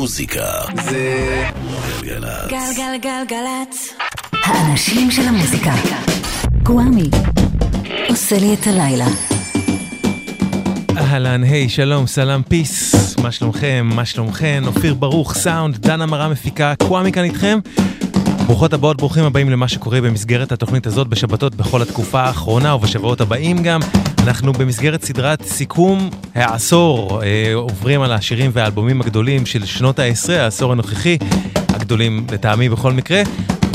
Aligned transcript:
המוזיקה 0.00 0.44
זה 0.84 1.44
גלגלצ. 2.02 2.50
גלגלגלגלצ. 2.50 3.94
האנשים 4.44 5.10
של 5.10 5.22
המוזיקה. 5.22 5.74
גוואמי. 6.62 7.10
עושה 8.08 8.38
לי 8.38 8.54
את 8.54 8.66
הלילה. 8.66 9.06
אהלן, 10.96 11.44
היי, 11.44 11.68
שלום, 11.68 12.06
סלאם, 12.06 12.42
פיס, 12.42 12.94
מה 13.22 13.32
שלומכם, 13.32 13.90
מה 13.94 14.04
שלומכם, 14.04 14.62
אופיר 14.66 14.94
ברוך, 14.94 15.34
סאונד, 15.34 15.76
דנה 15.76 16.06
מרה 16.06 16.28
מפיקה, 16.28 16.74
קוואמי 16.82 17.12
כאן 17.12 17.24
איתכם. 17.24 17.58
ברוכות 18.46 18.72
הבאות, 18.72 18.96
ברוכים 18.96 19.24
הבאים 19.24 19.50
למה 19.50 19.68
שקורה 19.68 20.00
במסגרת 20.00 20.52
התוכנית 20.52 20.86
הזאת 20.86 21.08
בשבתות 21.08 21.54
בכל 21.54 21.82
התקופה 21.82 22.20
האחרונה 22.20 22.74
ובשבועות 22.74 23.20
הבאים 23.20 23.62
גם. 23.62 23.80
אנחנו 24.22 24.52
במסגרת 24.52 25.04
סדרת 25.04 25.42
סיכום 25.42 26.10
העשור, 26.34 27.22
אה, 27.22 27.54
עוברים 27.54 28.02
על 28.02 28.12
השירים 28.12 28.50
והאלבומים 28.54 29.00
הגדולים 29.00 29.46
של 29.46 29.66
שנות 29.66 29.98
העשרה, 29.98 30.42
העשור 30.42 30.72
הנוכחי, 30.72 31.18
הגדולים 31.68 32.26
לטעמי 32.32 32.68
בכל 32.68 32.92
מקרה. 32.92 33.22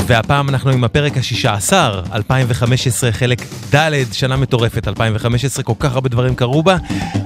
והפעם 0.06 0.48
אנחנו 0.48 0.70
עם 0.70 0.84
הפרק 0.84 1.16
השישה 1.16 1.54
עשר, 1.54 2.02
2015, 2.12 3.12
חלק 3.12 3.42
ד', 3.74 3.92
שנה 4.12 4.36
מטורפת, 4.36 4.88
2015, 4.88 5.64
כל 5.64 5.72
כך 5.78 5.94
הרבה 5.94 6.08
דברים 6.08 6.34
קרו 6.34 6.62
בה. 6.62 6.76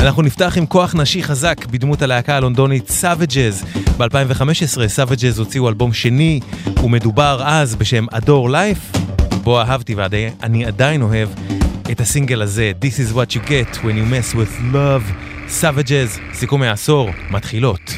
אנחנו 0.00 0.22
נפתח 0.22 0.58
עם 0.58 0.66
כוח 0.66 0.94
נשי 0.94 1.22
חזק 1.22 1.66
בדמות 1.66 2.02
הלהקה 2.02 2.36
הלונדונית 2.36 2.88
סאבג'ז. 2.88 3.64
ב-2015 3.98 4.88
סאבג'ז 4.88 5.38
הוציאו 5.38 5.68
אלבום 5.68 5.92
שני, 5.92 6.40
ומדובר 6.84 7.42
אז 7.44 7.76
בשם 7.76 8.06
Adore 8.08 8.48
Life, 8.48 8.98
בו 9.42 9.60
אהבתי 9.60 9.94
ואני 9.94 10.64
עדיין 10.64 11.02
אוהב 11.02 11.28
את 11.92 12.00
הסינגל 12.00 12.42
הזה, 12.42 12.72
This 12.80 13.10
is 13.10 13.14
what 13.14 13.34
you 13.34 13.48
get 13.48 13.76
when 13.82 13.96
you 13.96 14.04
mess 14.12 14.34
with 14.34 14.74
love. 14.74 15.12
סאבג'ז, 15.48 16.18
סיכום 16.32 16.62
העשור, 16.62 17.10
מתחילות. 17.30 17.92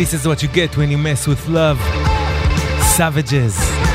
This 0.00 0.14
is 0.14 0.26
what 0.26 0.42
you 0.42 0.48
get 0.48 0.78
when 0.78 0.90
you 0.90 0.96
mess 0.96 1.26
with 1.26 1.46
love. 1.46 1.78
Savages. 2.96 3.89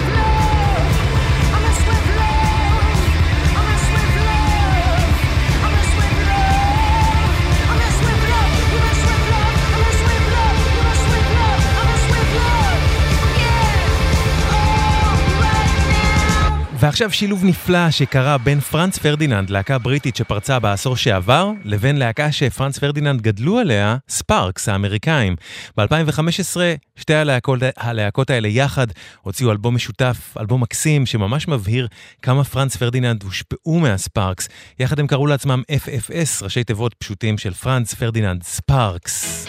ועכשיו 16.86 17.12
שילוב 17.12 17.46
נפלא 17.46 17.92
שקרה 17.92 18.38
בין 18.38 18.60
פרנץ 18.60 18.98
פרדיננד, 18.98 19.50
להקה 19.50 19.78
בריטית 19.78 20.16
שפרצה 20.16 20.60
בעשור 20.60 20.96
שעבר, 20.96 21.52
לבין 21.64 21.96
להקה 21.98 22.32
שפרנץ 22.32 22.80
פרדיננד 22.80 23.22
גדלו 23.22 23.60
עליה, 23.60 23.98
ספארקס 24.10 24.70
האמריקאים. 24.70 25.36
ב-2015 25.78 26.58
שתי 26.96 27.14
הלהקות, 27.14 27.60
הלהקות 27.78 28.30
האלה 28.30 28.48
יחד 28.48 28.88
הוציאו 29.22 29.52
אלבום 29.52 29.76
משותף, 29.76 30.38
אלבום 30.40 30.62
מקסים 30.62 31.06
שממש 31.06 31.48
מבהיר 31.48 31.88
כמה 32.22 32.44
פרנץ 32.44 32.76
פרדיננד 32.76 33.24
הושפעו 33.24 33.80
מהספארקס. 33.80 34.48
יחד 34.80 35.00
הם 35.00 35.08
קראו 35.08 35.28
לעצמם 35.28 35.62
FFS, 35.72 36.44
ראשי 36.44 36.64
תיבות 36.64 36.94
פשוטים 36.94 37.38
של 37.38 37.54
פרנץ 37.54 37.94
פרדיננד 37.94 38.44
ספארקס. 38.44 39.46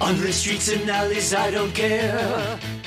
On 0.00 0.14
the 0.24 0.32
streets 0.32 0.68
and 0.74 0.88
alleys, 0.90 1.34
I 1.34 1.50
don't 1.56 1.74
care. 1.74 2.79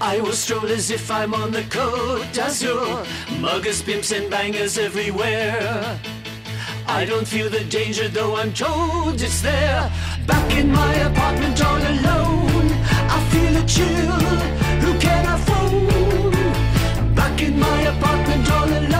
I 0.00 0.20
will 0.20 0.32
stroll 0.32 0.66
as 0.66 0.90
if 0.90 1.10
I'm 1.10 1.34
on 1.34 1.50
the 1.50 1.62
Côte 1.62 2.30
d'Azur. 2.32 3.06
Muggers, 3.40 3.82
pimps, 3.82 4.12
and 4.12 4.30
bangers 4.30 4.78
everywhere. 4.78 5.98
I 6.86 7.04
don't 7.04 7.26
feel 7.26 7.48
the 7.50 7.64
danger, 7.64 8.08
though 8.08 8.36
I'm 8.36 8.52
told 8.52 9.20
it's 9.20 9.40
there. 9.40 9.90
Back 10.26 10.52
in 10.56 10.70
my 10.70 10.94
apartment 10.94 11.64
all 11.64 11.78
alone, 11.78 12.70
I 13.16 13.18
feel 13.30 13.56
a 13.56 13.64
chill. 13.66 14.20
Who 14.84 14.98
can 14.98 15.26
I 15.26 15.36
phone? 15.48 17.14
Back 17.14 17.42
in 17.42 17.58
my 17.58 17.80
apartment 17.82 18.50
all 18.50 18.68
alone, 18.68 18.95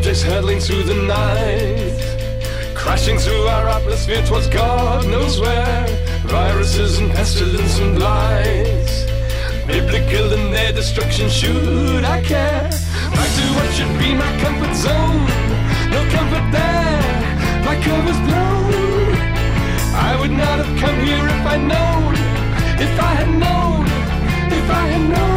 objects 0.00 0.22
hurtling 0.22 0.58
through 0.58 0.82
the 0.82 0.94
night. 0.94 2.00
Crashing 2.74 3.18
through 3.18 3.42
our 3.48 3.68
atmosphere 3.68 4.22
towards 4.24 4.46
God 4.46 5.06
knows 5.06 5.38
where. 5.38 5.86
Viruses 6.24 6.98
and 6.98 7.10
pestilence 7.10 7.78
and 7.78 7.96
blights. 7.96 9.04
Biblical 9.66 10.32
in 10.32 10.52
their 10.52 10.72
destruction, 10.72 11.28
should 11.28 12.02
I 12.02 12.22
care? 12.22 12.70
Back 13.16 13.30
to 13.36 13.44
what 13.56 13.68
should 13.74 13.94
be 13.98 14.14
my 14.14 14.32
comfort 14.40 14.74
zone. 14.74 15.26
No 15.94 16.00
comfort 16.16 16.46
there, 16.50 17.62
my 17.68 17.76
cover's 17.84 18.20
blown. 18.26 19.12
I 20.08 20.16
would 20.18 20.30
not 20.30 20.64
have 20.64 20.72
come 20.80 20.98
here 21.04 21.26
if 21.34 21.42
I'd 21.52 21.64
known. 21.72 22.14
If 22.86 22.94
I 22.98 23.12
had 23.20 23.32
known, 23.44 23.84
if 24.50 24.70
I 24.70 24.82
had 24.92 25.10
known. 25.10 25.29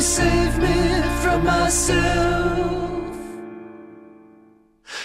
Save 0.00 0.58
me, 0.58 1.02
from 1.22 1.44
myself. 1.44 3.14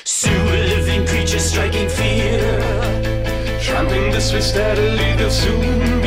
Sewer 0.03 0.61
living 0.73 1.05
creatures 1.05 1.45
striking 1.45 1.89
fear. 1.89 2.39
Tramping 3.61 4.11
this 4.11 4.31
way 4.31 4.41
steadily, 4.41 5.15
they'll 5.17 5.29
soon 5.29 6.01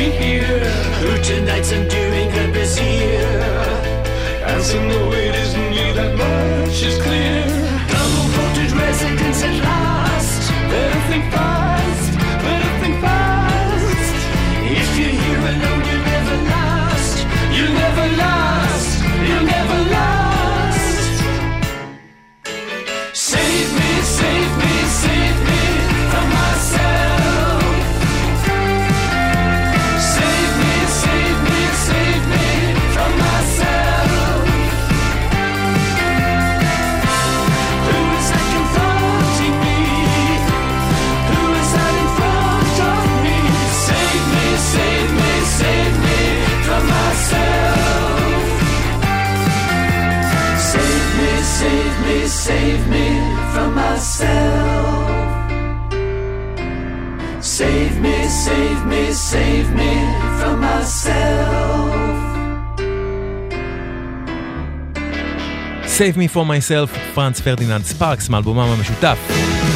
Save 65.99 66.17
Me 66.17 66.35
From 66.35 66.47
Myself, 66.47 67.13
פרנץ 67.13 67.39
פרדיננד 67.39 67.83
ספארקס 67.83 68.29
מאלבומם 68.29 68.59
המשותף. 68.59 69.17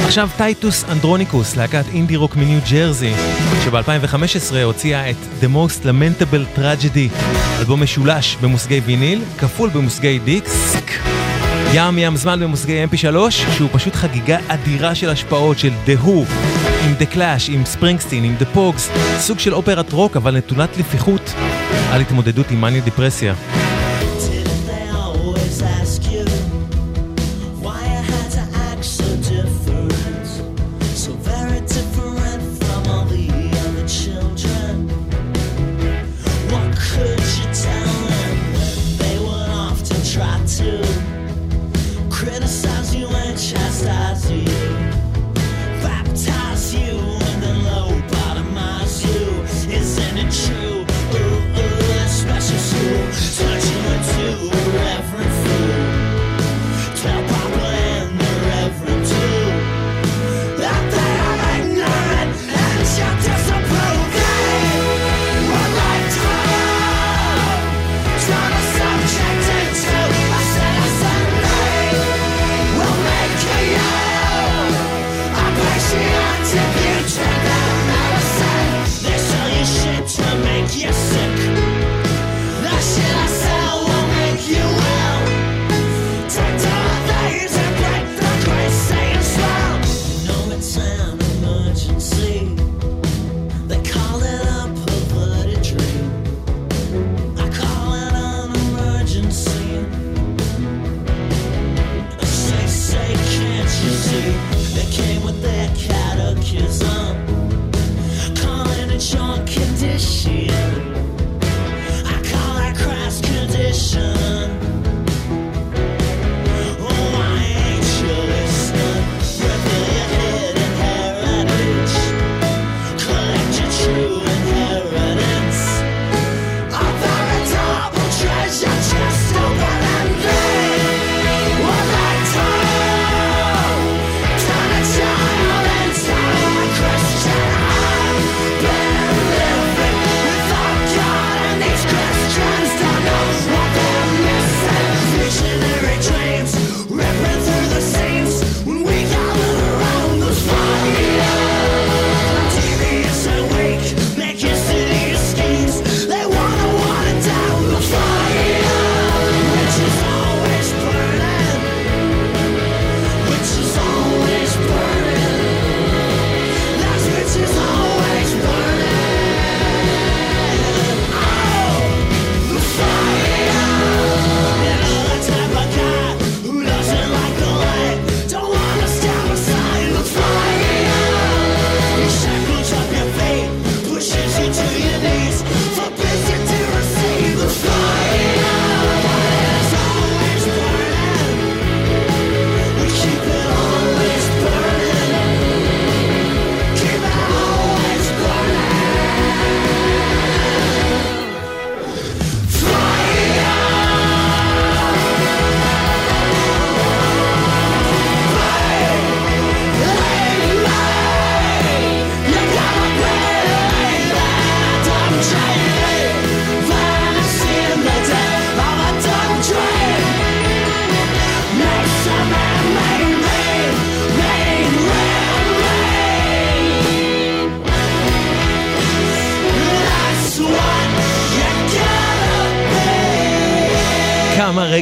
עכשיו 0.06 0.30
טייטוס 0.38 0.84
אנדרוניקוס, 0.90 1.56
להקת 1.56 1.86
אינדי 1.94 2.16
רוק 2.16 2.36
מניו 2.36 2.60
ג'רזי, 2.72 3.14
שב-2015 3.64 4.56
הוציאה 4.64 5.10
את 5.10 5.16
The 5.42 5.46
Most 5.46 5.86
Lamentable 5.86 6.60
Tragedy, 6.60 7.26
אלבום 7.60 7.84
משולש 7.84 8.38
במושגי 8.42 8.82
ויניל, 8.86 9.22
כפול 9.38 9.70
במושגי 9.70 10.20
דיקסק. 10.20 10.92
ים 11.74 12.00
ים 12.00 12.16
זמן 12.16 12.40
במושגי 12.40 12.84
mp3, 12.86 13.32
שהוא 13.32 13.70
פשוט 13.72 13.96
חגיגה 13.96 14.38
אדירה 14.48 14.96
של 14.96 15.10
השפעות 15.10 15.60
של 15.60 15.72
The 15.86 16.06
Who, 16.06 16.32
עם 16.86 16.94
The 17.00 17.16
Clash, 17.16 17.52
עם 17.52 17.66
ספרינגסטין, 17.66 18.24
עם 18.24 18.36
The 18.40 18.58
Pogs, 18.58 18.98
סוג 19.20 19.40
של 19.40 19.54
אופרת 19.54 19.94
רוק 19.94 20.18
אבל 20.18 20.38
נטולת 20.38 20.78
לפתיחות 20.78 21.34
על 21.92 22.02
התמודדות 22.02 22.52
עם 22.52 22.62
מניה 22.62 22.82
דיפרסיה. 22.82 23.34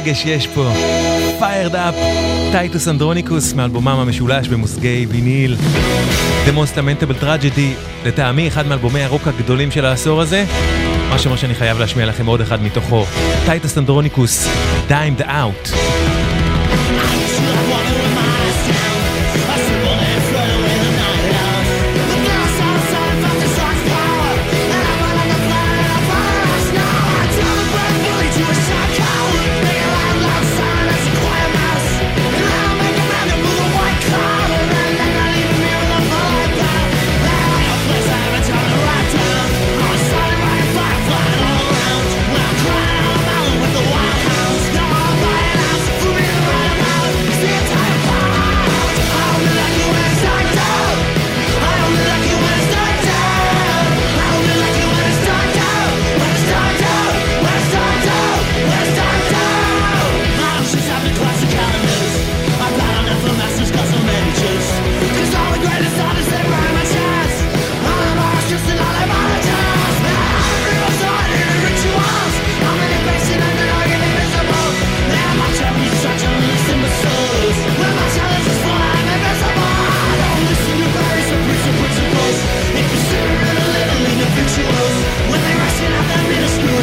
רגש 0.02 0.24
יש 0.26 0.46
פה. 0.46 0.72
Fired 1.40 1.72
Up, 1.72 1.94
טייטוס 2.52 2.88
אנדרוניקוס 2.88 3.52
מאלבומם 3.52 3.88
המשולש 3.88 4.48
במושגי 4.48 5.06
ויניל. 5.08 5.56
The 6.46 6.50
Most 6.50 6.76
Lamentable 6.76 7.22
Tragedy, 7.22 8.06
לטעמי 8.06 8.48
אחד 8.48 8.66
מאלבומי 8.66 9.02
הרוק 9.02 9.28
הגדולים 9.28 9.70
של 9.70 9.84
העשור 9.84 10.20
הזה. 10.20 10.44
מה 11.10 11.18
שאומר 11.18 11.36
שאני 11.36 11.54
חייב 11.54 11.78
להשמיע 11.78 12.06
לכם 12.06 12.26
עוד 12.26 12.40
אחד 12.40 12.62
מתוכו. 12.62 13.04
טייטוס 13.46 13.78
אנדרוניקוס, 13.78 14.48
Dimed 14.88 15.20
Out. 15.20 15.91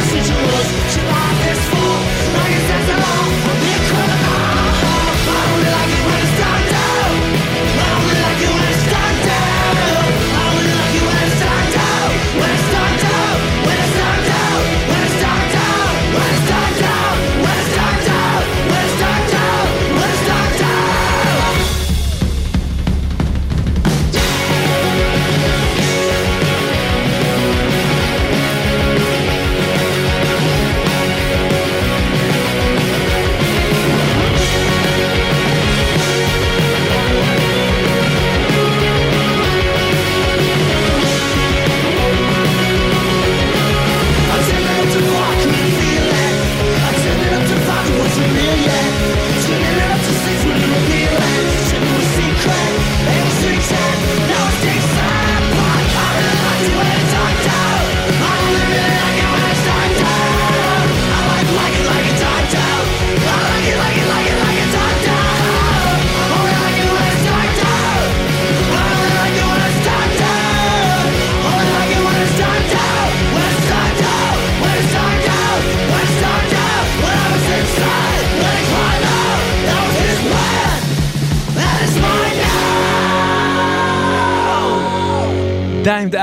Dimed 0.00 0.30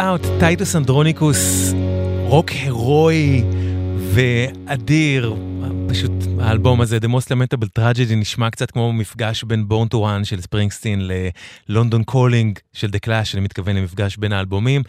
Out, 0.07 0.27
טייטוס 0.39 0.75
אנדרוניקוס, 0.75 1.73
רוק 2.23 2.49
הירואי 2.49 3.43
ואדיר. 3.97 5.35
פשוט 5.89 6.11
האלבום 6.39 6.81
הזה, 6.81 6.97
The 6.97 7.07
Most 7.07 7.27
Lamentable 7.27 7.79
Tragedy, 7.79 8.15
נשמע 8.15 8.49
קצת 8.49 8.71
כמו 8.71 8.93
מפגש 8.93 9.43
בין 9.43 9.65
Born 9.69 9.93
to 9.93 9.97
One 9.97 10.23
של 10.23 10.41
ספרינגסטין 10.41 11.09
ללונדון 11.69 12.03
קולינג 12.03 12.59
של 12.73 12.87
The 12.87 13.07
Clash, 13.07 13.33
אני 13.33 13.41
מתכוון 13.41 13.75
למפגש 13.75 14.17
בין 14.17 14.33
האלבומים. 14.33 14.83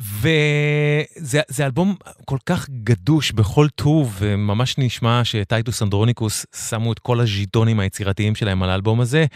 וזה 0.00 1.40
זה 1.48 1.66
אלבום 1.66 1.94
כל 2.24 2.38
כך 2.46 2.68
גדוש 2.84 3.32
בכל 3.32 3.68
טוב, 3.74 4.16
וממש 4.18 4.78
נשמע 4.78 5.20
שטייטוס 5.24 5.82
אנדרוניקוס 5.82 6.46
שמו 6.68 6.92
את 6.92 6.98
כל 6.98 7.20
הז'יטונים 7.20 7.80
היצירתיים 7.80 8.34
שלהם 8.34 8.62
על 8.62 8.70
האלבום 8.70 9.00
הזה. 9.00 9.26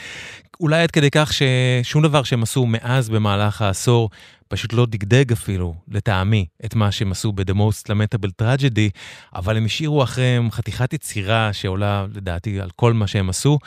אולי 0.61 0.83
עד 0.83 0.91
כדי 0.91 1.11
כך 1.11 1.33
ששום 1.33 2.03
דבר 2.03 2.23
שהם 2.23 2.43
עשו 2.43 2.67
מאז 2.67 3.09
במהלך 3.09 3.63
העשור 3.63 4.11
פשוט 4.51 4.73
לא 4.73 4.87
דגדג 4.87 5.33
אפילו, 5.33 5.75
לטעמי, 5.89 6.47
את 6.65 6.75
מה 6.75 6.93
שהם 6.93 7.13
עשו 7.13 7.33
ב-The 7.33 7.55
Most 7.55 7.89
Lamentable 7.89 8.43
Tragedy, 8.43 8.91
אבל 9.35 9.57
הם 9.57 9.65
השאירו 9.65 10.03
אחריהם 10.03 10.51
חתיכת 10.51 10.93
יצירה 10.93 11.53
שעולה 11.53 12.07
לדעתי 12.15 12.61
על 12.61 12.71
כל 12.77 12.93
מה 12.93 13.07
שהם 13.07 13.31
עשו. 13.31 13.59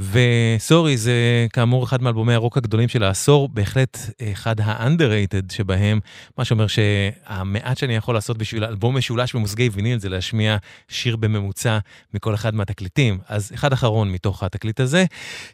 וסורי, 0.00 0.96
זה 0.96 1.46
כאמור 1.52 1.84
אחד 1.84 2.02
מאלבומי 2.02 2.34
הרוק 2.34 2.56
הגדולים 2.56 2.88
של 2.88 3.02
העשור, 3.02 3.48
בהחלט 3.48 3.98
אחד 4.32 4.60
ה-underrated 4.60 5.52
שבהם, 5.52 6.00
מה 6.38 6.44
שאומר 6.44 6.66
שהמעט 6.66 7.78
שאני 7.78 7.96
יכול 7.96 8.14
לעשות 8.14 8.38
בשביל 8.38 8.64
אלבום 8.64 8.96
משולש 8.96 9.34
במושגי 9.34 9.68
ויניל 9.72 9.98
זה 9.98 10.08
להשמיע 10.08 10.56
שיר 10.88 11.16
בממוצע 11.16 11.78
מכל 12.14 12.34
אחד 12.34 12.54
מהתקליטים. 12.54 13.18
אז 13.28 13.52
אחד 13.54 13.72
אחרון 13.72 14.12
מתוך 14.12 14.42
התקליט 14.42 14.80
הזה, 14.80 15.04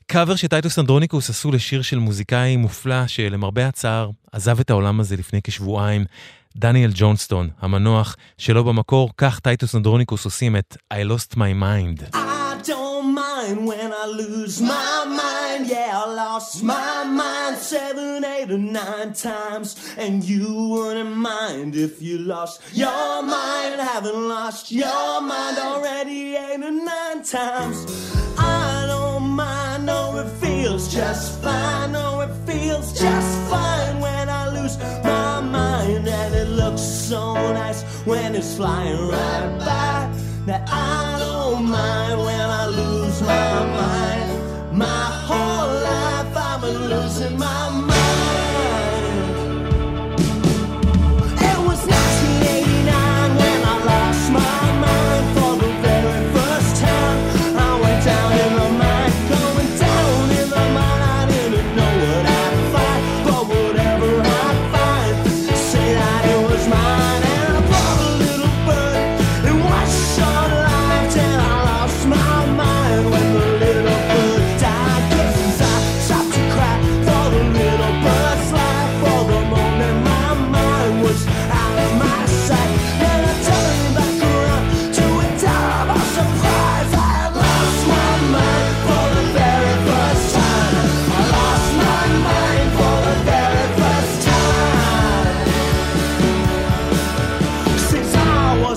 קאבר 0.06 0.36
שטייטוס 0.36 0.78
אנדרוניקוס 0.78 1.30
עשו 1.30 1.52
לשיר 1.52 1.82
של 1.82 1.98
מוזיקאי 1.98 2.56
מופלא 2.56 3.06
שלמרבה 3.06 3.68
הצער 3.68 4.10
עזב 4.32 4.60
את 4.60 4.70
העולם 4.70 5.00
הזה 5.00 5.16
לפני 5.16 5.42
כשבועיים. 5.44 6.04
דניאל 6.56 6.90
ג'ונסטון, 6.94 7.48
המנוח 7.60 8.16
שלו 8.38 8.64
במקור, 8.64 9.10
כך 9.16 9.40
טייטוס 9.40 9.74
אנדרוניקוס 9.74 10.24
עושים 10.24 10.56
את 10.56 10.76
I 10.94 10.96
Lost 10.96 11.34
My 11.34 11.38
Mind. 11.62 12.25
Mind 13.46 13.66
when 13.66 13.92
I 13.92 14.06
lose 14.06 14.60
my 14.60 15.04
mind. 15.04 15.68
Yeah, 15.68 16.02
I 16.04 16.12
lost 16.12 16.64
my 16.64 17.04
mind 17.04 17.56
seven, 17.56 18.24
eight, 18.24 18.50
or 18.50 18.58
nine 18.58 19.12
times. 19.12 19.76
And 19.96 20.24
you 20.24 20.52
wouldn't 20.70 21.16
mind 21.16 21.76
if 21.76 22.02
you 22.02 22.18
lost 22.18 22.60
your 22.72 23.22
mind. 23.22 23.80
Haven't 23.80 24.28
lost 24.28 24.72
your 24.72 25.20
mind 25.20 25.58
already 25.58 26.34
eight 26.34 26.60
or 26.60 26.72
nine 26.72 27.22
times. 27.22 27.86
I 28.36 28.84
don't 28.88 29.28
mind, 29.28 29.86
no, 29.86 30.18
it 30.18 30.28
feels 30.44 30.92
just 30.92 31.40
fine. 31.40 31.92
No, 31.92 32.22
it 32.22 32.34
feels 32.50 32.98
just 32.98 33.48
fine 33.48 34.00
when 34.00 34.28
I 34.28 34.48
lose 34.48 34.76
my 35.04 35.40
mind. 35.40 36.08
And 36.08 36.34
it 36.34 36.48
looks 36.48 36.82
so 36.82 37.34
nice 37.52 37.84
when 38.06 38.34
it's 38.34 38.56
flying 38.56 39.08
right 39.08 39.58
by. 39.60 40.25
That 40.46 40.62
I 40.70 41.18
don't 41.18 41.64
mind 41.64 42.20
when 42.20 42.38
I 42.38 42.66
lose 42.68 43.20
my 43.20 43.66
mind. 43.80 44.78
My 44.78 44.86
whole 45.26 45.74
life 45.82 46.36
I've 46.36 46.60
been 46.60 46.88
losing 46.88 47.36
my 47.36 47.68
mind. 47.70 47.85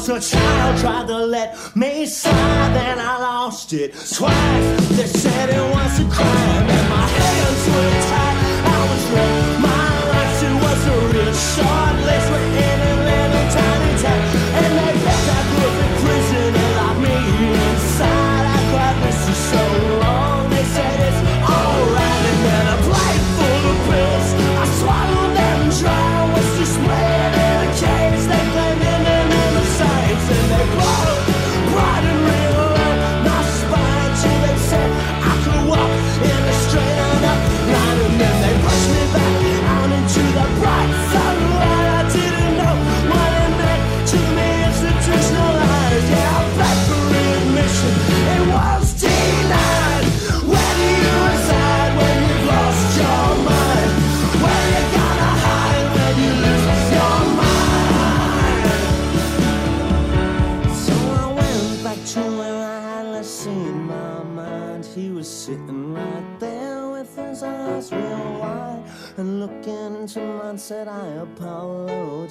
a 0.10 0.20
child, 0.20 0.80
tried 0.80 1.08
to 1.08 1.26
let 1.26 1.76
me 1.76 2.06
slide, 2.06 2.72
then 2.74 2.98
I 3.00 3.20
lost 3.20 3.74
it 3.74 3.94
twice. 3.94 4.88
They 4.98 5.06
said 5.06 5.50
it 5.50 5.76
was 5.76 6.00
a 6.00 6.06
crime, 6.10 6.70
and 6.78 6.90
my 6.90 7.08
hands 7.08 7.64
were 7.74 7.94
tied. 8.10 8.38
I 8.66 8.80
was 8.90 9.04
wrong, 9.14 9.62
my 9.62 9.90
life, 10.14 10.44
it 10.50 10.56
was 10.66 10.82
a 10.88 10.98
real 11.14 11.34
short 11.34 11.96
list. 12.06 12.49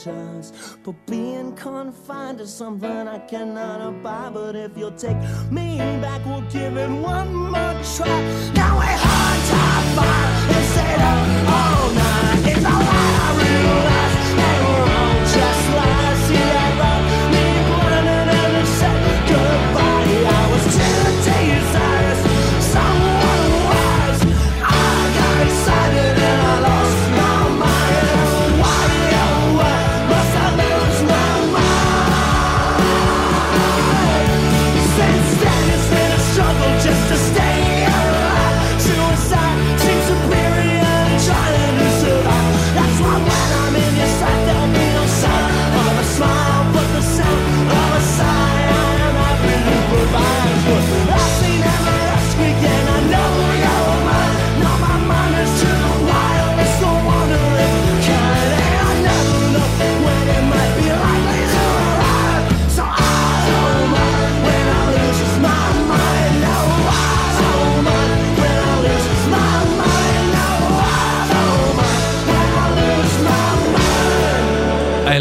apologize 0.09 0.53
for 0.83 0.95
being 1.07 1.55
confined 1.57 2.39
to 2.39 2.47
something 2.47 3.09
I 3.09 3.19
cannot 3.19 3.81
abide. 3.81 4.35
But 4.35 4.57
if 4.57 4.77
you'll 4.77 4.93
take 4.93 5.17
me 5.51 5.79
back, 6.01 6.25
we'll 6.25 6.41
give 6.43 6.77
it 6.77 6.91
one 6.91 7.35
more 7.35 7.75
try. 7.97 8.09
Now 8.55 8.77
we're 8.77 8.99
hard 9.07 9.41
to 9.51 9.61
find 9.97 10.53
and 10.57 10.67
stayed 10.73 11.03
up 11.13 11.21
all 11.57 11.91
night. 11.93 12.53
It's 12.53 12.65
all 12.65 12.83
I 12.83 13.29
realize. 13.41 14.31
They 14.41 14.57
were 14.65 14.89
all 14.99 15.19
just 15.35 15.65
lies. 15.77 16.19
See 16.29 16.45
that 16.57 17.08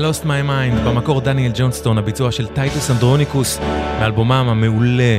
Lost 0.07 0.23
My 0.23 0.49
Mind, 0.49 0.87
במקור 0.87 1.21
דניאל 1.21 1.51
ג'ונסטון, 1.55 1.97
הביצוע 1.97 2.31
של 2.31 2.47
טייטוס 2.47 2.91
אנדרוניקוס, 2.91 3.59
מאלבומם 3.99 4.31
המעולה, 4.49 5.17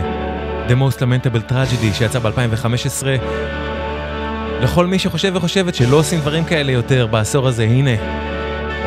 The 0.69 0.71
Most 0.71 0.97
Lamentable 0.99 1.51
Tragedy, 1.53 1.95
שיצא 1.95 2.19
ב-2015. 2.19 3.07
לכל 4.63 4.87
מי 4.87 4.99
שחושב 4.99 5.33
וחושבת 5.35 5.75
שלא 5.75 5.97
עושים 5.97 6.21
דברים 6.21 6.45
כאלה 6.45 6.73
יותר 6.73 7.07
בעשור 7.07 7.49
הזה, 7.49 7.65
הנה, 7.65 7.91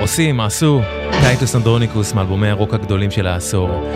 עושים, 0.01 0.41
עשו, 0.41 0.81
טייטוס 1.21 1.55
אנדרוניקוס 1.55 2.13
מאלבומי 2.13 2.47
הרוק 2.47 2.73
הגדולים 2.73 3.11
של 3.11 3.27
העשור. 3.27 3.91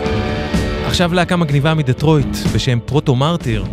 עכשיו 0.86 1.14
להקה 1.14 1.36
מגניבה 1.36 1.74
מדטרויט 1.74 2.36
בשם 2.54 2.78
פרוטו 2.84 3.14
מרטיר, 3.14 3.64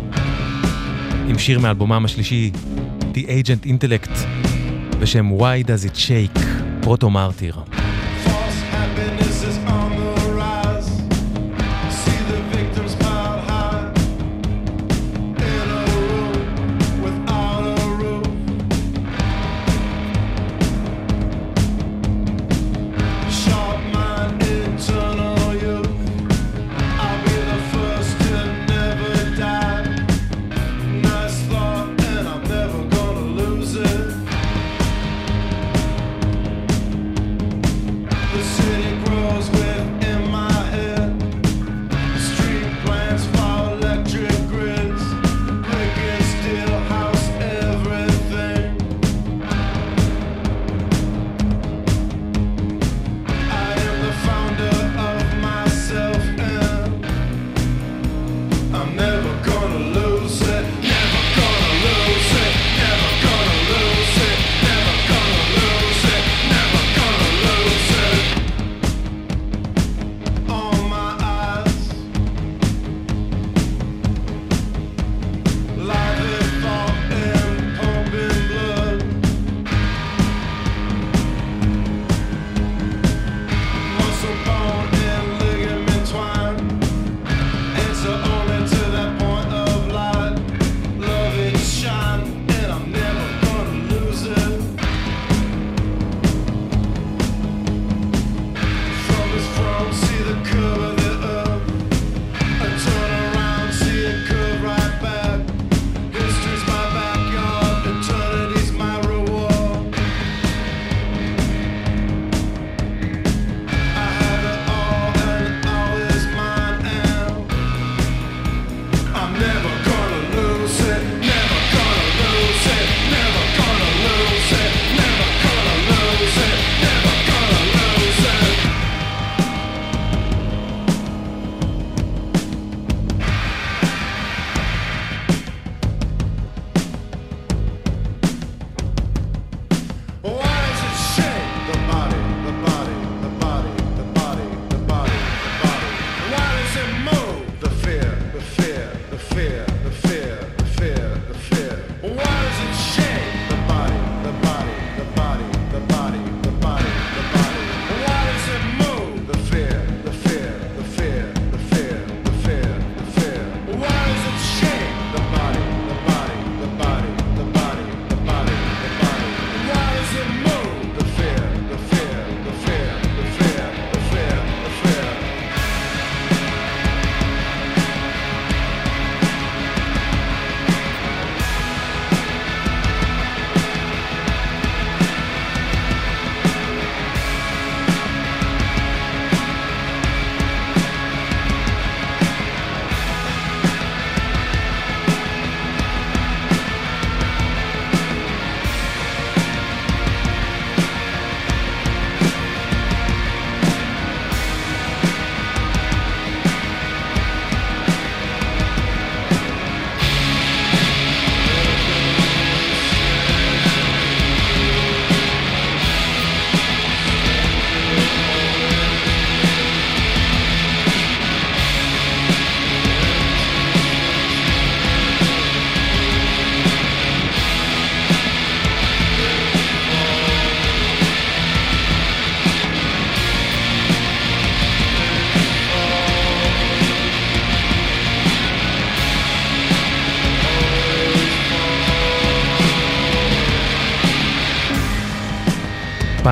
עם 1.28 1.38
שיר 1.38 1.58
מאלבומם 1.58 2.04
השלישי, 2.04 2.50
The 3.00 3.26
Agent 3.26 3.66
Intellect, 3.66 4.16
בשם 4.98 5.30
Why 5.38 5.66
Does 5.66 5.92
It 5.92 5.96
Shake, 5.96 6.40
פרוטו 6.80 7.10
מרטיר. 7.10 7.60
see. 38.44 38.73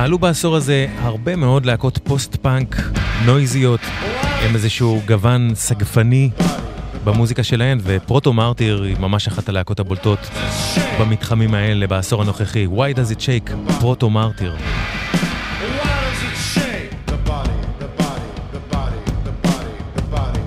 פעלו 0.03 0.19
בעשור 0.19 0.55
הזה 0.55 0.87
הרבה 1.01 1.35
מאוד 1.35 1.65
להקות 1.65 1.99
פוסט-פאנק 2.03 2.75
נויזיות, 3.25 3.79
עם 4.45 4.55
איזשהו 4.55 5.01
גוון 5.05 5.51
סגפני 5.55 6.29
במוזיקה 7.03 7.43
שלהן, 7.43 7.79
ופרוטו 7.83 8.33
מרטיר 8.33 8.83
היא 8.83 8.95
ממש 8.99 9.27
אחת 9.27 9.49
הלהקות 9.49 9.79
הבולטות 9.79 10.19
במתחמים 10.99 11.53
האלה 11.53 11.87
בעשור 11.87 12.21
הנוכחי. 12.21 12.67
Why 12.67 12.95
does 12.95 13.11
it 13.15 13.21
shake? 13.21 13.51
פרוטו 13.79 14.09
מרטיר. 14.09 14.55
Why 14.55 14.61
does 15.63 16.23
it 16.23 16.37
shake? 16.55 17.11
The 17.11 17.29
body, 17.29 17.57
the 17.79 18.03
body, 18.03 18.29
the 18.53 18.75
body, 18.75 18.99
the 19.25 19.33
body, 19.47 19.73
the 19.97 20.03
body. 20.15 20.41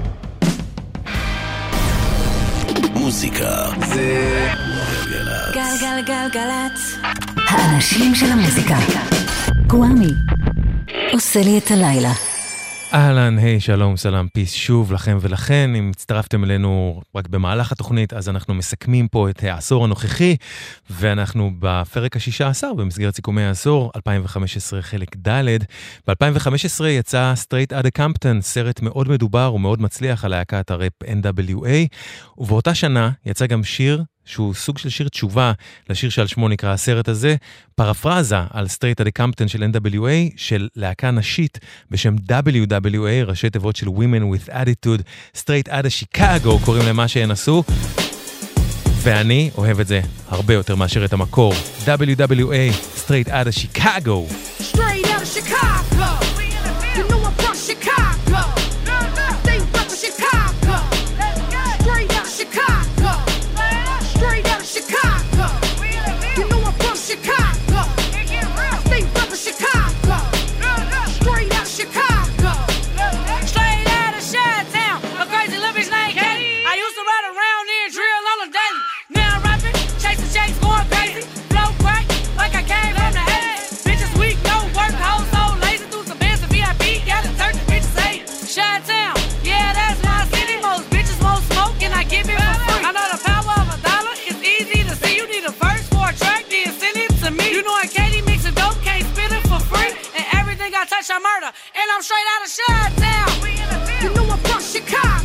מוזיקה 2.95 3.66
זה 3.87 4.49
גלגלצ. 5.05 5.55
גלגלגלגלצ. 5.55 6.99
האנשים 7.49 8.14
של 8.14 8.27
המוזיקה. 8.27 9.16
גוואמי. 9.67 10.13
עושה 11.13 11.41
לי 11.41 11.59
את 11.59 11.71
הלילה. 11.71 12.13
אהלן, 12.95 13.39
היי, 13.39 13.61
שלום, 13.61 13.97
סלאם, 13.97 14.29
פיס 14.29 14.53
שוב 14.53 14.93
לכם 14.93 15.19
ולכן. 15.21 15.71
אם 15.75 15.91
הצטרפתם 15.91 16.45
אלינו 16.45 17.01
רק 17.15 17.29
במהלך 17.29 17.73
התוכנית, 17.73 18.13
אז 18.13 18.29
אנחנו 18.29 18.55
מסכמים 18.55 19.09
פה 19.09 19.31
את 19.31 19.43
העשור 19.43 19.85
הנוכחי, 19.85 20.37
ואנחנו 20.91 21.51
בפרק 21.59 22.17
השישה 22.17 22.49
עשר 22.49 22.75
במסגרת 22.75 23.17
סיכומי 23.17 23.43
העשור, 23.43 23.93
2015 23.97 24.83
חלק 24.83 25.17
ד'. 25.29 25.59
ב-2015 26.09 26.85
יצא 26.85 27.35
Straight 27.37 27.73
Outta 27.73 28.01
Compton, 28.01 28.41
סרט 28.41 28.81
מאוד 28.81 29.09
מדובר 29.09 29.55
ומאוד 29.55 29.83
מצליח 29.83 30.25
על 30.25 30.31
להקת 30.31 30.71
הראפ 30.71 30.93
NWA, 31.05 31.97
ובאותה 32.39 32.75
שנה 32.75 33.11
יצא 33.27 33.47
גם 33.47 33.65
שיר 33.65 34.05
שהוא 34.27 34.55
סוג 34.55 34.79
של 34.79 34.89
שיר 34.89 35.09
תשובה 35.09 35.53
לשיר 35.91 36.11
שעל 36.11 36.27
שמו 36.27 36.49
נקרא 36.49 36.73
הסרט 36.73 37.09
הזה, 37.09 37.37
פרפרזה 37.75 38.37
על 38.51 38.69
סטרייט 38.69 39.01
אדה 39.01 39.11
קמפטון 39.11 39.49
של 39.49 39.62
NWA, 39.62 40.33
של 40.37 40.69
להקה 40.77 41.11
נשית 41.11 41.59
בשם 41.91 42.17
WWA, 42.31 43.27
ראשי 43.27 43.51
תיבות 43.51 43.77
של 43.77 43.87
Women 43.87 44.23
with 44.35 44.51
Attitude, 44.51 45.03
סטרייט 45.35 45.69
אדה 45.69 45.91
שיקגו 45.91 46.59
קוראים 46.59 46.89
למה 46.89 47.09
שהן 47.09 47.31
עשו. 47.31 47.62
ואני 49.03 49.51
אוהב 49.59 49.81
את 49.81 49.87
זה 49.87 50.01
הרבה 50.29 50.55
יותר 50.55 50.77
מאשר 50.77 51.05
את 51.05 51.12
המקור. 51.12 51.53
WWA, 51.85 52.73
סטרייט 52.97 53.29
אדה 53.29 53.53
שיקגו. 53.53 54.27
Straight 54.61 55.06
And 101.47 101.91
I'm 101.95 102.03
straight 102.03 102.27
out 102.35 102.43
of 102.45 102.51
Chi-Town. 102.57 103.29
You 104.03 104.15
know 104.15 104.33
I'm 104.33 104.39
from 104.39 104.61
Chicago. 104.61 105.16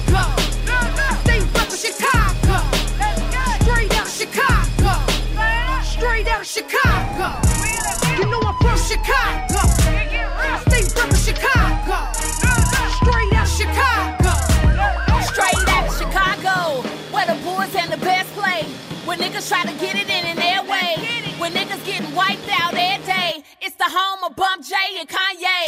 Home 23.91 24.23
of 24.23 24.35
Bump 24.37 24.63
J 24.63 24.73
and 24.99 25.07
Kanye. 25.07 25.67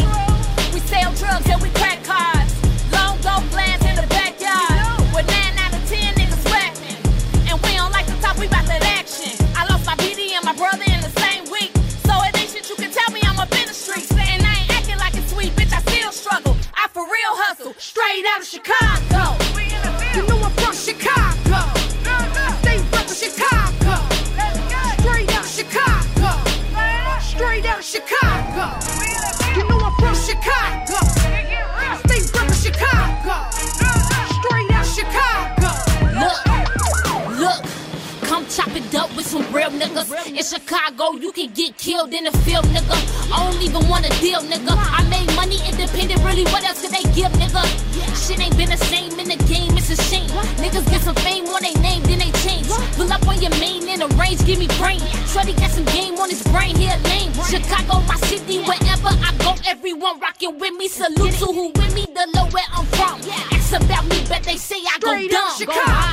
We 0.74 0.80
sell 0.88 1.12
drugs 1.20 1.44
and 1.52 1.60
we 1.62 1.68
crack 1.76 2.00
cars. 2.08 2.56
Long 2.96 3.20
gold 3.20 3.44
glance 3.52 3.84
in 3.84 4.00
the 4.00 4.08
backyard. 4.08 4.80
With 5.12 5.28
nine 5.28 5.60
out 5.60 5.76
of 5.76 5.84
ten 5.92 6.16
niggas 6.16 6.48
rapping. 6.48 6.96
And 7.52 7.60
we 7.68 7.76
don't 7.76 7.92
like 7.92 8.08
to 8.08 8.16
talk, 8.24 8.40
we 8.40 8.48
bout 8.48 8.64
that 8.72 8.80
action. 8.96 9.36
I 9.60 9.68
lost 9.68 9.84
my 9.86 10.00
BD 10.00 10.32
and 10.40 10.46
my 10.48 10.56
brother 10.56 10.88
in 10.88 11.04
the 11.04 11.12
same 11.20 11.52
week. 11.52 11.76
So 12.08 12.16
it 12.24 12.32
ain't 12.40 12.48
shit 12.48 12.64
you 12.72 12.80
can 12.80 12.96
tell 12.96 13.12
me 13.12 13.20
I'm 13.28 13.36
up 13.44 13.52
in 13.60 13.68
the 13.68 13.76
streets. 13.76 14.12
And 14.16 14.40
I 14.40 14.56
ain't 14.56 14.72
acting 14.72 15.00
like 15.04 15.20
it's 15.20 15.36
sweet, 15.36 15.52
bitch, 15.60 15.76
I 15.76 15.84
still 15.84 16.12
struggle. 16.16 16.56
I 16.80 16.88
for 16.96 17.04
real 17.04 17.34
hustle. 17.44 17.76
Straight 17.76 18.24
out 18.32 18.40
of 18.40 18.48
Chicago. 18.48 19.36
You 20.16 20.24
know 20.32 20.40
I'm 20.40 20.56
from 20.64 20.72
Chicago. 20.72 21.60
They 22.64 22.80
rep 22.88 23.08
Chicago. 23.12 24.00
Straight 25.04 25.28
out 25.36 25.44
of 25.44 25.52
Chicago. 25.52 26.32
Straight 27.20 27.66
out 27.66 27.80
of 27.80 27.84
Chicago. 27.84 28.13
Real 39.54 39.70
niggas. 39.70 40.10
In 40.28 40.44
Chicago, 40.44 41.14
you 41.14 41.32
can 41.32 41.54
get 41.54 41.78
killed 41.78 42.14
in 42.14 42.26
the 42.26 42.32
field, 42.40 42.66
nigga. 42.66 42.98
I 43.32 43.52
don't 43.52 43.62
even 43.62 43.88
wanna 43.88 44.10
deal, 44.20 44.42
nigga. 44.42 44.74
I 44.74 45.06
made 45.10 45.30
money 45.36 45.58
independent, 45.70 46.22
really, 46.24 46.44
what 46.46 46.64
else 46.64 46.82
could 46.82 46.92
they 46.92 47.06
give, 47.14 47.32
nigga? 47.38 47.62
Shit 48.18 48.40
ain't 48.40 48.58
been 48.58 48.70
the 48.70 48.78
same 48.78 49.14
in 49.20 49.30
the 49.30 49.38
game, 49.46 49.78
it's 49.78 49.90
a 49.92 49.98
shame. 50.10 50.30
Niggas 50.58 50.90
get 50.90 51.02
some 51.02 51.16
fame 51.16 51.46
on 51.48 51.62
they 51.62 51.74
name, 51.82 52.02
then 52.04 52.20
they 52.20 52.32
change. 52.42 52.68
Pull 52.98 53.12
up 53.12 53.26
on 53.28 53.40
your 53.42 53.52
main 53.62 53.88
in 53.88 54.00
the 54.00 54.08
range, 54.18 54.44
give 54.46 54.58
me 54.58 54.68
brain. 54.82 55.00
Shorty 55.30 55.54
got 55.54 55.72
some 55.72 55.86
game 55.86 56.18
on 56.18 56.30
his 56.30 56.42
brain, 56.44 56.76
here 56.76 56.98
lame. 57.06 57.32
Chicago, 57.46 58.02
my 58.10 58.18
city, 58.26 58.60
wherever 58.66 59.14
I 59.14 59.32
go, 59.38 59.54
everyone 59.68 60.20
rocking 60.20 60.58
with 60.58 60.74
me. 60.74 60.88
Salute 60.88 61.34
to 61.38 61.46
who 61.46 61.68
with 61.70 61.94
me, 61.94 62.06
the 62.10 62.26
low 62.36 62.48
where 62.50 62.70
I'm 62.74 62.86
from. 62.98 63.22
Ask 63.54 63.74
about 63.74 64.06
me, 64.06 64.26
bet 64.28 64.44
they 64.44 64.58
say 64.58 64.82
I 64.82 64.98
go 65.00 65.14
dumb. 65.28 65.62
of 65.62 65.68
Go 65.68 65.74
high. 65.74 66.13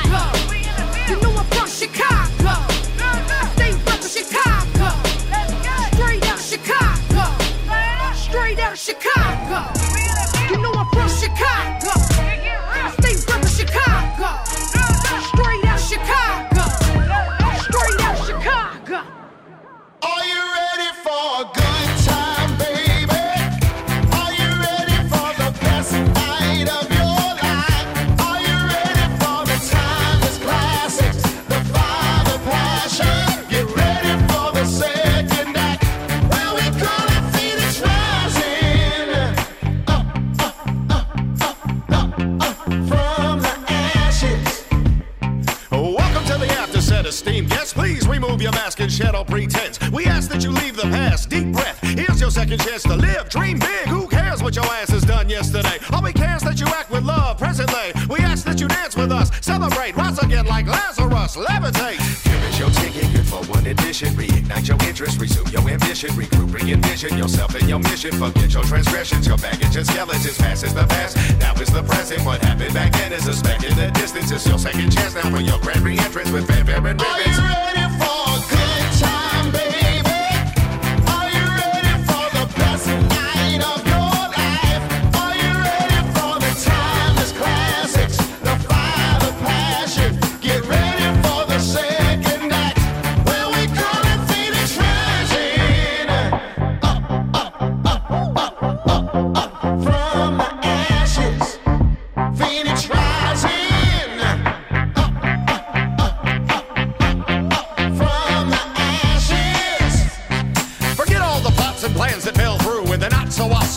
Pretense. 49.31 49.79
We 49.91 50.05
ask 50.05 50.29
that 50.29 50.43
you 50.43 50.51
leave 50.51 50.75
the 50.75 50.83
past. 50.83 51.29
Deep 51.29 51.53
breath. 51.53 51.79
Here's 51.81 52.19
your 52.19 52.29
second 52.29 52.59
chance 52.59 52.83
to 52.83 52.95
live. 52.95 53.29
Dream 53.29 53.57
big. 53.57 53.87
Who 53.87 54.07
cares 54.07 54.43
what 54.43 54.55
your 54.55 54.65
ass 54.65 54.89
has 54.89 55.03
done 55.03 55.29
yesterday? 55.29 55.77
All 55.93 56.03
we 56.03 56.11
care 56.11 56.35
is 56.35 56.43
that 56.43 56.59
you 56.59 56.67
act 56.67 56.91
with 56.91 57.03
love 57.03 57.37
presently. 57.37 57.93
We 58.09 58.19
ask 58.19 58.45
that 58.45 58.59
you 58.59 58.67
dance 58.67 58.95
with 58.95 59.11
us. 59.11 59.31
Celebrate. 59.41 59.95
Rise 59.95 60.19
again 60.19 60.45
like 60.45 60.67
Lazarus. 60.67 61.37
Levitate. 61.37 61.99
Here 62.27 62.49
is 62.49 62.59
your 62.59 62.69
ticket. 62.71 63.07
Good 63.13 63.25
for 63.25 63.41
one 63.55 63.65
edition. 63.65 64.09
Reignite 64.15 64.67
your 64.67 64.77
interest. 64.87 65.19
Resume 65.19 65.49
your 65.49 65.67
ambition. 65.69 66.09
Regroup. 66.11 66.53
Re-envision 66.53 67.17
yourself 67.17 67.55
and 67.55 67.69
your 67.69 67.79
mission. 67.79 68.11
Forget 68.11 68.53
your 68.53 68.63
transgressions. 68.63 69.25
Your 69.25 69.37
baggage 69.37 69.75
and 69.77 69.87
skeletons. 69.87 70.37
Past 70.37 70.65
is 70.65 70.73
the 70.73 70.85
past. 70.87 71.15
Now 71.39 71.53
is 71.53 71.69
the 71.69 71.83
present. 71.83 72.25
What 72.25 72.41
happened 72.41 72.73
back 72.73 72.91
then 72.91 73.13
is 73.13 73.27
a 73.27 73.33
speck 73.33 73.63
in 73.63 73.75
the 73.77 73.89
distance. 73.91 74.29
It's 74.31 74.45
your 74.45 74.59
second 74.59 74.91
chance 74.91 75.15
now 75.15 75.29
for 75.31 75.39
your 75.39 75.59
grand 75.59 75.81
re-entrance 75.81 76.31
with 76.31 76.47
fanfare 76.47 76.75
and 76.75 76.85
ribbons. 76.85 77.07
Are 77.07 77.21
you 77.21 77.39
ready 77.39 77.87
for 77.97 78.30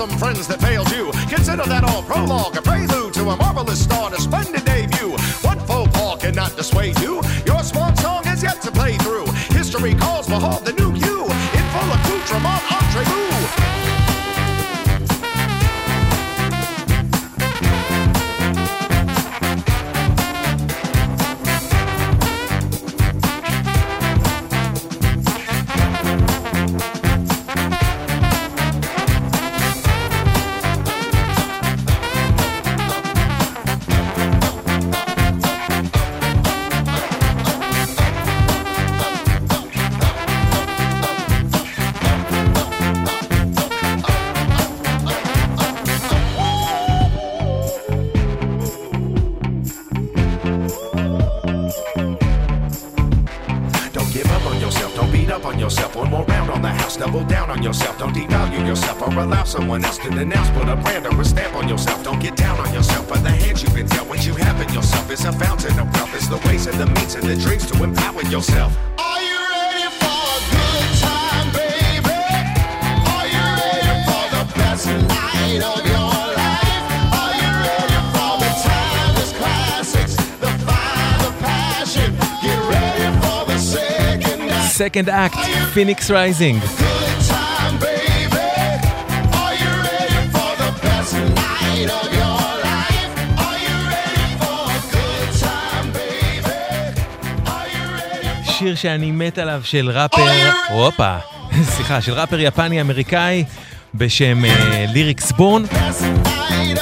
some 0.09 0.19
friends 0.19 0.47
that 0.47 0.61
failed 0.61 0.91
you. 0.91 1.11
Consider 1.29 1.63
that 1.65 1.85
all 1.85 2.03
prologue, 2.03 2.53
baby? 87.81 88.45
Are 89.41 89.55
you 89.63 89.73
ready 89.83 90.15
שיר 98.59 98.75
שאני 98.75 99.11
מת 99.11 99.39
עליו 99.39 99.61
של 99.65 99.91
ראפר, 99.91 100.51
הופה, 100.71 101.17
סליחה, 101.77 102.01
של 102.01 102.13
ראפר 102.13 102.41
יפני 102.41 102.81
אמריקאי 102.81 103.45
בשם 103.95 104.43
ליריקס 104.89 105.33
בורן, 105.33 105.63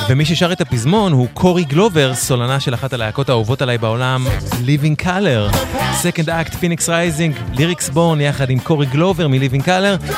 ומי 0.09 0.25
ששר 0.25 0.53
את 0.53 0.61
הפזמון 0.61 1.13
הוא 1.13 1.29
קורי 1.35 1.65
גלובר, 1.65 2.15
סולנה 2.15 2.61
של 2.61 2.75
אחת 2.75 2.93
הלהקות 2.93 3.29
האהובות 3.29 3.63
עליי 3.63 3.79
בעולם, 3.79 4.27
Living 4.51 5.03
Color. 5.03 5.55
Second 6.03 6.27
Act, 6.27 6.53
Phoenix 6.53 6.87
Rising, 6.87 7.57
ליריקס 7.57 7.89
בורן 7.89 8.21
יחד 8.21 8.51
עם 8.51 8.59
קורי 8.59 8.87
גלובר 8.87 9.29
מ-Living 9.29 9.67
Color, 9.67 10.13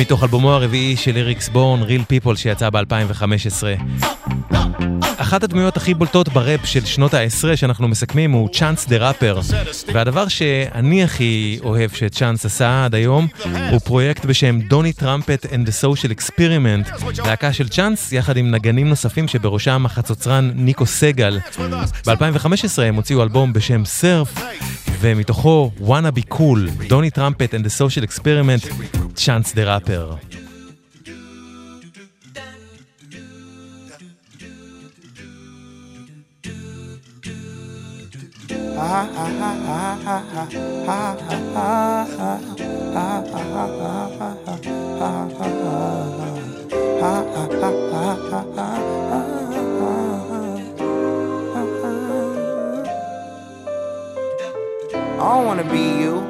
מתוך 0.00 0.22
אלבומו 0.22 0.52
הרביעי 0.52 0.96
של 0.96 1.12
ליריקס 1.12 1.48
בורן, 1.48 1.82
Real 1.82 2.26
People, 2.26 2.36
שיצא 2.36 2.70
ב-2015. 2.70 3.64
אחת 5.18 5.42
הדמויות 5.42 5.76
הכי 5.76 5.94
בולטות 5.94 6.28
בראפ 6.28 6.60
של 6.64 6.84
שנות 6.84 7.14
העשרה 7.14 7.56
שאנחנו 7.56 7.88
מסכמים 7.88 8.32
הוא 8.32 8.48
צ'אנס 8.52 8.86
דה 8.88 8.96
ראפר. 8.96 9.40
והדבר 9.92 10.28
שאני 10.28 11.04
הכי 11.04 11.58
אוהב 11.64 11.90
שצ'אנס 11.90 12.46
עשה 12.46 12.84
עד 12.84 12.94
היום 12.94 13.26
הוא 13.70 13.80
פרויקט 13.80 14.24
בשם 14.24 14.60
דוני 14.60 14.92
טראמפט 14.92 15.44
and 15.44 15.68
the 15.68 15.84
Social 15.84 16.20
Experiment, 16.20 17.06
להקה 17.26 17.52
של 17.52 17.68
צ'אנס 17.68 18.12
יחד 18.12 18.36
עם 18.36 18.50
נגנים 18.50 18.88
נוספים 18.88 19.15
שבראשם 19.28 19.86
החצוצרן 19.86 20.50
ניקו 20.54 20.86
סגל. 20.86 21.38
ב-2015 22.06 22.82
הם 22.82 22.94
הוציאו 22.94 23.22
אלבום 23.22 23.52
בשם 23.52 23.84
סרף, 23.84 24.34
ומתוכו 25.00 25.70
wanna 25.80 26.18
be 26.18 26.34
cool, 26.34 26.88
דוני 26.88 27.10
טראמפט 27.10 27.54
and 27.54 27.58
the 27.58 27.70
Social 27.80 28.04
Experiment, 28.10 28.72
צ'אנס 29.14 29.54
דה 29.54 29.74
ראפר. 29.74 30.14
I 38.88 39.08
don't 55.18 55.46
wanna 55.46 55.64
be 55.64 55.78
you. 55.78 56.22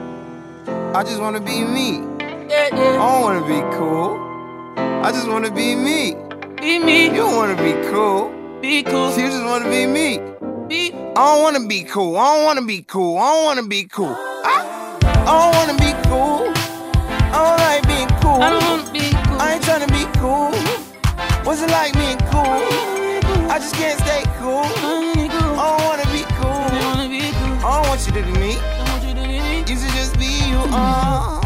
I 0.94 1.02
just 1.04 1.20
wanna 1.20 1.40
be 1.40 1.62
me. 1.62 2.00
I 2.48 2.70
don't 2.70 3.20
wanna 3.20 3.46
be 3.46 3.60
cool. 3.76 4.16
I 4.78 5.12
just 5.12 5.28
wanna 5.28 5.50
be 5.50 5.74
me. 5.74 6.16
Be 6.56 6.78
me. 6.78 7.04
You 7.08 7.16
don't 7.16 7.36
wanna 7.36 7.56
be 7.56 7.74
cool. 7.90 8.32
Be 8.62 8.82
cool. 8.82 9.10
You 9.10 9.26
just 9.28 9.44
wanna 9.44 9.68
be 9.68 9.86
me. 9.86 10.35
Be. 10.68 10.92
I 10.92 11.14
don't 11.14 11.42
wanna 11.42 11.66
be 11.66 11.84
cool. 11.84 12.16
I 12.16 12.34
don't 12.34 12.44
wanna 12.44 12.62
be 12.62 12.82
cool. 12.82 13.18
I 13.18 13.30
don't 13.30 13.44
wanna 13.44 13.68
be 13.68 13.84
cool. 13.84 14.16
I, 14.16 14.98
I 15.02 15.32
don't 15.40 15.54
wanna 15.54 15.78
be 15.78 15.92
cool. 16.08 16.50
I 17.30 17.38
don't 17.46 17.60
like 17.62 17.86
being 17.86 18.08
cool. 18.20 18.42
I 18.42 18.50
don't 18.50 18.64
wanna 18.64 18.92
be 18.92 19.10
cool. 19.26 19.40
I 19.40 19.54
ain't 19.54 19.62
tryna 19.62 19.88
be 19.94 20.04
cool. 20.18 20.50
What's 21.44 21.62
it 21.62 21.70
like 21.70 21.92
being 21.94 22.18
cool? 22.32 22.66
I 23.48 23.58
just 23.60 23.76
can't 23.76 24.00
stay 24.00 24.24
cool. 24.40 24.64
I 24.64 25.78
don't 25.78 25.84
wanna 25.86 26.06
be 26.10 26.24
cool. 26.34 26.66
I 27.62 27.80
don't 27.80 27.88
want 27.88 28.04
you 28.06 28.12
to 28.14 28.22
be 28.22 28.32
me. 28.32 28.52
You 29.70 29.76
should 29.78 29.94
just 29.94 30.18
be 30.18 30.26
you. 30.50 30.58
Uh. 30.74 31.45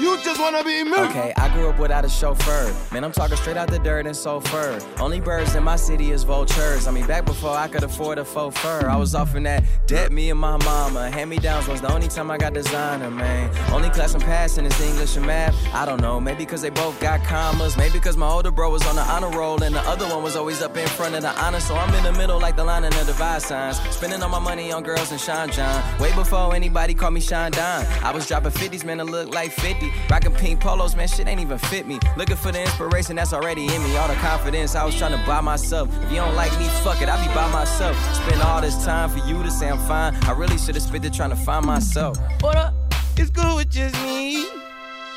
You 0.00 0.09
just 0.24 0.40
wanna 0.40 0.62
be 0.64 0.84
me. 0.84 0.96
Okay, 0.96 1.32
I 1.36 1.48
grew 1.54 1.68
up 1.68 1.78
without 1.78 2.04
a 2.04 2.08
chauffeur. 2.08 2.74
Man, 2.92 3.04
I'm 3.04 3.12
talking 3.12 3.36
straight 3.36 3.56
out 3.56 3.68
the 3.68 3.78
dirt 3.78 4.06
and 4.06 4.16
so 4.16 4.40
fur. 4.40 4.78
Only 4.98 5.20
birds 5.20 5.54
in 5.54 5.64
my 5.64 5.76
city 5.76 6.10
is 6.10 6.24
vultures. 6.24 6.86
I 6.86 6.90
mean, 6.90 7.06
back 7.06 7.24
before 7.24 7.56
I 7.56 7.68
could 7.68 7.82
afford 7.82 8.18
a 8.18 8.24
faux 8.24 8.58
fur, 8.58 8.88
I 8.88 8.96
was 8.96 9.14
off 9.14 9.34
in 9.34 9.44
that 9.44 9.64
debt, 9.86 10.12
me 10.12 10.30
and 10.30 10.38
my 10.38 10.56
mama. 10.64 11.10
Hand 11.10 11.30
me 11.30 11.38
downs 11.38 11.68
was 11.68 11.80
the 11.80 11.92
only 11.92 12.08
time 12.08 12.30
I 12.30 12.38
got 12.38 12.54
designer, 12.54 13.10
man. 13.10 13.50
Only 13.72 13.90
class 13.90 14.14
I'm 14.14 14.20
passing 14.20 14.64
is 14.66 14.80
English 14.80 15.16
and 15.16 15.26
math. 15.26 15.54
I 15.74 15.86
don't 15.86 16.00
know, 16.00 16.20
maybe 16.20 16.44
because 16.44 16.62
they 16.62 16.70
both 16.70 16.98
got 17.00 17.22
commas. 17.24 17.76
Maybe 17.76 17.94
because 17.94 18.16
my 18.16 18.28
older 18.28 18.50
bro 18.50 18.70
was 18.70 18.86
on 18.86 18.96
the 18.96 19.02
honor 19.02 19.30
roll 19.30 19.62
and 19.62 19.74
the 19.74 19.80
other 19.82 20.06
one 20.06 20.22
was 20.22 20.36
always 20.36 20.62
up 20.62 20.76
in 20.76 20.86
front 20.88 21.14
of 21.14 21.22
the 21.22 21.30
honor. 21.42 21.60
So 21.60 21.74
I'm 21.74 21.94
in 21.94 22.04
the 22.04 22.12
middle 22.12 22.40
like 22.40 22.56
the 22.56 22.64
line 22.64 22.84
in 22.84 22.90
the 22.90 23.04
divide 23.04 23.42
signs. 23.42 23.78
Spending 23.94 24.22
all 24.22 24.28
my 24.28 24.38
money 24.38 24.72
on 24.72 24.82
girls 24.82 25.10
and 25.10 25.20
Sean 25.20 25.50
John. 25.50 25.82
Way 26.00 26.14
before 26.14 26.54
anybody 26.54 26.94
called 26.94 27.14
me 27.14 27.20
Sean 27.20 27.50
Don. 27.50 27.86
I 28.02 28.12
was 28.12 28.26
dropping 28.26 28.52
50s, 28.52 28.84
man, 28.84 28.98
to 28.98 29.04
look 29.04 29.34
like 29.34 29.52
50. 29.52 29.90
Rocking 30.10 30.32
pink 30.32 30.58
polos, 30.58 30.96
man, 30.96 31.06
shit 31.06 31.28
ain't 31.28 31.40
even 31.40 31.56
fit 31.56 31.86
me. 31.86 32.00
Looking 32.16 32.34
for 32.34 32.50
the 32.50 32.60
inspiration 32.60 33.14
that's 33.14 33.32
already 33.32 33.72
in 33.72 33.80
me. 33.84 33.96
All 33.96 34.08
the 34.08 34.14
confidence 34.14 34.74
I 34.74 34.84
was 34.84 34.96
trying 34.96 35.12
to 35.12 35.24
buy 35.24 35.40
myself. 35.40 35.88
If 36.02 36.10
you 36.10 36.16
don't 36.16 36.34
like 36.34 36.50
me, 36.58 36.66
fuck 36.82 37.00
it, 37.00 37.08
I 37.08 37.16
be 37.24 37.32
by 37.32 37.48
myself. 37.52 37.96
Spend 38.16 38.42
all 38.42 38.60
this 38.60 38.84
time 38.84 39.08
for 39.10 39.24
you 39.24 39.40
to 39.44 39.50
say 39.52 39.68
I'm 39.68 39.78
fine. 39.86 40.16
I 40.24 40.32
really 40.32 40.58
should 40.58 40.74
have 40.74 40.82
spent 40.82 41.04
it 41.04 41.14
trying 41.14 41.30
to 41.30 41.36
find 41.36 41.64
myself. 41.64 42.18
What 42.40 42.56
up? 42.56 42.74
It's 43.16 43.30
cool 43.30 43.54
with 43.54 43.70
just 43.70 43.94
me. 44.02 44.48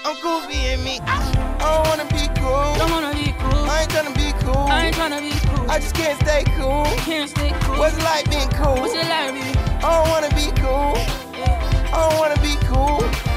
I'm 0.06 0.16
cool 0.22 0.46
being 0.48 0.84
me. 0.84 1.00
I 1.02 1.58
don't 1.58 1.88
wanna 1.88 2.06
be 2.14 2.30
cool. 2.40 2.76
Don't 2.78 2.92
wanna 2.92 3.16
be 3.16 3.34
cool. 3.40 3.66
I 3.66 3.82
ain't 3.82 3.90
tryna 3.90 4.14
be 4.14 4.46
cool. 4.46 4.68
I 4.70 4.86
ain't 4.86 4.96
tryna 4.96 5.22
be 5.22 5.48
cool. 5.48 5.72
I 5.72 5.80
just 5.80 5.96
can't 5.96 6.20
stay 6.22 6.44
cool. 6.56 6.86
Can't 7.02 7.30
stay 7.32 7.52
cool. 7.62 7.80
What's 7.80 7.98
it 7.98 8.04
like 8.04 8.30
being 8.30 8.50
cool? 8.62 8.76
What's 8.76 8.94
it 8.94 9.10
like 9.10 9.34
being? 9.34 9.58
I 9.82 9.90
don't 9.90 10.10
wanna 10.14 10.30
be 10.36 10.52
cool. 10.62 10.94
I 11.90 12.10
don't 12.10 12.20
wanna 12.20 12.40
be 12.42 12.56
cool. 12.68 13.33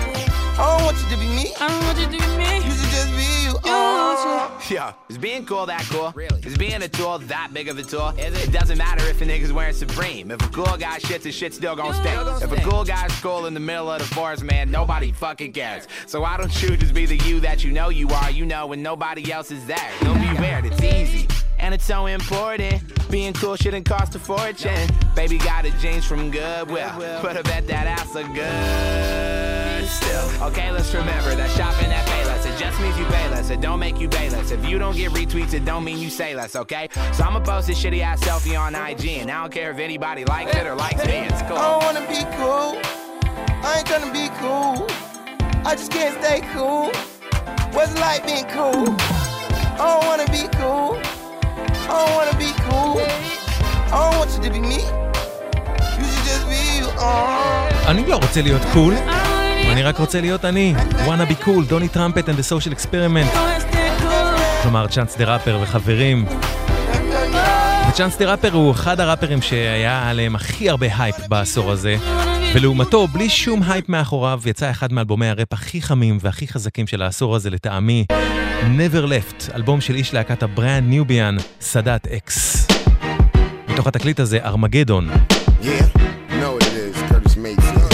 I 0.59 0.79
don't 0.79 0.85
want 0.87 0.97
you 0.97 1.11
to 1.11 1.17
be 1.19 1.27
me. 1.27 1.53
I 1.61 1.69
don't 1.69 1.85
want 1.85 1.99
you 1.99 2.05
to 2.07 2.11
be 2.11 2.37
me. 2.39 2.57
You 2.57 2.71
should 2.71 2.91
just 2.91 3.11
be 3.11 3.45
you. 3.45 3.59
Oh. 3.65 4.59
Yo, 4.71 4.95
is 5.11 5.19
being 5.19 5.45
cool 5.45 5.67
that 5.67 5.83
cool? 5.91 6.13
Really? 6.13 6.41
Is 6.47 6.57
being 6.57 6.81
a 6.83 6.89
tool 6.89 7.19
that 7.19 7.51
big 7.53 7.69
of 7.69 7.79
a 7.79 7.83
tool? 7.83 8.09
Is 8.17 8.35
it? 8.35 8.49
It 8.49 8.53
doesn't 8.53 8.79
matter 8.79 9.05
if 9.05 9.21
a 9.21 9.27
nigga's 9.27 9.53
wearing 9.53 9.75
Supreme. 9.75 10.31
If 10.31 10.41
a 10.43 10.49
cool 10.49 10.79
guy 10.79 10.99
shits, 10.99 11.25
his 11.25 11.35
shit 11.35 11.53
still 11.53 11.77
gonna 11.77 11.93
stink. 11.93 12.43
If 12.43 12.51
a 12.51 12.69
cool 12.69 12.85
guy's 12.85 13.13
cool 13.21 13.45
in 13.45 13.53
the 13.53 13.61
middle 13.61 13.91
of 13.91 13.99
the 13.99 14.07
forest, 14.07 14.45
man, 14.45 14.71
nobody 14.71 15.13
fucking 15.13 15.53
cares. 15.53 15.89
So 16.07 16.23
why 16.23 16.39
don't 16.39 16.63
you 16.63 16.75
just 16.79 16.95
be 16.95 17.05
the 17.05 17.17
you 17.19 17.39
that 17.41 17.63
you 17.63 17.71
know 17.71 17.91
you 17.91 18.09
are, 18.09 18.31
you 18.31 18.47
know, 18.47 18.67
when 18.67 18.83
nobody 18.83 19.31
else 19.31 19.51
is 19.51 19.67
there? 19.67 19.91
Don't 20.01 20.21
be 20.23 20.41
weird, 20.41 20.65
it's 20.65 20.83
easy. 20.83 21.29
And 21.59 21.75
it's 21.75 21.85
so 21.85 22.07
important. 22.07 22.83
Being 23.11 23.35
cool 23.35 23.57
shouldn't 23.57 23.87
cost 23.87 24.15
a 24.15 24.19
fortune. 24.19 24.89
Baby 25.15 25.37
got 25.37 25.67
a 25.67 25.71
jeans 25.79 26.07
from 26.07 26.31
Goodwill. 26.31 26.93
But 27.21 27.37
I 27.37 27.43
bet 27.43 27.67
that 27.67 27.87
ass 27.87 28.15
look 28.15 28.33
good 28.35 29.36
still. 29.86 30.48
Okay, 30.48 30.72
let's 30.72 30.94
remember 30.94 31.36
that 31.36 31.50
shopping 31.58 31.92
at 31.92 32.06
Payless. 32.08 32.46
It 32.46 32.58
just 32.58 32.80
means 32.82 32.98
you 32.98 33.06
pay 33.06 33.30
less. 33.30 33.50
It 33.50 33.62
don't 33.62 33.80
make 33.80 34.00
you 34.00 34.10
pay 34.10 34.30
less. 34.30 34.52
If 34.52 34.66
you 34.68 34.78
don't 34.80 34.96
get 34.96 35.12
retweets, 35.12 35.54
it 35.54 35.66
don't 35.66 35.84
mean 35.84 36.00
you 36.00 36.10
say 36.10 36.36
less, 36.36 36.56
okay? 36.56 36.89
So 37.14 37.24
I'ma 37.24 37.39
post 37.39 37.68
this 37.68 37.82
shitty 37.84 38.02
ass 38.02 38.20
selfie 38.24 38.60
on 38.60 38.76
IG. 38.76 39.22
And 39.22 39.30
I 39.32 39.42
don't 39.42 39.52
care 39.52 39.72
if 39.72 39.80
anybody 39.80 40.26
likes 40.26 40.56
it 40.56 40.66
or 40.66 40.76
likes 40.76 41.06
me. 41.06 41.18
It's 41.30 41.42
cool. 41.44 41.58
I 41.58 41.72
don't 41.72 41.84
wanna 41.88 42.08
be 42.08 42.22
cool. 42.39 42.70
I 43.64 43.78
ain't 43.78 43.88
tryna 43.88 44.12
be 44.12 44.28
cool. 44.42 44.88
I 45.66 45.76
just 45.76 45.92
can't 45.92 46.16
stay 46.24 46.42
cool. 46.54 46.89
What's 47.76 47.94
it 47.94 48.00
like 48.00 48.26
being 48.26 48.46
cool? 48.58 48.96
I 49.80 49.86
don't 49.92 50.06
wanna 50.10 50.30
be 50.38 50.44
cool. 50.58 51.00
I 51.88 51.94
don't 52.00 52.16
wanna 52.18 52.38
be 52.38 52.52
cool. 52.68 52.98
I 53.94 54.10
don't 54.10 54.18
want 54.20 54.32
you 54.36 54.42
to 54.44 54.50
be 54.50 54.60
me. 54.60 54.82
You 56.00 56.06
should 56.12 56.26
just 56.32 56.46
be 56.50 56.80
you. 56.80 56.88
Oh. 56.98 57.88
אני 57.88 58.06
לא 58.06 58.16
רוצה 58.16 58.42
להיות 58.42 58.62
קול, 58.74 58.94
אני 59.77 59.83
רק 59.83 59.99
רוצה 59.99 60.20
להיות 60.20 60.45
אני. 60.45 60.74
wanna 61.07 61.31
be 61.31 61.45
cool, 61.45 61.68
דוני 61.68 61.89
טראמפט 61.89 62.29
and 62.29 62.33
the 62.33 62.53
social 62.53 62.72
experiment. 62.72 63.39
כלומר, 64.62 64.87
צ'אנס 64.87 65.16
דה 65.16 65.24
ראפר 65.24 65.59
וחברים. 65.62 66.24
וצ'אנס 67.89 68.18
דה 68.18 68.31
ראפר 68.31 68.53
הוא 68.53 68.72
אחד 68.72 69.01
הראפרים 69.01 69.43
שהיה 69.43 70.11
עליהם 70.11 70.37
הכי 70.37 70.70
הרבה 70.70 70.87
הייפ 70.99 71.16
בעשור 71.29 71.72
הזה. 71.72 71.97
ולעומתו, 72.55 73.07
בלי 73.07 73.31
שום 73.31 73.62
הייפ 73.62 73.89
מאחוריו, 73.89 74.41
יצא 74.47 74.70
אחד 74.70 74.93
מאלבומי 74.93 75.29
הראפ 75.29 75.53
הכי 75.53 75.83
חמים 75.83 76.18
והכי 76.20 76.49
חזקים 76.49 76.87
של 76.87 77.03
העשור 77.03 77.37
הזה 77.37 77.51
לטעמי, 77.51 78.05
Never 78.62 79.07
Left, 79.07 79.55
אלבום 79.55 79.81
של 79.81 79.95
איש 79.95 80.14
להקת 80.14 80.43
הבריאן 80.43 80.85
ניוביאן, 80.85 81.37
סאדאת 81.61 82.07
אקס. 82.07 82.66
מתוך 83.68 83.87
התקליט 83.87 84.20
הזה, 84.20 84.39
ארמגדון. 84.45 85.09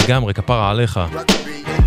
לגמרי, 0.03 0.33
כפרה 0.33 0.69
עליך. 0.69 0.99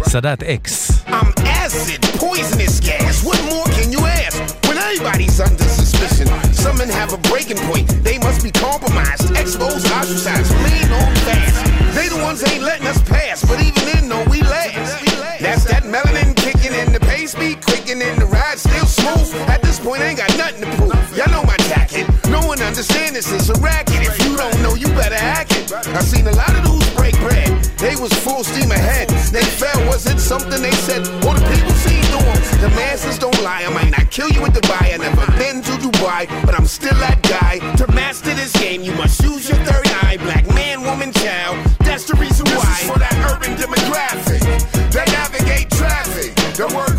Sadat 0.07 0.47
X. 0.47 1.03
I'm 1.09 1.35
acid, 1.43 2.01
poisonous 2.15 2.79
gas. 2.79 3.25
What 3.27 3.43
more 3.51 3.67
can 3.75 3.91
you 3.91 3.99
ask? 4.07 4.39
When 4.69 4.79
everybody's 4.79 5.41
under 5.41 5.65
suspicion, 5.65 6.29
some 6.55 6.79
men 6.79 6.89
have 6.89 7.13
a 7.13 7.19
breaking 7.27 7.59
point. 7.67 7.89
They 8.05 8.17
must 8.19 8.45
be 8.45 8.53
compromised, 8.53 9.35
exposed, 9.35 9.85
ostracized, 9.91 10.55
lean 10.63 10.89
on 10.95 11.11
fast. 11.27 11.59
They 11.97 12.09
the 12.09 12.23
ones 12.23 12.47
ain't 12.47 12.63
letting 12.63 12.87
us 12.87 13.03
pass, 13.03 13.45
but 13.45 13.59
even 13.61 13.83
then, 13.85 14.09
no, 14.09 14.23
we 14.31 14.43
last. 14.43 15.03
That's 15.43 15.65
that 15.65 15.83
melanin 15.83 16.37
kicking 16.37 16.73
in 16.73 16.93
the 16.93 17.01
pace 17.01 17.35
be 17.35 17.57
quicking 17.57 18.01
in 18.01 18.19
the 18.19 18.27
ride 18.27 18.59
still 18.59 18.87
smooth. 18.87 19.35
At 19.51 19.61
this 19.63 19.81
point, 19.81 20.03
I 20.03 20.15
ain't 20.15 20.19
got 20.19 20.31
nothing 20.39 20.71
to 20.71 20.71
prove. 20.79 20.95
Y'all 21.19 21.31
know 21.35 21.43
my 21.43 21.57
jacket. 21.67 22.07
No 22.31 22.47
one 22.47 22.63
understand 22.63 23.17
this. 23.17 23.33
It's 23.33 23.49
a 23.49 23.59
racket. 23.61 24.07
If 24.07 24.23
you 24.25 24.37
don't 24.37 24.63
know, 24.63 24.77
you 24.77 24.87
better 24.95 25.19
act 25.19 25.51
it. 25.51 25.73
I 25.73 26.01
seen 26.01 26.29
a 26.29 26.33
lot 26.33 26.55
of 26.55 26.63
dudes 26.65 26.95
break 26.95 27.19
bread. 27.19 27.66
They 27.87 27.95
was 27.95 28.13
full 28.13 28.43
steam 28.43 28.73
ahead. 28.73 29.09
They 29.31 29.45
fell. 29.45 29.79
Was 29.87 30.07
it 30.07 30.19
something 30.19 30.61
they 30.61 30.73
said? 30.73 31.07
Or 31.23 31.35
the 31.39 31.47
people 31.55 31.77
seen 31.87 32.03
through 32.11 32.27
'em? 32.33 32.39
The 32.61 32.71
masses 32.75 33.17
don't 33.17 33.41
lie. 33.43 33.63
I 33.65 33.71
might 33.71 33.93
not 33.97 34.11
kill 34.11 34.29
you 34.29 34.43
with 34.43 34.55
the 34.55 34.65
buy. 34.67 34.91
I 34.93 34.97
never 34.97 35.25
been 35.39 35.63
to 35.63 35.73
Dubai, 35.85 36.27
but 36.45 36.57
I'm 36.59 36.67
still 36.67 36.99
that 37.07 37.23
guy. 37.23 37.61
To 37.77 37.87
master 37.93 38.35
this 38.35 38.53
game, 38.55 38.83
you 38.83 38.93
must 39.03 39.23
use 39.23 39.49
your 39.49 39.59
third 39.69 39.87
eye. 40.03 40.17
Black 40.17 40.53
man, 40.53 40.83
woman, 40.83 41.13
child. 41.13 41.59
That's 41.87 42.05
the 42.11 42.17
reason 42.17 42.45
why. 42.47 42.67
This 42.67 42.83
is 42.83 42.91
for 42.91 42.99
that 42.99 43.17
urban 43.31 43.55
demographic. 43.55 44.43
That 44.91 45.07
navigate 45.21 45.71
traffic. 45.71 46.35
That 46.59 46.73
work 46.73 46.96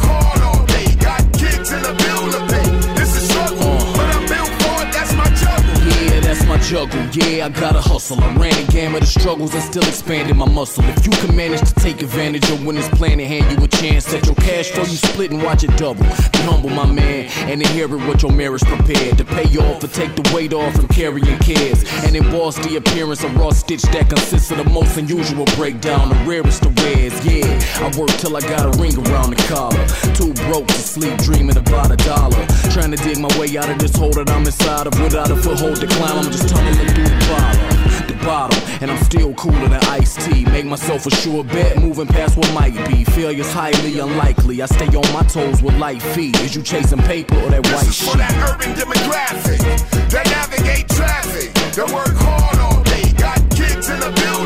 juggle. 6.68 7.00
Yeah, 7.14 7.46
I 7.46 7.50
gotta 7.50 7.80
hustle. 7.80 8.20
I 8.22 8.36
ran 8.36 8.52
the 8.52 8.72
gamut 8.72 9.02
of 9.02 9.08
struggles 9.08 9.54
and 9.54 9.64
still 9.64 9.84
expanding 9.84 10.36
my 10.36 10.48
muscle. 10.48 10.84
If 10.84 11.06
you 11.06 11.14
can 11.14 11.36
manage 11.36 11.62
to 11.62 11.74
take 11.76 12.02
advantage 12.02 12.50
of 12.50 12.66
when 12.66 12.78
it's 12.78 12.90
plan 12.90 13.20
and 13.20 13.28
hand 13.28 13.58
you 13.58 13.64
a 13.64 13.68
chance, 13.68 14.06
set 14.06 14.26
your 14.26 14.36
cash 14.36 14.72
flow, 14.72 14.84
you 14.84 14.98
split 14.98 15.32
and 15.32 15.42
watch 15.42 15.64
it 15.64 15.76
double. 15.78 16.04
Be 16.04 16.40
humble, 16.44 16.70
my 16.70 16.86
man, 16.86 17.30
and 17.50 17.62
inherit 17.62 18.02
what 18.06 18.22
your 18.22 18.34
marriage 18.34 18.64
prepared 18.64 19.18
to 19.18 19.24
pay 19.24 19.48
off 19.58 19.84
or 19.84 19.88
take 19.88 20.14
the 20.16 20.30
weight 20.36 20.54
off 20.54 20.76
from 20.76 20.88
carrying 20.90 21.40
cares. 21.40 21.84
And 22.04 22.16
emboss 22.16 22.58
the 22.58 22.76
appearance 22.76 23.24
of 23.24 23.34
raw 23.38 23.52
stitch 23.52 23.84
that 23.94 24.10
consists 24.10 24.52
of 24.52 24.58
the 24.58 24.70
most 24.70 24.98
unusual 24.98 25.46
breakdown, 25.56 26.10
the 26.10 26.20
rarest 26.26 26.66
of 26.66 26.78
rares. 26.84 27.16
Yeah, 27.26 27.48
I 27.80 27.88
work 27.98 28.12
till 28.20 28.36
I 28.36 28.42
got 28.42 28.76
a 28.76 28.78
ring 28.82 28.96
around 29.08 29.32
the 29.32 29.42
collar. 29.48 29.84
Too 30.16 30.34
broke 30.52 30.68
to 30.68 30.82
sleep, 30.82 31.18
dreaming 31.20 31.56
about 31.56 31.92
a 31.92 31.98
dollar. 32.04 32.46
Trying 32.76 32.92
to 32.92 32.98
dig 32.98 33.20
my 33.20 33.32
way 33.40 33.58
out 33.58 33.70
of 33.70 33.80
this 33.80 33.96
hole 33.96 34.12
that 34.12 34.30
I'm 34.30 34.46
inside 34.46 34.88
of 34.88 35.00
without 35.00 35.32
a 35.32 35.38
foothold 35.38 35.80
to 35.80 35.88
climb. 35.88 36.18
I'm 36.18 36.32
just 36.32 36.57
tumbling 36.58 36.88
through 36.94 37.04
the 37.04 37.26
bottom. 37.30 38.08
The 38.08 38.26
bottom, 38.26 38.60
and 38.82 38.92
I'm 38.92 39.04
still 39.04 39.34
cooler 39.34 39.68
than 39.68 39.84
iced 39.86 40.22
tea. 40.22 40.46
Make 40.46 40.66
myself 40.66 41.06
a 41.06 41.12
sure 41.12 41.44
bet, 41.44 41.78
moving 41.80 42.08
past 42.08 42.38
what 42.38 42.52
might 42.54 42.76
be. 42.88 43.04
Failure's 43.04 43.52
highly 43.52 44.00
unlikely. 44.00 44.62
I 44.62 44.66
stay 44.66 44.88
on 44.88 45.14
my 45.14 45.24
toes 45.24 45.62
with 45.62 45.78
light 45.78 46.02
feet. 46.02 46.40
Is 46.42 46.56
you 46.56 46.62
chasing 46.62 47.00
paper 47.00 47.36
or 47.36 47.50
that 47.50 47.66
white 47.68 47.86
This 47.86 48.02
is 48.02 48.10
for 48.10 48.18
that 48.18 48.34
urban 48.50 48.74
demographic. 48.74 50.10
That 50.10 50.26
navigate 50.26 50.88
traffic. 50.90 51.54
That 51.76 51.92
work 51.92 52.16
hard 52.16 52.58
all 52.60 52.84
day. 52.84 53.12
Got 53.18 53.40
kids 53.52 53.90
in 53.90 54.00
the 54.00 54.12
building. 54.12 54.37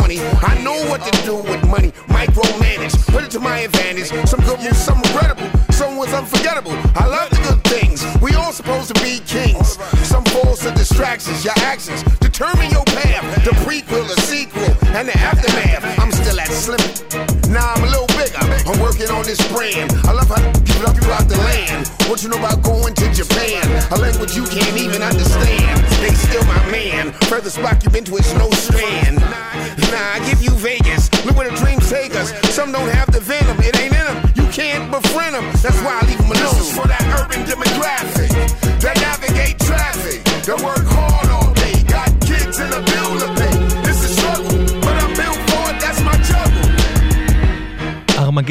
20. 0.00 0.20
I 0.20 0.56
know 0.64 0.78
what 0.88 1.02
to 1.04 1.12
do 1.24 1.36
with 1.36 1.62
money. 1.68 1.92
Micromanage, 2.08 2.96
put 3.12 3.22
it 3.22 3.30
to 3.32 3.40
my 3.40 3.60
advantage. 3.60 4.08
Some 4.28 4.40
good 4.40 4.60
moves, 4.60 4.78
some 4.78 5.00
regrettable. 5.02 5.48
Some 5.72 5.96
was 5.96 6.12
unforgettable. 6.14 6.72
I 6.94 7.06
love 7.06 7.28
the 7.30 7.40
good 7.48 7.62
things. 7.64 8.04
We 8.22 8.34
all 8.34 8.52
supposed 8.52 8.94
to 8.94 8.96
be 9.02 9.20
kings. 9.26 9.76
Some 10.08 10.24
falls 10.32 10.60
to 10.60 10.70
distractions. 10.72 11.44
Your 11.44 11.58
actions 11.58 12.02
determine 12.18 12.70
your 12.70 12.84
path. 12.96 13.44
The 13.44 13.52
prequel, 13.64 14.06
the 14.08 14.20
sequel, 14.22 14.72
and 14.96 15.08
the 15.08 15.16
aftermath. 15.18 15.84
I'm 15.98 16.12
still 16.12 16.40
at 16.40 16.48
slim. 16.48 16.80
Now 17.52 17.74
I'm 17.74 17.84
a 17.84 17.90
little 17.94 18.10
bigger. 18.16 18.40
I'm 18.68 18.80
working 18.80 19.10
on 19.10 19.24
this 19.24 19.40
brand. 19.52 19.92
I 20.08 20.12
love 20.12 20.28
how 20.28 20.40
you 20.40 20.76
love 20.84 20.96
you 20.96 21.12
out 21.12 21.28
the 21.28 21.36
land. 21.44 21.88
What 22.08 22.22
you 22.22 22.30
know 22.30 22.38
about 22.38 22.62
going 22.62 22.94
to 22.94 23.06
Japan? 23.12 23.62
A 23.92 23.96
language 23.96 24.34
you 24.34 24.44
can't 24.46 24.76
even 24.78 25.02
understand. 25.02 25.84
They 26.00 26.14
still 26.14 26.44
my 26.44 26.70
man. 26.70 27.12
Further 27.28 27.50
spot 27.50 27.82
you've 27.84 27.92
been 27.92 28.04
to 28.04 28.16
is 28.16 28.32
no 28.34 28.50
strand. 28.50 28.99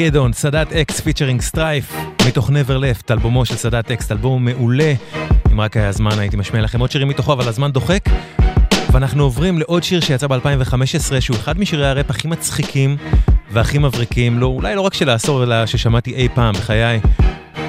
ארמגדון, 0.00 0.32
סאדאת 0.32 0.72
אקס 0.72 1.00
פיצ'רינג 1.00 1.40
סטרייף, 1.40 1.96
מתוך 2.28 2.50
Never 2.50 2.52
Left, 2.52 3.04
אלבומו 3.10 3.44
של 3.44 3.54
סאדאת 3.56 3.90
אקס, 3.90 4.12
אלבום 4.12 4.44
מעולה. 4.44 4.94
אם 5.52 5.60
רק 5.60 5.76
היה 5.76 5.92
זמן 5.92 6.18
הייתי 6.18 6.36
משמיע 6.36 6.62
לכם 6.62 6.80
עוד 6.80 6.90
שירים 6.90 7.08
מתוכו, 7.08 7.32
אבל 7.32 7.48
הזמן 7.48 7.72
דוחק. 7.72 8.04
ואנחנו 8.92 9.22
עוברים 9.22 9.58
לעוד 9.58 9.82
שיר 9.82 10.00
שיצא 10.00 10.26
ב-2015, 10.26 11.20
שהוא 11.20 11.36
אחד 11.36 11.58
משירי 11.58 11.86
הראפ 11.86 12.10
הכי 12.10 12.28
מצחיקים 12.28 12.96
והכי 13.50 13.78
מבריקים, 13.78 14.38
לא, 14.38 14.46
אולי 14.46 14.74
לא 14.74 14.80
רק 14.80 14.94
של 14.94 15.08
העשור, 15.08 15.42
אלא 15.44 15.66
ששמעתי 15.66 16.14
אי 16.14 16.28
פעם 16.34 16.54
בחיי. 16.54 17.00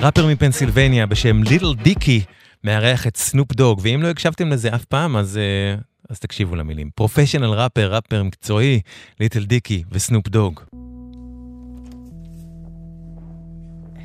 ראפר 0.01 0.27
מפנסילבניה 0.27 1.05
בשם 1.05 1.43
ליטל 1.43 1.73
דיקי, 1.73 2.21
מארח 2.63 3.07
את 3.07 3.17
סנופ 3.17 3.53
דוג, 3.53 3.79
ואם 3.84 3.99
לא 4.03 4.07
הקשבתם 4.07 4.49
לזה 4.49 4.75
אף 4.75 4.86
פעם, 4.86 5.17
אז, 5.17 5.38
אה, 5.38 5.75
אז 6.09 6.19
תקשיבו 6.19 6.55
למילים. 6.55 6.89
פרופשיונל 6.95 7.53
ראפר, 7.53 7.93
ראפר 7.93 8.23
מקצועי, 8.23 8.82
ליטל 9.19 9.43
דיקי 9.43 9.84
וסנופ 9.91 10.27
דוג. 10.27 10.61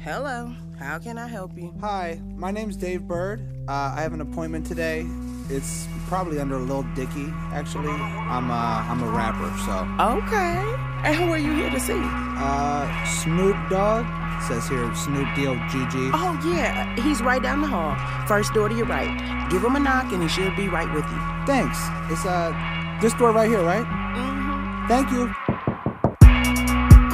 Hello, 0.06 0.54
how 0.78 1.00
can 1.00 1.18
I 1.18 1.26
help 1.26 1.58
you? 1.58 1.74
Hi, 1.80 2.20
my 2.36 2.52
name's 2.52 2.76
Dave 2.76 3.08
Bird. 3.08 3.40
Uh, 3.66 3.92
I 3.96 4.02
have 4.02 4.12
an 4.12 4.20
appointment 4.20 4.64
today. 4.64 5.04
It's 5.50 5.88
probably 6.06 6.38
under 6.38 6.58
Lil 6.58 6.84
Dicky, 6.94 7.26
actually. 7.50 7.90
I'm 7.90 8.48
uh, 8.48 8.86
I'm 8.86 9.02
a 9.02 9.10
rapper, 9.10 9.50
so. 9.66 9.74
Okay. 10.22 10.62
And 11.02 11.16
who 11.16 11.32
are 11.32 11.38
you 11.38 11.52
here 11.56 11.70
to 11.70 11.80
see? 11.80 11.98
Uh, 11.98 13.04
Snoop 13.04 13.56
Dogg. 13.68 14.06
Says 14.46 14.68
here, 14.68 14.94
Snoop 14.94 15.26
Deal 15.34 15.56
GG. 15.56 16.12
Oh, 16.14 16.40
yeah, 16.54 16.94
he's 17.02 17.20
right 17.20 17.42
down 17.42 17.60
the 17.60 17.66
hall. 17.66 17.96
First 18.28 18.54
door 18.54 18.68
to 18.68 18.76
your 18.76 18.86
right. 18.86 19.10
Give 19.50 19.64
him 19.64 19.74
a 19.74 19.80
knock 19.80 20.12
and 20.12 20.22
he 20.22 20.28
should 20.28 20.54
be 20.54 20.68
right 20.68 20.92
with 20.94 21.04
you. 21.10 21.18
Thanks. 21.46 21.80
It's 22.12 22.24
uh 22.24 22.54
this 23.02 23.12
door 23.14 23.32
right 23.32 23.50
here, 23.50 23.64
right? 23.64 23.84
Mm-hmm. 23.84 24.86
Thank 24.86 25.10
you. 25.10 25.55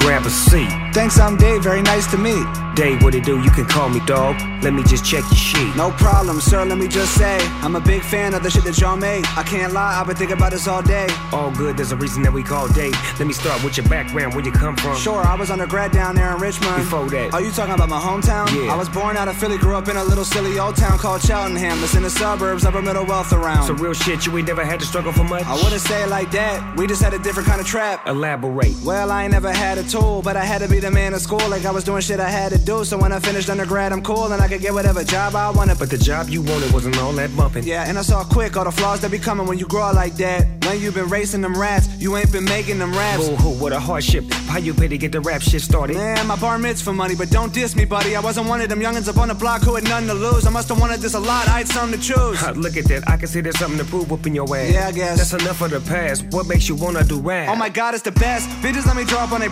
Grab 0.03 0.25
a 0.25 0.29
seat. 0.29 0.69
Thanks, 0.93 1.17
I'm 1.17 1.37
Dave. 1.37 1.63
Very 1.63 1.81
nice 1.81 2.05
to 2.11 2.17
meet. 2.17 2.45
Dave, 2.75 3.01
what 3.03 3.15
it 3.15 3.23
do? 3.23 3.41
You 3.41 3.49
can 3.51 3.65
call 3.65 3.87
me 3.87 3.99
dog. 4.05 4.35
Let 4.63 4.73
me 4.73 4.83
just 4.83 5.05
check 5.05 5.23
your 5.23 5.35
sheet. 5.35 5.75
No 5.75 5.91
problem, 5.91 6.41
sir. 6.41 6.65
Let 6.65 6.77
me 6.77 6.87
just 6.87 7.15
say, 7.15 7.37
I'm 7.61 7.75
a 7.75 7.79
big 7.79 8.01
fan 8.01 8.33
of 8.33 8.41
the 8.41 8.49
shit 8.49 8.63
that 8.63 8.79
y'all 8.79 8.97
made. 8.97 9.25
I 9.35 9.43
can't 9.43 9.73
lie, 9.73 9.99
I've 9.99 10.07
been 10.07 10.15
thinking 10.15 10.37
about 10.37 10.51
this 10.51 10.67
all 10.67 10.81
day. 10.81 11.07
All 11.31 11.51
good, 11.51 11.77
there's 11.77 11.91
a 11.91 11.95
reason 11.95 12.21
that 12.23 12.33
we 12.33 12.41
call 12.43 12.67
Dave. 12.69 12.95
Let 13.19 13.27
me 13.27 13.33
start 13.33 13.63
with 13.63 13.77
your 13.77 13.87
background, 13.87 14.33
where 14.33 14.43
you 14.43 14.51
come 14.51 14.75
from. 14.75 14.97
Sure, 14.97 15.21
I 15.21 15.35
was 15.35 15.51
undergrad 15.51 15.91
down 15.91 16.15
there 16.15 16.33
in 16.33 16.39
Richmond. 16.39 16.77
Before 16.77 17.07
that. 17.09 17.33
Are 17.33 17.41
you 17.41 17.51
talking 17.51 17.73
about 17.73 17.89
my 17.89 17.99
hometown? 17.99 18.47
Yeah. 18.55 18.73
I 18.73 18.75
was 18.75 18.89
born 18.89 19.17
out 19.17 19.27
of 19.27 19.37
Philly, 19.37 19.57
grew 19.57 19.75
up 19.75 19.87
in 19.87 19.97
a 19.97 20.03
little 20.03 20.25
silly 20.25 20.57
old 20.57 20.75
town 20.75 20.97
called 20.97 21.21
Cheltenham. 21.21 21.79
That's 21.79 21.95
in 21.95 22.03
the 22.03 22.09
suburbs, 22.09 22.65
upper 22.65 22.81
middle 22.81 23.05
wealth 23.05 23.33
around. 23.33 23.67
So 23.67 23.73
real 23.73 23.93
shit, 23.93 24.25
you 24.25 24.37
ain't 24.37 24.47
never 24.47 24.65
had 24.65 24.79
to 24.79 24.85
struggle 24.85 25.11
for 25.11 25.23
much? 25.23 25.45
I 25.45 25.55
wouldn't 25.55 25.81
say 25.81 26.03
it 26.03 26.09
like 26.09 26.31
that. 26.31 26.77
We 26.77 26.87
just 26.87 27.01
had 27.01 27.13
a 27.13 27.19
different 27.19 27.47
kind 27.47 27.61
of 27.61 27.67
trap. 27.67 28.07
Elaborate. 28.07 28.75
Well, 28.83 29.11
I 29.11 29.23
ain't 29.23 29.31
never 29.31 29.51
had 29.51 29.77
a 29.77 29.83
tool, 29.93 30.21
but 30.23 30.35
I 30.35 30.43
had 30.43 30.59
to 30.61 30.67
be 30.67 30.79
the 30.79 30.89
man 30.89 31.13
of 31.13 31.21
school. 31.21 31.47
Like 31.49 31.65
I 31.65 31.71
was 31.71 31.83
doing 31.83 32.01
shit 32.01 32.19
I 32.19 32.29
had 32.29 32.51
to 32.51 32.57
do. 32.57 32.83
So 32.83 32.97
when 32.97 33.11
I 33.11 33.19
finished 33.19 33.49
undergrad, 33.49 33.93
I'm 33.93 34.01
cool 34.01 34.31
and 34.33 34.41
I 34.41 34.47
could 34.47 34.61
get 34.61 34.73
whatever 34.73 35.03
job 35.03 35.35
I 35.35 35.51
wanted. 35.51 35.77
But 35.77 35.91
the 35.91 35.99
job 35.99 36.29
you 36.29 36.41
wanted 36.41 36.73
wasn't 36.73 36.97
all 36.97 37.13
that 37.13 37.35
bumping. 37.37 37.63
Yeah, 37.63 37.87
and 37.87 37.99
I 37.99 38.01
saw 38.01 38.23
quick 38.23 38.57
all 38.57 38.65
the 38.65 38.71
flaws 38.71 39.01
that 39.01 39.11
be 39.11 39.19
coming 39.19 39.45
when 39.45 39.59
you 39.59 39.67
grow 39.67 39.83
up 39.83 39.95
like 39.95 40.15
that. 40.15 40.47
When 40.65 40.81
you 40.81 40.91
been 40.91 41.09
racing 41.09 41.41
them 41.41 41.55
rats, 41.55 41.87
you 41.99 42.17
ain't 42.17 42.31
been 42.31 42.45
making 42.45 42.79
them 42.79 42.91
raps. 42.93 43.27
Boo 43.27 43.35
hoo, 43.35 43.61
what 43.61 43.71
a 43.71 43.79
hardship. 43.79 44.23
How 44.47 44.57
you 44.57 44.73
pay 44.73 44.87
to 44.87 44.97
get 44.97 45.11
the 45.11 45.21
rap 45.21 45.41
shit 45.41 45.61
started? 45.61 45.95
Man, 45.95 46.25
my 46.25 46.37
bar 46.37 46.57
mitzvah 46.57 46.93
money, 46.93 47.15
but 47.15 47.29
don't 47.29 47.53
diss 47.53 47.75
me, 47.75 47.85
buddy. 47.85 48.15
I 48.15 48.19
wasn't 48.19 48.47
one 48.47 48.61
of 48.61 48.69
them 48.69 48.79
youngins 48.79 49.07
up 49.07 49.17
on 49.17 49.27
the 49.27 49.35
block 49.35 49.61
who 49.61 49.75
had 49.75 49.83
nothing 49.83 50.07
to 50.07 50.15
lose. 50.15 50.47
I 50.47 50.49
must 50.49 50.69
have 50.69 50.79
wanted 50.79 51.01
this 51.01 51.13
a 51.13 51.19
lot, 51.19 51.47
I 51.47 51.59
had 51.59 51.67
something 51.67 51.99
to 51.99 52.03
choose. 52.03 52.39
Ha, 52.39 52.53
Look 52.55 52.77
at 52.77 52.85
that, 52.85 53.07
I 53.07 53.17
can 53.17 53.27
see 53.27 53.41
there's 53.41 53.59
something 53.59 53.77
to 53.77 53.85
prove 53.85 54.11
up 54.11 54.25
in 54.25 54.33
your 54.33 54.45
ass. 54.55 54.73
Yeah, 54.73 54.87
I 54.87 54.91
guess. 54.91 55.17
That's 55.17 55.43
enough 55.43 55.61
of 55.61 55.71
the 55.71 55.81
past. 55.81 56.25
What 56.31 56.47
makes 56.47 56.67
you 56.67 56.75
wanna 56.75 57.03
do 57.03 57.19
rap? 57.19 57.49
Oh 57.49 57.55
my 57.55 57.69
god, 57.69 57.93
it's 57.93 58.03
the 58.03 58.11
best. 58.11 58.49
Bitches 58.63 58.85
let 58.87 58.95
me 58.95 59.03
draw 59.03 59.25
up 59.25 59.31
on 59.33 59.41
their 59.41 59.49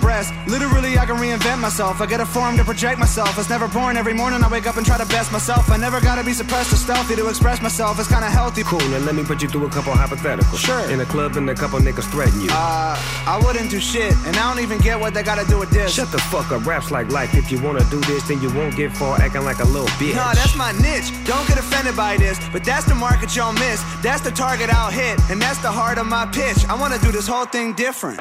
Literally, 0.47 0.97
I 0.97 1.05
can 1.05 1.17
reinvent 1.17 1.59
myself. 1.59 2.01
I 2.01 2.05
get 2.05 2.19
a 2.19 2.25
form 2.25 2.57
to 2.57 2.63
project 2.63 2.99
myself. 2.99 3.37
It's 3.37 3.49
never 3.49 3.67
boring. 3.67 3.97
Every 3.97 4.13
morning 4.13 4.43
I 4.43 4.49
wake 4.49 4.67
up 4.67 4.77
and 4.77 4.85
try 4.85 4.97
to 4.97 5.05
best 5.05 5.31
myself. 5.31 5.69
I 5.69 5.77
never 5.77 6.01
gotta 6.01 6.23
be 6.23 6.33
suppressed 6.33 6.73
or 6.73 6.77
stealthy 6.77 7.15
to 7.15 7.27
express 7.27 7.61
myself. 7.61 7.99
It's 7.99 8.07
kinda 8.07 8.29
healthy. 8.29 8.63
Cool, 8.63 8.79
now 8.89 8.97
let 8.99 9.15
me 9.15 9.23
put 9.23 9.41
you 9.41 9.47
through 9.47 9.65
a 9.65 9.69
couple 9.69 9.93
hypotheticals. 9.93 10.57
Sure. 10.57 10.89
In 10.89 10.99
a 11.01 11.05
club 11.05 11.37
and 11.37 11.49
a 11.49 11.55
couple 11.55 11.79
niggas 11.79 12.09
threaten 12.11 12.41
you. 12.41 12.49
Uh, 12.51 12.97
I 13.27 13.39
wouldn't 13.43 13.69
do 13.69 13.79
shit, 13.79 14.13
and 14.25 14.35
I 14.35 14.47
don't 14.49 14.61
even 14.63 14.79
get 14.79 14.99
what 14.99 15.13
they 15.13 15.23
gotta 15.23 15.45
do 15.47 15.57
with 15.59 15.69
this. 15.69 15.93
Shut 15.93 16.11
the 16.11 16.19
fuck 16.19 16.51
up, 16.51 16.65
raps 16.65 16.91
like 16.91 17.11
life. 17.11 17.33
If 17.35 17.51
you 17.51 17.61
wanna 17.61 17.83
do 17.85 17.99
this, 18.01 18.23
then 18.27 18.41
you 18.41 18.49
won't 18.53 18.75
get 18.75 18.91
far 18.91 19.21
acting 19.21 19.45
like 19.45 19.59
a 19.59 19.65
little 19.65 19.87
bitch. 19.99 20.15
Nah, 20.15 20.33
that's 20.33 20.55
my 20.55 20.71
niche. 20.73 21.11
Don't 21.25 21.47
get 21.47 21.57
offended 21.57 21.95
by 21.95 22.17
this, 22.17 22.39
but 22.51 22.63
that's 22.63 22.85
the 22.85 22.95
market 22.95 23.35
y'all 23.35 23.53
miss. 23.53 23.83
That's 24.01 24.21
the 24.21 24.31
target 24.31 24.73
I'll 24.73 24.91
hit, 24.91 25.19
and 25.29 25.41
that's 25.41 25.59
the 25.59 25.71
heart 25.71 25.97
of 25.97 26.07
my 26.07 26.25
pitch. 26.25 26.65
I 26.67 26.73
wanna 26.73 26.99
do 26.99 27.11
this 27.11 27.27
whole 27.27 27.45
thing 27.45 27.73
different. 27.73 28.19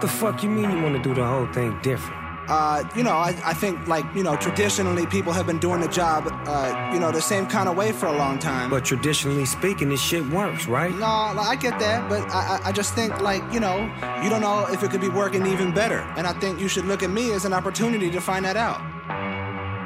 The 0.00 0.08
fuck 0.08 0.42
you 0.44 0.50
mean 0.50 0.70
you 0.70 0.82
wanna 0.82 1.02
do 1.02 1.12
the 1.12 1.26
whole 1.26 1.46
thing 1.46 1.78
different? 1.82 2.14
Uh, 2.48 2.82
you 2.96 3.02
know, 3.02 3.12
I, 3.12 3.38
I 3.44 3.52
think 3.52 3.88
like, 3.88 4.06
you 4.14 4.22
know, 4.22 4.34
traditionally 4.36 5.04
people 5.06 5.34
have 5.34 5.46
been 5.46 5.58
doing 5.58 5.82
the 5.82 5.88
job, 5.88 6.26
uh, 6.46 6.90
you 6.94 6.98
know, 6.98 7.12
the 7.12 7.20
same 7.20 7.46
kind 7.46 7.68
of 7.68 7.76
way 7.76 7.92
for 7.92 8.06
a 8.06 8.16
long 8.16 8.38
time. 8.38 8.70
But 8.70 8.86
traditionally 8.86 9.44
speaking, 9.44 9.90
this 9.90 10.00
shit 10.00 10.24
works, 10.30 10.66
right? 10.66 10.90
No, 10.92 11.32
like, 11.36 11.46
I 11.46 11.56
get 11.56 11.78
that, 11.80 12.08
but 12.08 12.22
I, 12.30 12.60
I 12.64 12.68
I 12.68 12.72
just 12.72 12.94
think 12.94 13.20
like, 13.20 13.42
you 13.52 13.60
know, 13.60 13.76
you 14.22 14.30
don't 14.30 14.40
know 14.40 14.66
if 14.70 14.82
it 14.82 14.90
could 14.90 15.02
be 15.02 15.10
working 15.10 15.46
even 15.46 15.74
better. 15.74 15.98
And 16.16 16.26
I 16.26 16.32
think 16.32 16.58
you 16.58 16.68
should 16.68 16.86
look 16.86 17.02
at 17.02 17.10
me 17.10 17.32
as 17.32 17.44
an 17.44 17.52
opportunity 17.52 18.10
to 18.10 18.20
find 18.20 18.46
that 18.46 18.56
out. 18.56 18.80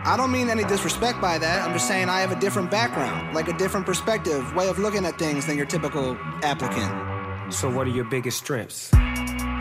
I 0.05 0.17
don't 0.17 0.31
mean 0.31 0.49
any 0.49 0.63
disrespect 0.65 1.21
by 1.21 1.39
that. 1.39 1.67
I'm 1.67 1.73
just 1.73 1.89
saying 1.89 2.09
I 2.09 2.21
have 2.21 2.31
a 2.31 2.39
different 2.39 2.71
background, 2.71 3.35
like 3.35 3.49
a 3.49 3.57
different 3.57 3.87
perspective, 3.87 4.55
way 4.55 4.69
of 4.69 4.79
looking 4.79 5.05
at 5.05 5.19
things 5.19 5.47
than 5.47 5.57
your 5.57 5.67
typical 5.67 6.17
applicant. 6.43 7.53
So 7.53 7.69
what 7.69 7.89
are 7.89 7.91
your 7.91 8.05
biggest 8.05 8.39
strengths? 8.39 8.93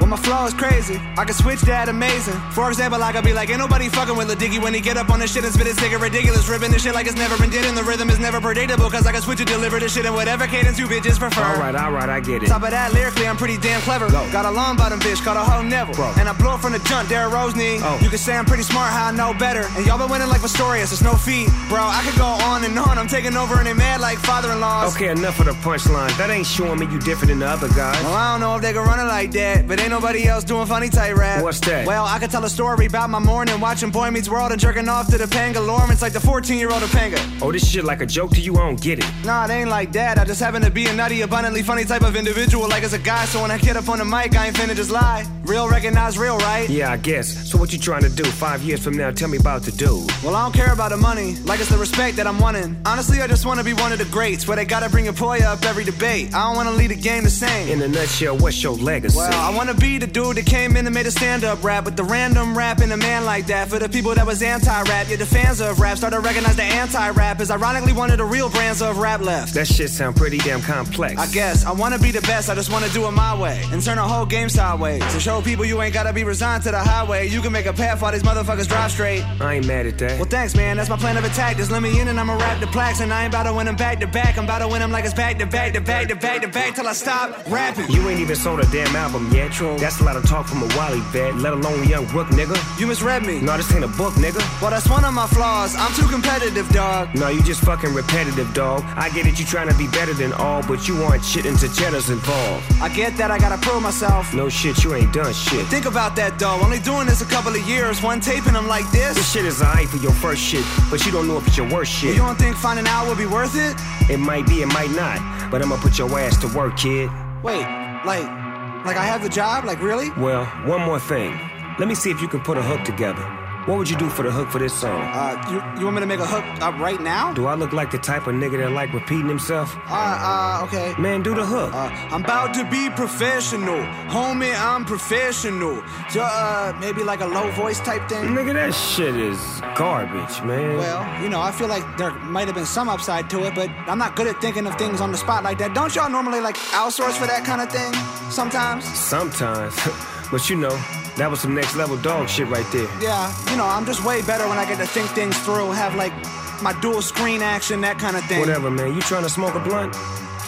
Well, 0.02 0.10
my 0.10 0.18
flow 0.18 0.46
is 0.46 0.54
crazy. 0.56 0.98
I 1.16 1.26
can 1.26 1.36
switch 1.36 1.62
that 1.70 1.88
amazing. 1.88 2.34
For 2.58 2.68
example, 2.70 3.04
I 3.04 3.14
could 3.14 3.24
be 3.24 3.34
like, 3.34 3.52
ain't 3.52 3.60
nobody 3.60 3.88
fucking 3.88 4.18
with 4.18 4.28
Lil 4.28 4.36
Dicky 4.36 4.58
when 4.58 4.74
he 4.74 4.82
get 4.82 4.98
up 4.98 5.12
on 5.12 5.20
this 5.20 5.32
shit 5.32 5.46
and 5.46 5.54
spit 5.54 5.68
his 5.68 5.78
nigga 5.78 6.02
ridiculous, 6.02 6.50
ripping 6.50 6.72
this 6.72 6.82
shit 6.82 6.96
like 6.96 7.06
it's 7.06 7.16
never 7.16 7.38
been 7.38 7.52
did, 7.52 7.66
and 7.66 7.78
the 7.78 7.84
rhythm 7.84 8.10
is 8.10 8.18
never 8.18 8.42
predictable, 8.42 8.90
cause 8.90 9.06
I 9.06 9.12
can 9.12 9.22
switch 9.22 9.42
and 9.42 9.48
deliver 9.48 9.80
this 9.80 9.94
shit 9.94 10.08
in 10.08 10.14
whatever 10.16 10.48
cadence 10.48 10.80
you 10.80 10.88
bitches 10.88 11.20
prefer. 11.20 11.44
Alright, 11.44 11.76
alright, 11.76 12.10
I 12.10 12.20
get 12.20 12.42
it. 12.42 12.48
Top 12.48 12.64
of 12.64 12.72
that, 12.72 12.94
lyrically, 12.94 13.28
I'm 13.28 13.38
pretty 13.38 13.58
damn 13.58 13.80
clever. 13.82 14.10
Got 14.10 14.46
a 14.46 14.52
long 14.52 14.76
bottom 14.76 15.00
bitch 15.02 15.24
called 15.24 15.38
a 15.38 15.44
hoe 15.44 15.62
Neville. 15.62 15.94
Bro. 15.94 16.14
And 16.18 16.28
I 16.28 16.34
blow 16.34 16.56
it 16.56 16.62
from 16.62 16.74
the 16.74 16.80
jump, 16.80 17.08
Derrick 17.08 17.32
Rose 17.32 17.56
knee. 17.56 17.78
Oh. 17.82 18.00
You 18.02 18.10
can 18.10 18.18
say 18.18 18.36
I'm 18.36 18.46
pretty 18.46 18.64
smart, 18.64 18.90
how 18.92 19.06
I 19.06 19.12
know 19.12 19.38
better. 19.38 19.70
And 19.78 19.86
y'all 19.86 20.00
been 20.00 20.10
winning 20.10 20.30
like 20.30 20.42
Pistorius, 20.42 20.92
it's 20.92 21.04
no 21.04 21.14
feat. 21.14 21.48
Bro, 21.70 21.86
I 21.86 22.02
could 22.04 22.18
go 22.18 22.26
on 22.26 22.66
and 22.66 22.78
on. 22.80 22.98
I'm 22.98 23.08
taking 23.08 23.38
over 23.38 23.54
and 23.60 23.68
they 23.68 23.74
mad 23.74 24.02
like 24.02 24.18
father 24.18 24.52
in 24.52 24.60
laws. 24.60 24.96
Okay, 24.96 25.10
enough 25.10 25.40
of 25.40 25.46
the 25.46 25.54
punchline. 25.62 26.10
That 26.18 26.32
ain't 26.32 26.48
showing 26.48 26.80
me 26.80 26.88
you 26.88 26.98
different 26.98 27.30
than 27.30 27.40
the 27.40 27.48
other 27.48 27.70
guys. 27.70 28.02
Well, 28.02 28.16
I 28.16 28.34
don't 28.34 28.42
know 28.42 28.56
if 28.56 28.64
they 28.64 28.74
can 28.74 28.82
run 28.82 29.00
it 29.00 29.06
like 29.06 29.30
that, 29.34 29.68
but 29.68 29.80
ain't 29.92 30.02
nobody 30.02 30.28
else 30.28 30.44
doing 30.44 30.66
funny 30.66 30.90
tight 30.90 31.12
rap. 31.14 31.44
What's 31.44 31.60
that? 31.62 31.86
Well, 31.86 32.06
I 32.06 32.20
could 32.20 32.32
tell 32.32 32.44
a 32.46 32.50
story 32.50 32.86
about 32.86 33.10
my 33.10 33.20
morning 33.20 33.60
watching 33.60 33.92
Boy 33.92 34.10
Meets 34.10 34.30
World 34.30 34.52
and 34.52 34.60
jerking 34.62 34.88
off 34.88 35.10
to 35.10 35.18
the 35.18 35.26
Pangalore. 35.26 35.92
It's 35.92 36.02
like 36.02 36.14
the 36.14 36.20
14 36.20 36.58
year 36.58 36.72
old 36.72 36.82
of 36.84 36.92
Panga. 36.92 37.20
Oh, 37.42 37.52
this 37.52 37.70
shit 37.70 37.84
like 37.84 38.02
a 38.02 38.06
joke 38.06 38.32
to 38.32 38.42
you? 38.42 38.56
I 38.56 38.60
don't 38.60 38.82
get 38.82 39.00
it. 39.00 39.06
Nah, 39.26 39.46
it 39.46 39.52
ain't 39.52 39.70
like 39.70 39.92
that. 39.94 40.18
I 40.18 40.24
just 40.24 40.40
happen 40.40 40.62
to 40.62 40.72
be 40.72 40.86
a 40.86 40.94
nutty, 40.94 41.22
abundantly 41.22 41.64
funny 41.64 41.84
type 41.84 42.04
of 42.04 42.16
individual. 42.16 42.70
Like 42.70 42.84
as 42.84 42.94
a 42.94 43.00
guy, 43.00 43.26
so 43.26 43.42
when 43.42 43.52
I 43.52 43.58
get 43.58 43.76
up 43.76 43.90
on 43.90 44.00
the 44.00 44.06
mic, 44.06 44.36
I 44.36 44.48
ain't 44.48 44.56
finna 44.56 44.76
just 44.76 44.92
lie. 44.92 45.26
Real 45.44 45.68
recognize 45.70 46.18
real, 46.18 46.38
right? 46.38 46.70
Yeah, 46.70 46.92
I 46.92 46.98
guess. 46.98 47.50
So 47.50 47.58
what 47.58 47.74
you 47.74 47.80
trying 47.80 48.04
to 48.04 48.10
do? 48.10 48.24
Five 48.24 48.62
years 48.64 48.84
from 48.84 48.96
now, 48.96 49.12
tell 49.12 49.28
me 49.28 49.38
about 49.38 49.64
the 49.64 49.72
dude. 49.72 50.10
Well, 50.24 50.36
I 50.36 50.44
don't 50.44 50.54
care 50.54 50.72
about 50.72 50.92
the 50.92 50.98
money, 50.98 51.36
like 51.44 51.60
it's 51.60 51.70
the 51.70 51.78
respect 51.78 52.16
that 52.18 52.28
I'm 52.28 52.40
wanting. 52.40 52.78
Honestly, 52.86 53.22
I 53.22 53.28
just 53.28 53.46
wanna 53.46 53.64
be 53.64 53.74
one 53.74 53.92
of 53.92 54.00
the 54.00 54.06
greats, 54.06 54.48
where 54.48 54.56
they 54.56 54.66
gotta 54.66 54.90
bring 54.90 55.08
a 55.10 55.14
boy 55.14 55.40
up 55.40 55.66
every 55.66 55.84
debate. 55.84 56.34
I 56.34 56.48
don't 56.48 56.56
wanna 56.56 56.72
lead 56.72 56.92
the 56.92 56.96
game 56.96 57.24
the 57.24 57.30
same. 57.30 57.68
In 57.68 57.82
a 57.82 57.88
nutshell, 57.88 58.38
what's 58.38 58.64
your 58.64 58.74
legacy? 58.74 59.18
Well, 59.18 59.34
I 59.34 59.56
wanna 59.56 59.74
be 59.82 59.98
the 59.98 60.08
dude 60.08 60.38
that 60.38 60.46
came 60.46 60.78
in 60.78 60.86
and 60.86 60.94
made 60.94 61.08
a 61.08 61.12
stand-up 61.12 61.64
rap 61.64 61.86
with 61.86 61.96
the 61.96 62.04
random 62.04 62.56
rap 62.56 62.80
and 62.80 62.92
a 62.94 62.98
man 62.98 63.26
like 63.26 63.48
that. 63.48 63.68
For 63.68 63.80
the 63.80 63.90
people 63.90 64.14
that 64.14 64.26
was 64.26 64.42
anti-rap, 64.44 65.08
yeah, 65.10 65.16
the 65.16 65.26
fans 65.26 65.60
of 65.60 65.80
rap 65.80 65.98
started 65.98 66.18
to 66.18 66.22
recognize 66.22 66.56
the 66.56 66.64
anti-rap 66.64 67.42
is 67.42 67.50
ironically 67.50 67.94
one 67.94 68.12
of 68.12 68.18
the 68.18 68.26
real 68.26 68.50
brands 68.50 68.82
of 68.82 69.00
rap 69.00 69.22
left. 69.22 69.54
that 69.56 69.68
shit 69.68 69.90
sound 69.90 70.16
pretty 70.16 70.38
damn 70.38 70.62
complex. 70.62 71.20
I 71.20 71.28
guess 71.28 71.66
I 71.66 71.72
wanna 71.72 71.98
be 71.98 72.12
the 72.12 72.22
best, 72.22 72.50
I 72.50 72.56
just 72.56 72.72
wanna 72.72 72.90
do 72.90 73.08
it 73.08 73.12
my 73.12 73.40
way 73.40 73.64
and 73.72 73.82
turn 73.82 73.98
the 73.98 74.04
whole 74.04 74.26
game 74.26 74.50
sideways. 74.50 75.02
To 75.14 75.20
show 75.20 75.42
people 75.42 75.66
you 75.66 75.82
ain't 75.82 75.94
gotta 75.94 76.14
be 76.14 76.24
resigned 76.24 76.64
to 76.64 76.72
the 76.72 76.80
highway. 76.80 77.28
You 77.28 77.42
can 77.42 77.52
make 77.52 77.66
a 77.66 77.74
path 77.74 78.02
while 78.02 78.12
these 78.12 78.24
motherfuckers 78.24 78.68
drive 78.68 78.92
straight. 78.92 79.24
I 79.40 79.56
ain't 79.56 79.68
mad 79.68 79.88
at 79.88 79.98
that. 80.00 80.20
Well, 80.20 80.30
thanks, 80.30 80.56
man. 80.56 80.78
That's 80.78 80.90
my 80.90 80.98
plan 80.98 81.18
of 81.18 81.24
attack. 81.24 81.58
Just 81.58 81.72
let 81.72 81.82
me 81.82 82.00
in 82.00 82.08
and 82.08 82.20
I'ma 82.20 82.36
rap 82.36 82.60
the 82.60 82.68
plaques. 82.68 83.00
And 83.00 83.12
I 83.12 83.24
ain't 83.24 83.34
about 83.34 83.44
to 83.44 83.54
win 83.54 83.66
them 83.66 83.76
back 83.76 84.00
to 84.02 84.08
back. 84.08 84.38
I'm 84.38 84.44
about 84.44 84.60
to 84.60 84.68
win 84.68 84.82
them 84.82 84.92
like 84.92 85.06
it's 85.06 85.14
back 85.14 85.40
to 85.40 85.46
back 85.46 85.74
to 85.74 85.82
back 85.82 86.08
to 86.10 86.16
back 86.16 86.42
to 86.42 86.48
back 86.48 86.76
till 86.76 86.88
I 86.88 86.94
stop 86.94 87.38
rapping. 87.50 87.90
You 87.90 88.08
ain't 88.10 88.20
even 88.20 88.36
sold 88.36 88.60
a 88.60 88.66
damn 88.68 88.96
album 88.96 89.32
yet. 89.34 89.52
True. 89.62 89.78
That's 89.78 90.00
a 90.00 90.04
lot 90.04 90.16
of 90.16 90.28
talk 90.28 90.48
from 90.48 90.64
a 90.64 90.76
Wally 90.76 91.02
vet, 91.14 91.36
let 91.36 91.54
alone 91.54 91.84
a 91.84 91.86
young 91.86 92.08
Rook 92.08 92.26
nigga. 92.30 92.58
You 92.80 92.88
misread 92.88 93.24
me. 93.24 93.42
No, 93.42 93.56
this 93.58 93.72
ain't 93.76 93.84
a 93.84 93.88
book, 93.90 94.16
nigga. 94.16 94.42
Well, 94.60 94.72
that's 94.72 94.90
one 94.90 95.06
of 95.06 95.14
my 95.14 95.28
flaws. 95.28 95.76
I'm 95.78 95.94
too 95.94 96.08
competitive, 96.08 96.68
dog. 96.70 97.14
No, 97.14 97.28
you 97.28 97.44
just 97.44 97.62
fucking 97.64 97.94
repetitive, 97.94 98.52
dog. 98.56 98.82
I 98.98 99.10
get 99.10 99.28
it, 99.28 99.40
you 99.40 99.46
trying 99.46 99.70
to 99.70 99.78
be 99.78 99.86
better 99.90 100.16
than 100.16 100.34
all, 100.34 100.64
but 100.64 100.88
you 100.88 100.96
aren't 101.04 101.24
shit 101.24 101.46
into 101.46 101.72
cheddars 101.76 102.10
involved. 102.10 102.66
I 102.82 102.90
get 102.90 103.16
that 103.18 103.30
I 103.30 103.38
gotta 103.38 103.60
prove 103.60 103.84
myself. 103.84 104.34
No 104.34 104.50
shit, 104.50 104.84
you 104.84 104.96
ain't 104.96 105.14
done 105.14 105.32
shit. 105.32 105.64
Think 105.68 105.86
about 105.86 106.16
that, 106.16 106.40
though. 106.40 106.60
Only 106.60 106.80
doing 106.80 107.06
this 107.06 107.22
a 107.22 107.26
couple 107.26 107.54
of 107.54 107.62
years. 107.70 108.02
One 108.02 108.20
taping 108.20 108.54
them 108.54 108.68
like 108.68 108.90
this. 108.92 109.14
This 109.14 109.32
shit 109.32 109.46
is 109.46 109.62
alright 109.62 109.88
for 109.88 109.98
your 109.98 110.14
first 110.14 110.42
shit, 110.42 110.66
but 110.90 111.06
you 111.06 111.12
don't 111.12 111.28
know 111.28 111.38
if 111.38 111.46
it's 111.46 111.58
your 111.58 111.70
worst 111.70 111.92
shit. 111.92 112.16
You 112.16 112.24
don't 112.24 112.40
think 112.40 112.56
finding 112.56 112.88
out 112.88 113.08
would 113.08 113.20
be 113.20 113.28
worth 113.28 113.56
it? 113.56 113.78
It 114.10 114.18
might 114.18 114.48
be, 114.48 114.64
it 114.64 114.74
might 114.74 114.90
not, 114.90 115.52
but 115.52 115.62
I'ma 115.62 115.78
put 115.78 116.00
your 116.00 116.10
ass 116.20 116.38
to 116.42 116.48
work, 116.48 116.78
kid. 116.78 117.12
Wait, 117.44 117.62
like, 118.04 118.41
like 118.86 118.98
I 118.98 119.06
have 119.06 119.24
the 119.24 119.30
job? 119.30 119.66
Like, 119.66 119.82
really? 119.82 120.10
Well, 120.12 120.46
one 120.66 120.82
more 120.82 121.00
thing. 121.00 121.40
Let 121.80 121.88
me 121.88 121.96
see 121.96 122.12
if 122.12 122.22
you 122.22 122.28
can 122.28 122.42
put 122.42 122.58
a 122.58 122.62
hook 122.62 122.84
together. 122.84 123.41
What 123.66 123.78
would 123.78 123.90
you 123.92 123.98
do 123.98 124.10
for 124.10 124.24
the 124.24 124.32
hook 124.32 124.50
for 124.50 124.58
this 124.58 124.74
song? 124.74 125.00
Uh, 125.14 125.40
you, 125.52 125.80
you 125.80 125.86
want 125.86 125.98
me 125.98 126.00
to 126.02 126.08
make 126.08 126.20
a 126.20 126.26
hook 126.26 126.44
up 126.64 126.80
right 126.80 127.00
now? 127.00 127.32
Do 127.32 127.46
I 127.46 127.54
look 127.54 127.74
like 127.74 127.92
the 127.92 128.00
type 128.00 128.26
of 128.26 128.34
nigga 128.34 128.58
that 128.58 128.72
like 128.72 128.92
repeating 128.92 129.28
himself? 129.28 129.78
Uh, 129.88 129.92
uh, 129.92 130.64
okay. 130.64 130.96
Man, 131.00 131.22
do 131.22 131.36
the 131.36 131.46
hook. 131.46 131.72
Uh, 131.72 131.92
I'm 132.10 132.24
about 132.24 132.56
to 132.56 132.68
be 132.72 132.90
professional. 132.90 133.78
Homie, 134.10 134.52
I'm 134.58 134.84
professional. 134.84 135.84
So, 136.10 136.22
uh, 136.24 136.76
maybe 136.82 137.04
like 137.04 137.22
a 137.22 137.28
low 137.28 137.52
voice 137.52 137.80
type 137.80 138.10
thing? 138.10 138.30
Nigga, 138.30 138.54
that 138.54 138.74
shit 138.74 139.16
is 139.16 139.38
garbage, 139.76 140.42
man. 140.42 140.78
Well, 140.78 141.22
you 141.22 141.30
know, 141.30 141.40
I 141.40 141.52
feel 141.52 141.68
like 141.68 141.86
there 141.98 142.12
might 142.12 142.48
have 142.48 142.56
been 142.56 142.66
some 142.66 142.90
upside 142.90 143.30
to 143.30 143.44
it, 143.46 143.54
but 143.54 143.70
I'm 143.88 144.00
not 144.00 144.16
good 144.16 144.26
at 144.26 144.42
thinking 144.42 144.66
of 144.66 144.76
things 144.80 145.02
on 145.02 145.12
the 145.12 145.18
spot 145.20 145.44
like 145.44 145.60
that. 145.60 145.76
Don't 145.76 145.94
y'all 145.94 146.10
normally 146.10 146.42
like 146.42 146.56
outsource 146.74 147.14
for 147.14 147.28
that 147.28 147.46
kind 147.46 147.62
of 147.62 147.72
thing? 147.72 147.94
Sometimes? 148.32 148.86
Sometimes. 148.98 149.76
but 150.32 150.50
you 150.50 150.56
know, 150.56 150.76
that 151.18 151.30
was 151.30 151.42
some 151.42 151.54
next 151.54 151.76
level 151.76 151.98
dog 151.98 152.30
shit 152.30 152.48
right 152.48 152.66
there. 152.72 152.88
Yeah, 153.02 153.34
you 153.52 153.58
know, 153.58 153.66
I'm 153.66 153.86
just 153.86 154.06
way 154.06 154.22
better 154.22 154.48
when 154.48 154.58
I 154.58 154.66
get 154.66 154.78
to 154.78 154.88
think 154.88 155.10
things 155.10 155.38
through, 155.40 155.72
have 155.72 155.96
like 155.96 156.14
my 156.62 156.78
dual 156.82 157.02
screen 157.02 157.42
action, 157.42 157.82
that 157.82 158.00
kind 158.00 158.16
of 158.16 158.24
thing. 158.26 158.40
Whatever, 158.40 158.70
man. 158.70 158.94
You 158.94 159.02
trying 159.02 159.24
to 159.24 159.30
smoke 159.30 159.56
a 159.56 159.60
blunt? 159.60 159.96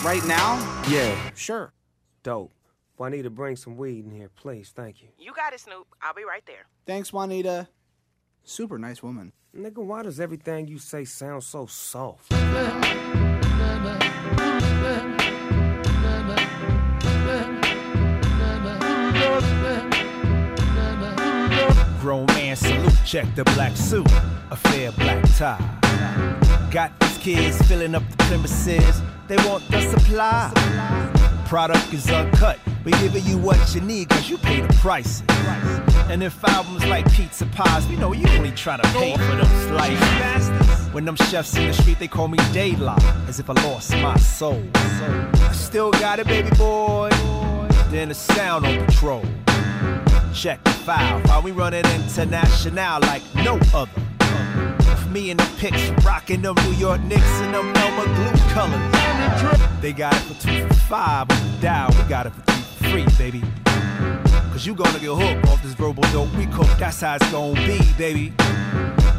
Right 0.04 0.24
now? 0.26 0.58
Yeah. 0.90 1.16
Sure. 1.36 1.74
Dope. 2.24 2.52
Well, 2.98 3.08
I 3.08 3.10
need 3.10 3.24
to 3.24 3.30
bring 3.30 3.56
some 3.56 3.78
weed 3.78 4.06
in 4.06 4.12
here, 4.12 4.30
please. 4.36 4.72
Thank 4.76 5.02
you. 5.02 5.10
You 5.18 5.34
got 5.34 5.54
it, 5.54 5.60
Snoop. 5.60 5.88
I'll 6.02 6.14
be 6.14 6.24
right 6.24 6.44
there. 6.46 6.68
Thanks, 6.86 7.12
Juanita. 7.12 7.68
Super 8.44 8.78
nice 8.78 9.02
woman. 9.02 9.32
Nigga, 9.56 9.84
why 9.84 10.04
does 10.04 10.20
everything 10.20 10.68
you 10.68 10.78
say 10.78 11.06
sound 11.06 11.44
so 11.44 11.66
soft? 11.66 12.32
Grown 22.04 22.26
man 22.26 22.58
salute, 22.58 22.92
check 23.06 23.34
the 23.34 23.46
black 23.56 23.78
suit, 23.78 24.06
a 24.52 24.58
fair 24.58 24.92
black 24.92 25.24
tie. 25.38 25.58
Got 26.70 27.00
these 27.00 27.18
kids 27.20 27.62
filling 27.66 27.96
up 27.96 28.04
the 28.10 28.18
premises, 28.26 29.02
they 29.30 29.38
want 29.38 29.66
the 29.72 29.80
supply. 29.90 30.52
Product 31.48 31.94
is 31.94 32.12
uncut, 32.12 32.60
we 32.84 32.92
giving 32.92 33.24
you 33.24 33.38
what 33.38 33.74
you 33.74 33.80
need 33.80 34.10
cause 34.10 34.30
you 34.30 34.38
pay 34.38 34.60
the 34.60 34.74
price. 34.74 35.24
And 36.10 36.22
if 36.22 36.44
albums 36.44 36.86
like 36.88 37.10
pizza 37.14 37.46
pies, 37.46 37.88
we 37.88 37.96
know 37.96 38.12
you 38.12 38.28
only 38.32 38.52
try 38.52 38.76
to 38.76 38.88
pay 38.90 39.14
for 39.14 39.36
them 39.38 39.70
slices. 39.70 40.94
When 40.94 41.06
them 41.06 41.16
chefs 41.16 41.56
in 41.56 41.68
the 41.68 41.74
street, 41.74 42.00
they 42.00 42.10
call 42.10 42.28
me 42.28 42.38
daylight, 42.52 43.02
as 43.30 43.40
if 43.40 43.50
I 43.50 43.54
lost 43.54 43.92
my 43.94 44.18
soul. 44.18 44.62
I 44.76 45.54
still 45.54 45.92
got 45.92 46.20
it, 46.20 46.28
baby 46.28 46.50
boy. 46.58 47.08
Then 47.92 48.10
the 48.10 48.14
sound 48.14 48.66
on 48.66 48.86
patrol. 48.86 49.24
Check 50.34 50.60
how 50.86 51.42
we 51.42 51.52
running 51.52 51.86
international 51.86 53.00
like 53.02 53.22
no 53.36 53.60
other. 53.74 53.92
Me 55.10 55.30
in 55.30 55.38
the 55.38 55.50
pics, 55.58 55.90
rocking 56.04 56.42
them 56.42 56.56
New 56.66 56.74
York 56.74 57.02
Knicks 57.04 57.24
and 57.42 57.54
them 57.54 57.72
Elmer 57.76 58.06
glue 58.16 58.42
colors. 58.50 59.82
They 59.82 59.94
got 59.94 60.14
it 60.14 60.22
for 60.22 60.34
two 60.42 60.68
for 60.68 60.74
five 60.74 61.30
on 61.30 61.52
the 61.52 61.58
dial, 61.62 61.90
we 61.90 62.10
got 62.10 62.26
it 62.26 62.32
for 62.32 62.46
two 62.48 62.54
for 62.54 62.84
free, 62.90 63.06
baby. 63.18 63.44
Cause 64.52 64.66
you 64.66 64.74
gonna 64.76 65.00
get 65.00 65.10
hooked 65.10 65.48
off 65.48 65.62
this 65.64 65.74
verbal 65.74 66.04
dope 66.12 66.34
we 66.36 66.48
cook, 66.48 66.68
that's 66.78 67.02
how 67.02 67.16
it's 67.16 67.32
gonna 67.32 67.54
be, 67.66 67.80
baby. 67.98 68.34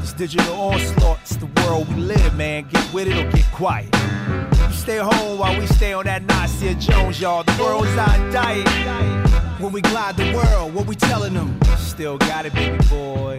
This 0.01 0.13
digital 0.13 0.55
onslaught, 0.55 1.21
it's 1.23 1.37
the 1.37 1.47
world 1.63 1.89
we 1.89 1.95
live, 1.95 2.37
man. 2.37 2.69
Get 2.69 2.93
with 2.93 3.09
it 3.09 3.17
or 3.17 3.31
get 3.31 3.45
quiet. 3.53 3.89
You 3.95 4.73
stay 4.73 4.99
home 4.99 5.39
while 5.39 5.59
we 5.59 5.67
stay 5.67 5.93
on 5.93 6.05
that 6.07 6.25
Nasir 6.25 6.75
Jones, 6.75 7.21
y'all. 7.21 7.43
The 7.45 7.57
world's 7.59 7.97
our 7.97 8.33
diet. 8.33 9.24
When 9.65 9.73
we 9.73 9.81
glide 9.81 10.19
the 10.19 10.31
world, 10.35 10.75
what 10.75 10.87
we 10.87 10.95
telling 10.95 11.33
them? 11.33 11.59
Still 11.79 12.19
got 12.19 12.45
it, 12.45 12.53
baby 12.53 12.77
boy. 12.91 13.39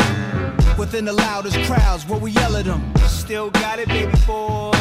Within 0.75 1.05
the 1.05 1.13
loudest 1.13 1.55
crowds, 1.71 2.03
what 2.07 2.19
we 2.19 2.31
yell 2.31 2.55
at 2.55 2.65
them? 2.65 2.81
Still 3.05 3.51
got 3.51 3.77
it, 3.77 3.87
baby 3.87 4.11
boy. 4.25 4.71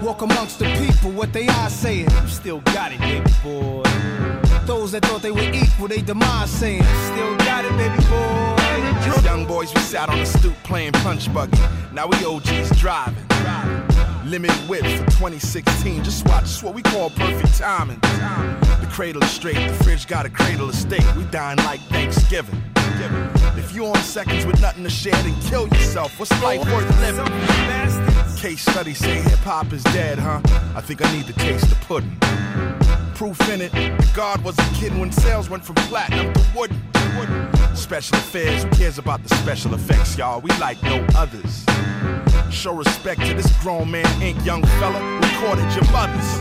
Walk 0.00 0.22
amongst 0.22 0.60
the 0.60 0.64
people, 0.78 1.10
what 1.10 1.34
they 1.34 1.48
are 1.48 1.68
saying. 1.68 2.08
Still 2.26 2.60
got 2.60 2.92
it, 2.92 3.00
baby 3.00 3.30
boy. 3.42 3.82
Those 4.64 4.92
that 4.92 5.04
thought 5.04 5.20
they 5.20 5.32
were 5.32 5.52
equal, 5.52 5.86
they 5.86 6.00
demise 6.00 6.50
saying. 6.50 6.82
Still 7.12 7.36
got 7.36 7.66
it, 7.66 7.76
baby 7.76 8.02
boy. 8.08 9.22
Young 9.22 9.44
boys, 9.44 9.72
we 9.74 9.80
sat 9.82 10.08
on 10.08 10.18
the 10.18 10.24
stoop 10.24 10.54
playing 10.62 10.92
punch 10.92 11.32
buggy. 11.34 11.60
Now 11.92 12.06
we 12.06 12.16
OGs 12.24 12.70
driving. 12.80 13.22
Limited 14.26 14.56
whip 14.68 14.82
for 14.82 15.04
2016. 15.04 16.02
Just 16.02 16.26
watch, 16.26 16.44
it's 16.44 16.62
what 16.62 16.74
we 16.74 16.82
call 16.82 17.10
perfect 17.10 17.58
timing. 17.58 18.00
The 18.00 18.88
cradle 18.90 19.22
is 19.22 19.30
straight, 19.30 19.56
the 19.56 19.74
fridge 19.84 20.06
got 20.06 20.24
a 20.24 20.30
cradle 20.30 20.68
of 20.68 20.74
steak. 20.74 21.04
We 21.16 21.24
dine 21.24 21.58
like 21.58 21.80
Thanksgiving. 21.90 22.62
If 23.56 23.74
you 23.74 23.86
on 23.86 23.96
seconds 23.96 24.46
with 24.46 24.60
nothing 24.60 24.84
to 24.84 24.90
share, 24.90 25.12
then 25.12 25.38
kill 25.42 25.68
yourself. 25.68 26.18
What's 26.18 26.30
life 26.42 26.64
worth 26.72 27.00
living? 27.00 27.26
Case 28.36 28.62
studies 28.62 28.98
say 28.98 29.20
hip 29.20 29.40
hop 29.40 29.72
is 29.72 29.82
dead, 29.84 30.18
huh? 30.18 30.40
I 30.74 30.80
think 30.80 31.04
I 31.04 31.12
need 31.14 31.26
to 31.26 31.32
taste 31.34 31.68
the 31.68 31.76
pudding. 31.76 32.16
Proof 33.14 33.48
in 33.48 33.60
it, 33.60 33.72
that 33.72 34.12
God 34.14 34.42
wasn't 34.42 34.74
kidding 34.74 34.98
when 34.98 35.12
sales 35.12 35.48
went 35.48 35.64
from 35.64 35.76
platinum 35.76 36.32
to 36.32 36.44
wooden. 36.56 37.76
Special 37.76 38.16
affairs, 38.16 38.64
who 38.64 38.70
cares 38.70 38.98
about 38.98 39.22
the 39.22 39.34
special 39.36 39.72
effects, 39.74 40.18
y'all? 40.18 40.40
We 40.40 40.50
like 40.58 40.82
no 40.82 41.06
others. 41.14 41.64
Show 42.50 42.74
respect 42.74 43.20
to 43.26 43.34
this 43.34 43.50
grown 43.62 43.90
man, 43.90 44.06
ink 44.22 44.44
young 44.44 44.62
fella, 44.78 45.00
recorded 45.20 45.72
your 45.74 45.90
mothers. 45.92 46.38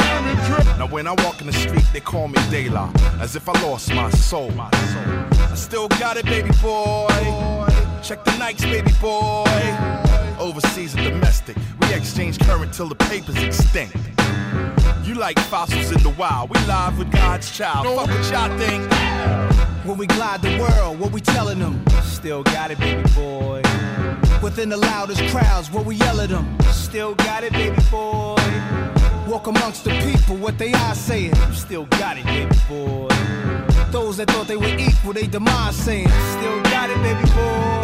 Now 0.79 0.87
when 0.87 1.05
I 1.05 1.11
walk 1.23 1.41
in 1.41 1.47
the 1.47 1.53
street, 1.53 1.85
they 1.93 1.99
call 1.99 2.27
me 2.27 2.39
De 2.49 2.67
as 3.19 3.35
if 3.35 3.47
I 3.47 3.53
lost 3.61 3.93
my 3.93 4.09
soul. 4.09 4.51
I 4.59 5.53
still 5.55 5.87
got 5.87 6.17
it, 6.17 6.25
baby 6.25 6.49
boy. 6.61 7.07
Check 8.01 8.23
the 8.25 8.31
Nikes, 8.31 8.63
baby 8.63 8.91
boy. 8.99 9.45
Overseas 10.39 10.95
and 10.95 11.03
domestic, 11.03 11.55
we 11.79 11.93
exchange 11.93 12.39
current 12.39 12.73
till 12.73 12.87
the 12.87 12.95
paper's 12.95 13.41
extinct. 13.41 13.95
You 15.03 15.15
like 15.15 15.37
fossils 15.37 15.91
in 15.91 16.01
the 16.01 16.11
wild, 16.11 16.49
we 16.49 16.57
live 16.65 16.97
with 16.97 17.11
God's 17.11 17.51
child. 17.51 17.85
Fuck 17.85 18.07
what 18.07 18.31
y'all 18.31 18.57
think. 18.57 18.89
When 19.85 19.97
we 19.97 20.07
glide 20.07 20.41
the 20.41 20.57
world, 20.57 20.97
what 20.97 21.11
we 21.11 21.19
telling 21.19 21.59
them? 21.59 21.83
Still 22.03 22.41
got 22.41 22.71
it, 22.71 22.79
baby 22.79 23.03
boy. 23.13 23.61
Within 24.41 24.69
the 24.69 24.77
loudest 24.77 25.21
crowds, 25.27 25.69
what 25.69 25.85
we 25.85 25.95
yell 25.95 26.21
at 26.21 26.29
them? 26.29 26.57
Still 26.71 27.15
got 27.15 27.43
it, 27.43 27.51
baby 27.51 27.75
boy. 27.91 28.37
Walk 29.27 29.47
amongst 29.47 29.83
the 29.83 29.89
people, 29.99 30.37
what 30.37 30.57
they 30.57 30.71
are 30.71 30.95
saying. 30.95 31.35
You 31.35 31.53
still 31.53 31.85
got 31.85 32.17
it, 32.17 32.23
baby 32.25 32.55
boy. 32.69 33.09
Those 33.91 34.15
that 34.17 34.31
thought 34.31 34.47
they 34.47 34.55
were 34.55 34.73
equal, 34.77 35.11
they 35.11 35.27
demise 35.27 35.75
saying. 35.75 36.07
Still 36.07 36.61
got 36.63 36.89
it, 36.89 36.97
baby 37.03 37.25
boy. 37.35 37.81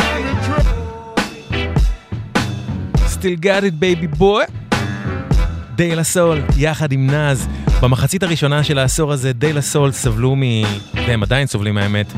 Still 3.07 3.35
got 3.35 3.65
it, 3.65 3.77
baby 3.77 4.07
boy. 4.07 4.45
דיילה 5.79 6.03
סול, 6.03 6.41
יחד 6.57 6.91
עם 6.91 7.07
נאז. 7.07 7.47
במחצית 7.81 8.23
הראשונה 8.23 8.63
של 8.63 8.77
העשור 8.77 9.11
הזה, 9.11 9.33
דיילה 9.33 9.61
סול 9.61 9.91
סבלו 9.91 10.35
מ... 10.35 10.41
והם 10.93 11.23
עדיין 11.23 11.47
סובלים 11.47 11.77
האמת, 11.77 12.13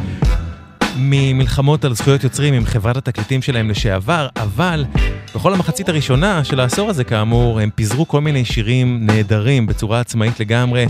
ממלחמות 0.98 1.86
על 1.86 1.94
זכויות 1.94 2.24
יוצרים 2.24 2.54
עם 2.54 2.66
חברת 2.66 2.98
התקליטים 2.98 3.42
שלהם 3.42 3.70
לשעבר, 3.70 4.28
אבל 4.36 4.86
בכל 5.36 5.54
המחצית 5.54 5.90
הראשונה 5.90 6.44
של 6.44 6.60
העשור 6.60 6.90
הזה, 6.90 7.04
כאמור, 7.04 7.60
הם 7.60 7.70
פיזרו 7.76 8.08
כל 8.08 8.22
מיני 8.22 8.46
שירים 8.46 9.06
נהדרים 9.06 9.68
בצורה 9.68 10.00
עצמאית 10.00 10.40
לגמרי, 10.40 10.86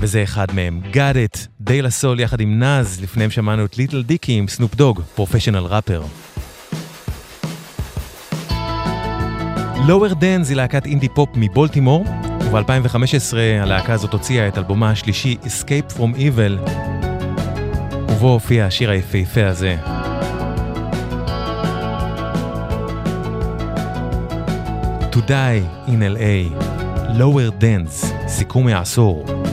וזה 0.00 0.22
אחד 0.22 0.46
מהם. 0.54 0.80
Got 0.92 1.36
it, 1.36 1.38
דיילה 1.60 1.90
סול 1.90 2.20
יחד 2.20 2.40
עם 2.40 2.58
נאז, 2.58 3.00
לפניהם 3.02 3.30
שמענו 3.30 3.64
את 3.64 3.78
ליטל 3.78 4.02
דיקי 4.02 4.32
עם 4.32 4.48
סנופ 4.48 4.74
דוג, 4.74 5.00
פרופשיונל 5.14 5.58
ראפר. 5.58 6.02
לואוור 9.84 10.14
דנס 10.14 10.48
היא 10.48 10.56
להקת 10.56 10.86
אינדי 10.86 11.08
פופ 11.08 11.28
מבולטימור, 11.34 12.04
וב-2015 12.50 13.36
הלהקה 13.62 13.92
הזאת 13.92 14.12
הוציאה 14.12 14.48
את 14.48 14.58
אלבומה 14.58 14.90
השלישי 14.90 15.36
Escape 15.42 15.96
From 15.96 16.16
Evil, 16.16 16.70
ובו 18.10 18.32
הופיע 18.32 18.66
השיר 18.66 18.90
היפהפה 18.90 19.46
הזה. 19.46 19.76
To 25.12 25.18
Die 25.28 25.88
in 25.88 26.00
LA, 26.16 26.62
Lower 27.18 27.62
Dance, 27.62 28.28
סיכום 28.28 28.68
העשור. 28.68 29.45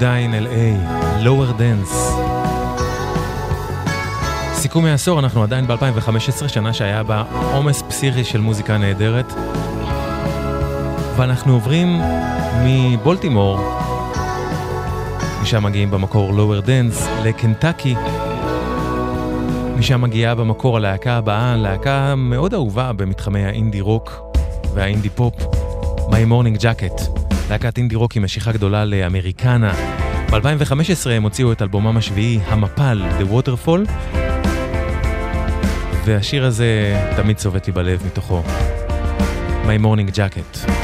Die 0.00 0.24
in 0.26 0.32
LA, 0.44 1.24
Lower 1.24 1.52
Dance. 1.58 1.94
סיכום 4.54 4.84
העשור, 4.84 5.18
אנחנו 5.18 5.42
עדיין 5.42 5.66
ב-2015, 5.66 6.48
שנה 6.48 6.72
שהיה 6.72 7.02
בה 7.02 7.24
עומס 7.52 7.82
פסיכי 7.88 8.24
של 8.24 8.40
מוזיקה 8.40 8.78
נהדרת. 8.78 9.32
ואנחנו 11.16 11.52
עוברים 11.52 12.00
מבולטימור, 12.64 13.78
משם 15.42 15.62
מגיעים 15.62 15.90
במקור 15.90 16.30
Lower 16.30 16.66
Dance, 16.66 17.08
לקנטקי. 17.24 17.94
משם 19.78 20.00
מגיעה 20.00 20.34
במקור 20.34 20.76
הלהקה 20.76 21.12
הבאה, 21.12 21.56
להקה 21.56 22.14
מאוד 22.14 22.54
אהובה 22.54 22.92
במתחמי 22.92 23.44
האינדי 23.44 23.80
רוק 23.80 24.22
והאינדי 24.74 25.08
פופ, 25.08 25.34
My 26.10 26.30
Morning 26.30 26.60
Jacket. 26.60 27.26
להקת 27.50 27.78
אינדי 27.78 27.94
רוק 27.94 28.16
עם 28.16 28.22
משיכה 28.22 28.52
גדולה 28.52 28.84
לאמריקנה. 28.84 29.72
ב-2015 30.30 31.10
הם 31.10 31.22
הוציאו 31.22 31.52
את 31.52 31.62
אלבומם 31.62 31.96
השביעי, 31.96 32.40
המפל, 32.46 33.02
The 33.20 33.32
Waterfall, 33.32 33.90
והשיר 36.04 36.44
הזה 36.44 37.00
תמיד 37.16 37.36
צובט 37.36 37.66
לי 37.66 37.72
בלב 37.72 38.02
מתוכו. 38.06 38.42
My 39.64 39.82
Morning 39.82 40.16
Jacket. 40.16 40.75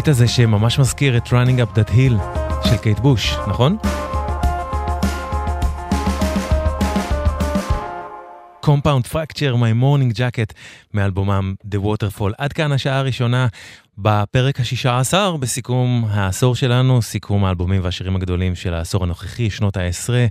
הביט 0.00 0.08
הזה 0.08 0.28
שממש 0.28 0.78
מזכיר 0.78 1.16
את 1.16 1.26
Running 1.26 1.60
Up 1.60 1.76
That 1.76 1.90
Hill 1.90 2.22
של 2.68 2.76
קייט 2.76 2.98
בוש, 2.98 3.34
נכון? 3.48 3.76
Compound 8.66 9.12
Fracture, 9.12 9.54
My 9.54 9.82
Morning 9.82 10.16
Jacket, 10.16 10.54
מאלבומם 10.94 11.54
The 11.64 11.78
Waterfall. 11.78 12.32
עד 12.38 12.52
כאן 12.52 12.72
השעה 12.72 12.98
הראשונה 12.98 13.46
בפרק 13.98 14.60
השישה 14.60 14.98
עשר, 14.98 15.36
בסיכום 15.36 16.06
העשור 16.10 16.54
שלנו, 16.54 17.02
סיכום 17.02 17.44
האלבומים 17.44 17.84
והשירים 17.84 18.16
הגדולים 18.16 18.54
של 18.54 18.74
העשור 18.74 19.04
הנוכחי, 19.04 19.50
שנות 19.50 19.76
העשרה. 19.76 20.26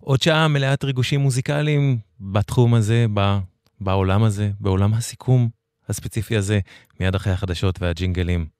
עוד 0.00 0.22
שעה 0.22 0.48
מלאת 0.48 0.84
ריגושים 0.84 1.20
מוזיקליים 1.20 1.98
בתחום 2.20 2.74
הזה, 2.74 3.06
ב- 3.14 3.38
בעולם 3.80 4.22
הזה, 4.22 4.50
בעולם 4.60 4.94
הסיכום 4.94 5.48
הספציפי 5.88 6.36
הזה, 6.36 6.60
מיד 7.00 7.14
אחרי 7.14 7.32
החדשות 7.32 7.82
והג'ינגלים. 7.82 8.59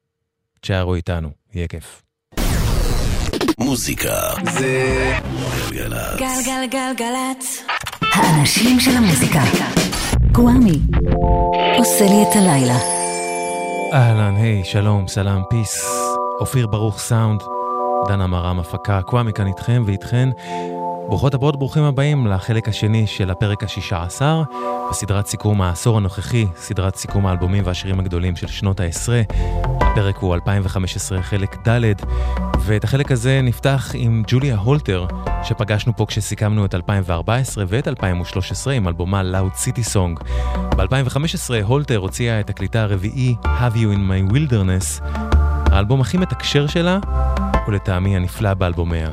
תשארו 0.61 0.95
איתנו, 0.95 1.29
יהיה 1.55 1.69
כיף. 1.69 2.03
מוזיקה 3.59 4.15
זה 4.53 5.13
גלגלצ. 5.71 6.19
גלגלגלגלצ. 6.19 7.63
האנשים 8.15 8.81
של 8.81 8.91
המוזיקה. 8.97 9.41
גוואמי. 10.33 10.79
עושה 11.79 12.05
לי 12.05 12.23
את 12.23 12.37
הלילה. 12.37 12.77
אהלן, 13.93 14.37
היי, 14.37 14.65
שלום, 14.65 15.09
סלאם, 15.09 15.43
פיס. 15.51 15.85
אופיר 16.41 16.67
ברוך 16.67 16.99
סאונד, 16.99 17.41
דנה 18.09 18.27
מרם 18.27 18.61
הפקה, 18.61 19.03
קוואמי 19.03 19.33
כאן 19.33 19.47
איתכם 19.47 19.83
ואיתכן. 19.87 20.29
ברוכות 21.11 21.35
הבאות, 21.35 21.59
ברוכים 21.59 21.83
הבאים 21.83 22.27
לחלק 22.27 22.69
השני 22.69 23.07
של 23.07 23.31
הפרק 23.31 23.65
השישה 23.65 24.03
עשר, 24.03 24.43
בסדרת 24.91 25.27
סיכום 25.27 25.63
העשור 25.63 25.97
הנוכחי, 25.97 26.47
סדרת 26.57 26.97
סיכום 26.97 27.27
האלבומים 27.27 27.63
והשירים 27.67 28.01
הגדולים 28.01 28.37
של 28.37 28.47
שנות 28.47 28.81
העשרה. 28.81 29.23
הפרק 29.81 30.17
הוא 30.17 30.35
2015, 30.35 31.23
חלק 31.23 31.69
ד', 31.69 31.93
ואת 32.61 32.85
החלק 32.85 33.13
הזה 33.13 33.41
נפתח 33.43 33.91
עם 33.95 34.23
ג'וליה 34.27 34.57
הולטר, 34.57 35.07
שפגשנו 35.43 35.97
פה 35.97 36.07
כשסיכמנו 36.07 36.65
את 36.65 36.75
2014 36.75 37.65
ואת 37.69 37.89
2013 37.89 38.75
עם 38.75 38.89
אלבומה 38.89 39.23
Loud 39.23 39.59
City 39.59 39.95
Song. 39.95 40.25
ב-2015 40.77 41.65
הולטר 41.65 41.97
הוציאה 41.97 42.41
את 42.41 42.51
הקליטה 42.51 42.83
הרביעי 42.83 43.35
Have 43.45 43.75
You 43.75 43.97
in 43.97 44.31
My 44.31 44.33
Wilderness, 44.33 45.03
האלבום 45.73 46.01
הכי 46.01 46.19
מתקשר 46.19 46.67
שלה, 46.67 46.99
ולטעמי 47.69 48.17
הנפלא 48.17 48.55
באלבומיה. 48.55 49.11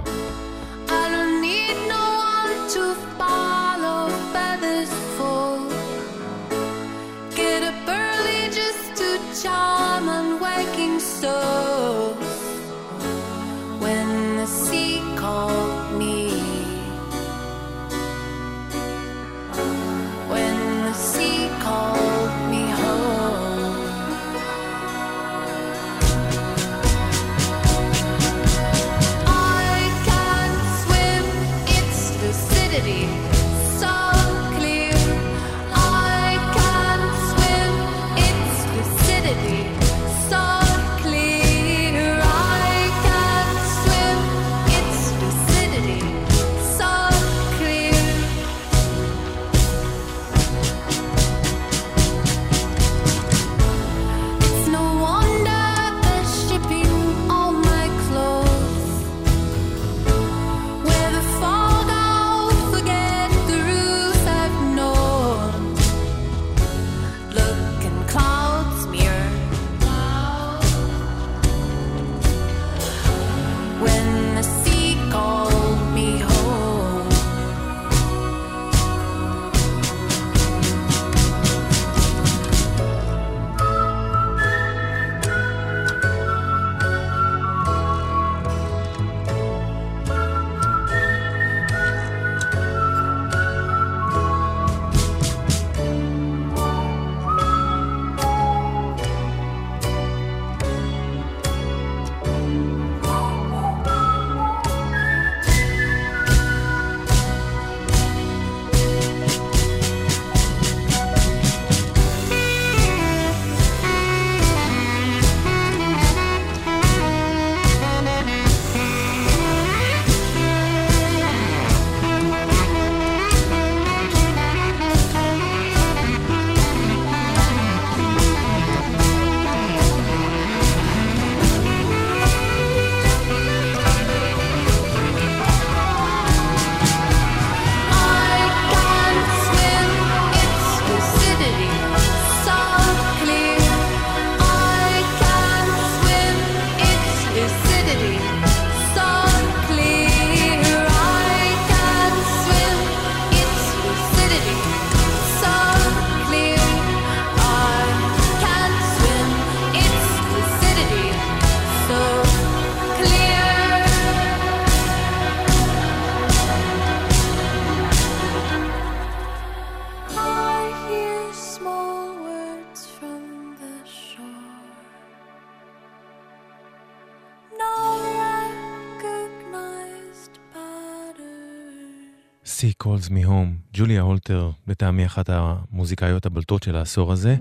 Sea 182.57 182.73
Calls 182.83 183.09
Me 183.09 183.27
Home, 183.27 183.73
ג'וליה 183.73 184.01
הולטר, 184.01 184.51
לטעמי 184.67 185.05
אחת 185.05 185.29
המוזיקאיות 185.29 186.25
הבולטות 186.25 186.63
של 186.63 186.75
העשור 186.75 187.11
הזה, 187.11 187.35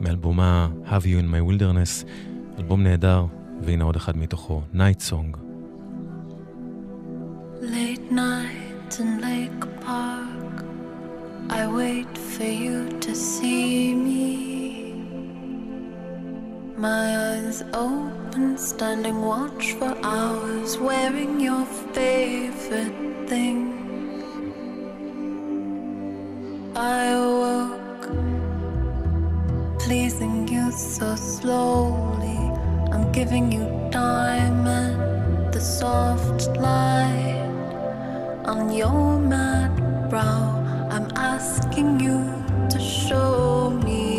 מאלבומה 0.00 0.68
Have 0.84 1.02
You 1.02 1.22
in 1.22 1.34
My 1.34 1.50
Wilderness, 1.50 2.06
אלבום 2.58 2.82
נהדר, 2.82 3.26
והנה 3.62 3.84
עוד 3.84 3.96
אחד 3.96 4.16
מתוכו, 4.16 4.62
Night 4.74 5.10
Song. 5.10 5.36
Late 7.60 8.12
night 8.12 9.00
in 9.00 9.20
Lake 9.20 9.84
Park, 9.86 10.64
I 11.50 11.66
wait 11.66 12.18
for 12.34 12.52
you 12.64 12.98
to 13.00 13.14
see 13.14 13.94
me. 14.06 14.26
My 16.78 17.04
eyes 17.30 17.62
open, 17.74 18.56
standing 18.56 19.18
watch 19.32 19.64
for 19.78 19.92
hours, 20.14 20.70
wearing 20.88 21.32
your 21.48 21.64
favorite 21.94 22.96
thing. 23.30 23.81
I 26.74 27.08
awoke, 27.08 28.08
pleasing 29.78 30.48
you 30.48 30.72
so 30.72 31.14
slowly. 31.16 32.38
I'm 32.90 33.12
giving 33.12 33.52
you 33.52 33.68
time 33.90 34.66
and 34.66 35.52
the 35.52 35.60
soft 35.60 36.48
light 36.56 37.44
on 38.46 38.72
your 38.72 39.18
mad 39.18 40.08
brow. 40.08 40.64
I'm 40.90 41.08
asking 41.14 42.00
you 42.00 42.24
to 42.70 42.80
show 42.80 43.68
me 43.84 44.11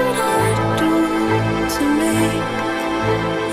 What 0.00 0.16
should 0.16 0.22
I 0.22 0.78
do 0.78 0.92
to 1.76 1.84
make 2.00 3.49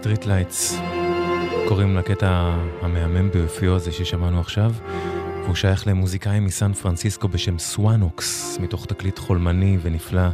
Street 0.00 0.24
Lights. 0.24 0.74
קוראים 1.68 1.96
לקטע 1.96 2.54
המהמם 2.82 3.30
ביופיו 3.30 3.74
הזה 3.74 3.92
ששמענו 3.92 4.40
עכשיו. 4.40 4.72
והוא 5.42 5.54
שייך 5.54 5.86
למוזיקאי 5.86 6.40
מסן 6.40 6.72
פרנסיסקו 6.72 7.28
בשם 7.28 7.58
סוואנוקס 7.58 8.58
מתוך 8.60 8.86
תקליט 8.86 9.18
חולמני 9.18 9.78
ונפלא 9.82 10.28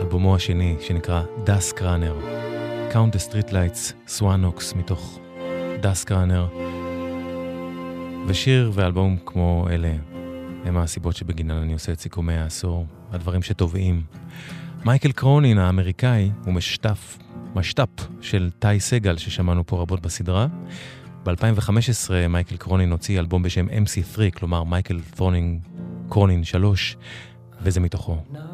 אלבומו 0.00 0.36
השני 0.36 0.76
שנקרא 0.80 1.22
דאסק 1.44 1.82
ראנר 1.82 2.16
Count 2.92 3.16
the 3.16 3.30
Street 3.30 3.50
Lights 3.50 4.08
סוואנוקס 4.08 4.74
מתוך 4.74 5.18
דאסק 5.80 6.12
ראנר 6.12 6.46
ושיר 8.26 8.70
ואלבום 8.74 9.16
כמו 9.26 9.66
אלה 9.70 9.92
הם 10.64 10.76
הסיבות 10.76 11.16
שבגינן 11.16 11.62
אני 11.62 11.72
עושה 11.72 11.92
את 11.92 12.00
סיכומי 12.00 12.34
העשור, 12.34 12.86
הדברים 13.12 13.42
שטובעים. 13.42 14.02
מייקל 14.84 15.12
קרונין 15.12 15.58
האמריקאי 15.58 16.30
הוא 16.44 16.54
משתף, 16.54 17.18
משת"פ 17.54 18.09
של 18.30 18.50
טאי 18.58 18.80
סגל 18.80 19.16
ששמענו 19.16 19.66
פה 19.66 19.80
רבות 19.80 20.00
בסדרה. 20.00 20.46
ב-2015 21.24 22.10
מייקל 22.28 22.56
קרונין 22.56 22.90
הוציא 22.90 23.18
אלבום 23.20 23.42
בשם 23.42 23.66
MC3, 23.68 24.30
כלומר 24.34 24.64
מייקל 24.64 25.00
קרונין 26.08 26.44
3, 26.44 26.96
וזה 27.62 27.80
מתוכו. 27.80 28.18
Not 28.32 28.49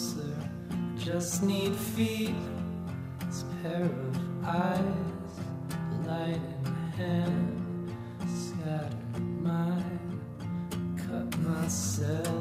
closer. 0.00 0.36
Just 0.96 1.42
need 1.42 1.74
feet, 1.74 2.34
this 3.26 3.44
pair 3.62 3.84
of 3.84 4.44
eyes, 4.44 4.80
light 6.06 6.40
in 6.64 6.74
hand, 6.96 7.94
scattered 8.26 9.20
mind, 9.42 10.20
cut 10.96 11.38
myself 11.40 12.39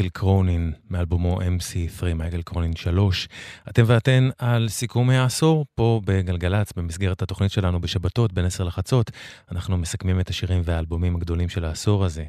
מייקל 0.00 0.18
קרונין, 0.18 0.72
מאלבומו 0.90 1.40
MC3, 1.40 2.14
מייקל 2.14 2.42
קרונין 2.42 2.76
3. 2.76 3.28
אתם 3.68 3.82
ואתן 3.86 4.28
על 4.38 4.68
סיכומי 4.68 5.16
העשור, 5.16 5.66
פה 5.74 6.00
בגלגלצ, 6.04 6.72
במסגרת 6.76 7.22
התוכנית 7.22 7.52
שלנו 7.52 7.80
בשבתות, 7.80 8.32
בין 8.32 8.44
10 8.44 8.64
לחצות, 8.64 9.10
אנחנו 9.52 9.76
מסכמים 9.76 10.20
את 10.20 10.28
השירים 10.30 10.62
והאלבומים 10.64 11.16
הגדולים 11.16 11.48
של 11.48 11.64
העשור 11.64 12.04
הזה. 12.04 12.24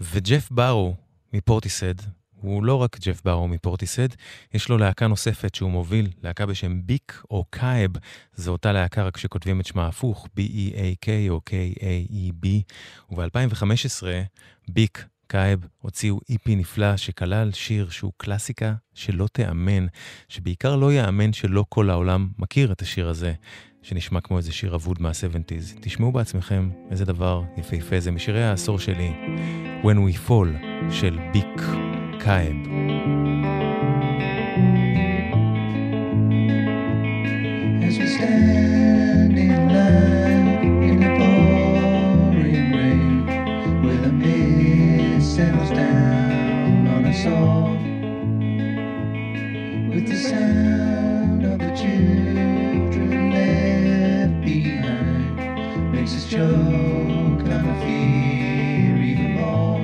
וג'ף 0.00 0.48
ברו 0.50 0.94
מפורטיסד, 1.32 1.94
הוא 2.40 2.64
לא 2.64 2.74
רק 2.74 2.98
ג'ף 3.00 3.20
ברו 3.24 3.48
מפורטיסד, 3.48 4.08
יש 4.54 4.68
לו 4.68 4.78
להקה 4.78 5.06
נוספת 5.06 5.54
שהוא 5.54 5.70
מוביל, 5.70 6.08
להקה 6.22 6.46
בשם 6.46 6.80
ביק 6.84 7.22
או 7.30 7.44
קאב, 7.50 7.90
זו 8.34 8.52
אותה 8.52 8.72
להקה 8.72 9.02
רק 9.02 9.16
שכותבים 9.16 9.60
את 9.60 9.66
שמה 9.66 9.86
הפוך, 9.86 10.28
B-E-A-K 10.36 11.08
או 11.28 11.40
K-A-E-B, 11.50 12.46
וב-2015 13.10 14.02
ביק 14.68 15.04
קאב 15.30 15.66
הוציאו 15.80 16.20
איפי 16.30 16.56
נפלא 16.56 16.96
שכלל 16.96 17.52
שיר 17.52 17.90
שהוא 17.90 18.12
קלאסיקה 18.16 18.74
שלא 18.94 19.26
תיאמן, 19.32 19.86
שבעיקר 20.28 20.76
לא 20.76 20.92
יאמן 20.92 21.32
שלא 21.32 21.64
כל 21.68 21.90
העולם 21.90 22.28
מכיר 22.38 22.72
את 22.72 22.82
השיר 22.82 23.08
הזה, 23.08 23.32
שנשמע 23.82 24.20
כמו 24.20 24.38
איזה 24.38 24.52
שיר 24.52 24.74
אבוד 24.74 25.02
מה-70's. 25.02 25.78
תשמעו 25.80 26.12
בעצמכם 26.12 26.70
איזה 26.90 27.04
דבר 27.04 27.42
יפהפה 27.56 28.00
זה 28.00 28.10
משירי 28.10 28.44
העשור 28.44 28.78
שלי, 28.78 29.12
When 29.82 29.96
We 29.96 30.28
Fall 30.28 30.64
של 30.90 31.18
ביק 31.32 31.62
קאב. 32.20 32.56
As 37.82 37.98
we 37.98 38.06
stand 38.06 38.69
sound 50.30 51.44
of 51.44 51.58
the 51.58 51.70
children 51.74 53.32
left 53.32 54.44
behind, 54.44 55.92
makes 55.92 56.14
us 56.14 56.30
choke 56.30 56.46
on 56.46 57.46
the 57.46 57.74
fear 57.82 58.96
even 59.10 59.30
more. 59.40 59.80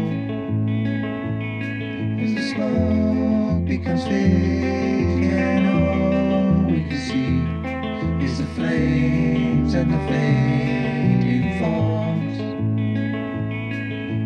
As 2.23 2.31
the 2.37 2.45
smoke 2.55 3.65
becomes 3.67 4.05
thick 4.05 5.25
and 5.35 5.67
all 5.67 6.71
we 6.71 6.79
can 6.89 7.01
see 7.09 8.25
is 8.25 8.39
the 8.39 8.47
flames 8.55 9.75
and 9.75 9.93
the 9.93 9.99
fading 10.07 11.59
forms. 11.59 12.37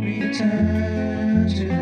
Return 0.05 1.49
to 1.49 1.80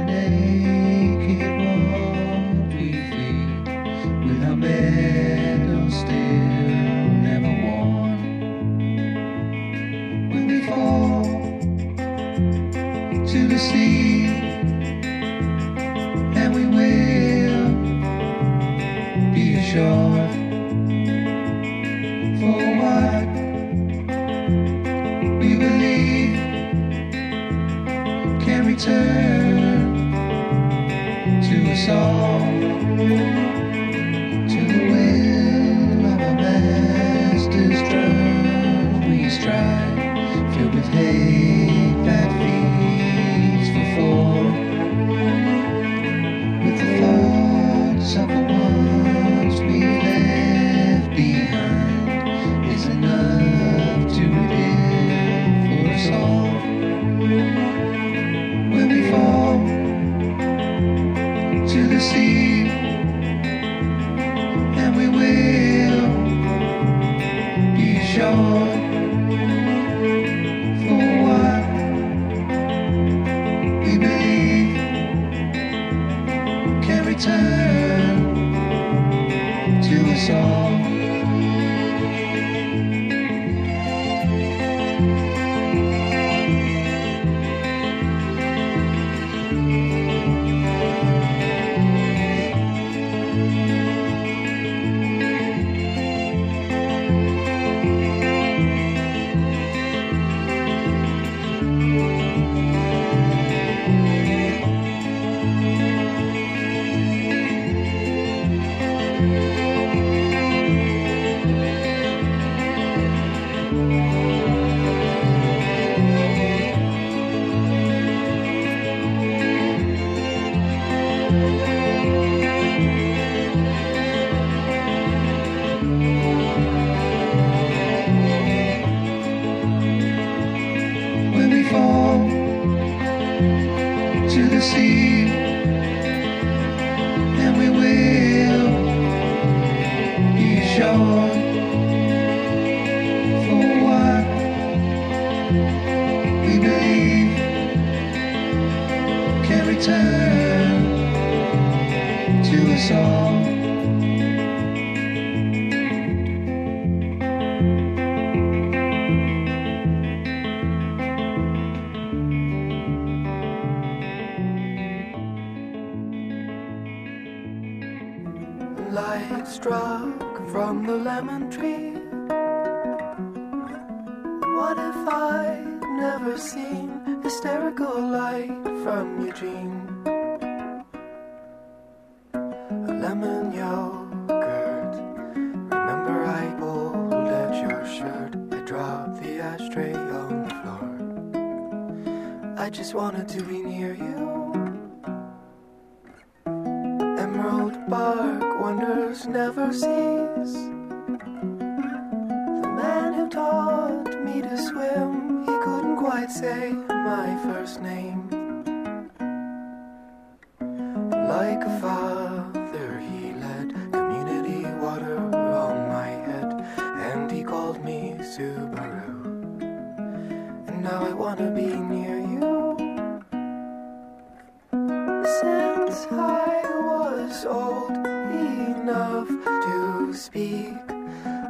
speak, 230.49 230.75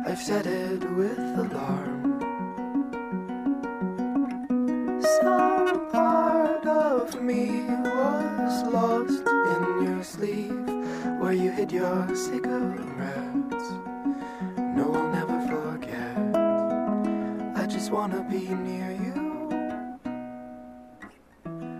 I've 0.07 0.20
said 0.20 0.47
it 0.47 0.83
with 0.93 1.19
alarm. 1.19 2.20
Some 5.20 5.91
part 5.91 6.66
of 6.66 7.23
me 7.23 7.62
was 7.69 8.62
lost 8.73 9.27
in 9.55 9.85
your 9.85 10.03
sleeve, 10.03 10.69
where 11.20 11.33
you 11.33 11.51
hid 11.51 11.70
your 11.73 12.15
cigarettes. 12.15 13.69
No, 14.77 14.95
I'll 14.95 15.12
never 15.19 15.39
forget. 15.53 16.19
I 17.57 17.66
just 17.66 17.91
wanna 17.91 18.23
be 18.29 18.49
near 18.69 18.91
you. 19.05 19.16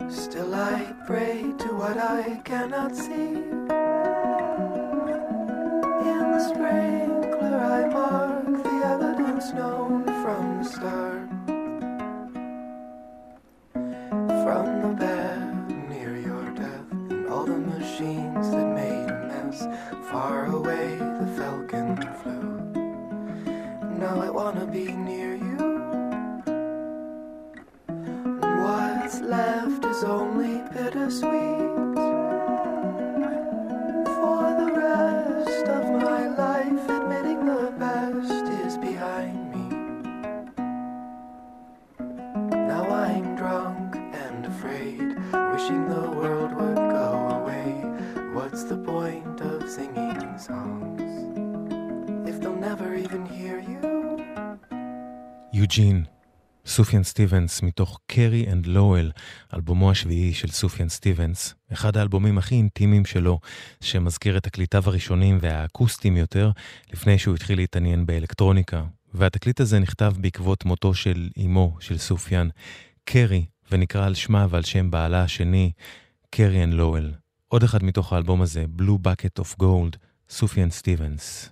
Still, 0.09 0.55
I 0.55 0.95
pray 1.07 1.53
to 1.63 1.69
what 1.81 1.99
I 1.99 2.41
cannot 2.45 2.95
see 2.95 3.33
in 6.11 6.23
the 6.33 6.41
spring. 6.49 7.08
the 14.81 14.89
back. 14.95 15.18
סופיאן 56.79 57.03
סטיבנס 57.03 57.63
מתוך 57.63 58.01
קרי 58.07 58.47
אנד 58.53 58.67
לואל, 58.67 59.11
אלבומו 59.55 59.91
השביעי 59.91 60.35
של 60.35 60.49
סופיאן 60.49 60.89
סטיבנס, 60.89 61.55
אחד 61.73 61.97
האלבומים 61.97 62.39
הכי 62.39 62.55
אינטימיים 62.55 63.05
שלו, 63.05 63.41
שמזכיר 63.81 64.37
את 64.37 64.43
תקליטיו 64.43 64.83
הראשונים 64.87 65.39
והאקוסטיים 65.41 66.17
יותר, 66.17 66.51
לפני 66.93 67.19
שהוא 67.19 67.35
התחיל 67.35 67.59
להתעניין 67.59 68.07
באלקטרוניקה. 68.07 68.85
והתקליט 69.15 69.61
הזה 69.61 69.79
נכתב 69.79 70.13
בעקבות 70.17 70.65
מותו 70.65 70.95
של 70.95 71.29
אמו 71.45 71.77
של 71.81 71.99
סופיאן, 71.99 72.49
קרי, 73.05 73.47
ונקרא 73.73 74.07
על 74.07 74.15
שמה 74.15 74.47
ועל 74.51 74.63
שם 74.63 74.91
בעלה 74.91 75.23
השני, 75.23 75.73
קרי 76.31 76.65
אנד 76.65 76.75
לואל. 76.75 77.13
עוד 77.49 77.63
אחד 77.63 77.85
מתוך 77.85 78.13
האלבום 78.13 78.43
הזה, 78.43 78.65
Blue 78.79 79.07
Bucket 79.07 79.43
of 79.43 79.63
Gold, 79.63 79.97
סופיאן 80.31 80.71
סטיבנס. 80.71 81.51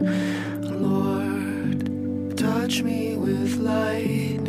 Lord, 0.00 1.76
touch 2.38 2.82
me 2.82 3.16
with 3.16 3.58
light. 3.58 4.39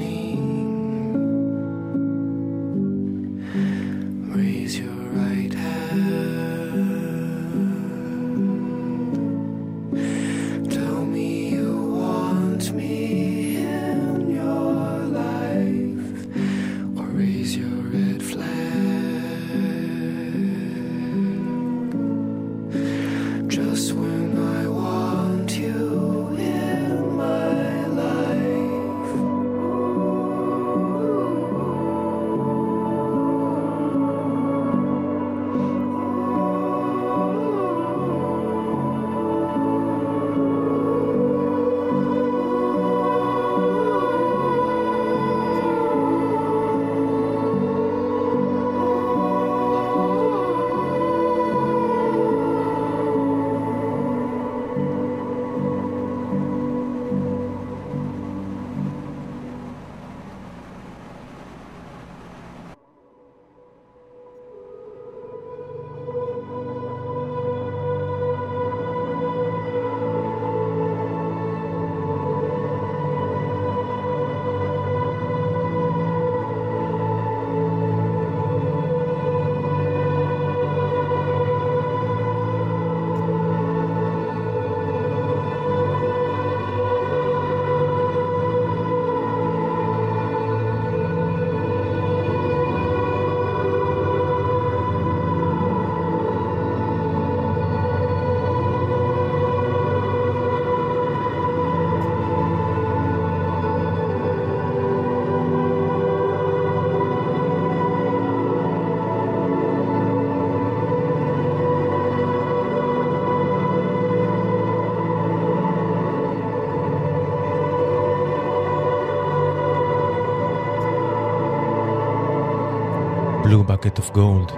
Bucket 123.81 123.99
of 123.99 124.15
Gold, 124.15 124.53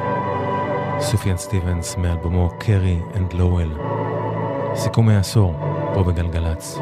סופיאן 1.00 1.38
סטיבנס 1.38 1.96
מאלבומו 1.98 2.50
קרי 2.60 3.00
אנד 3.16 3.34
לואל. 3.34 3.70
סיכומי 4.76 5.16
העשור, 5.16 5.54
פה 5.94 6.04
בגלגלצ. 6.04 6.78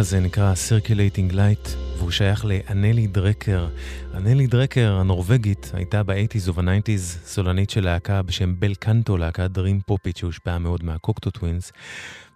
הזה 0.00 0.20
נקרא 0.20 0.54
Circulating 0.68 1.32
Light, 1.32 1.68
והוא 1.98 2.10
שייך 2.10 2.44
לאנלי 2.44 3.06
דרקר. 3.06 3.68
אנלי 4.14 4.46
דרקר, 4.46 4.92
הנורבגית, 4.92 5.70
הייתה 5.74 6.02
ב-80's 6.02 6.48
וב-90's 6.48 7.26
סולנית 7.26 7.70
של 7.70 7.84
להקה 7.84 8.22
בשם 8.22 8.54
בל 8.58 8.74
קנטו, 8.74 9.16
להקת 9.16 9.50
דרים 9.50 9.80
פופית 9.86 10.16
שהושפעה 10.16 10.58
מאוד 10.58 10.84
מהקוקטו 10.84 11.30
טווינס. 11.30 11.72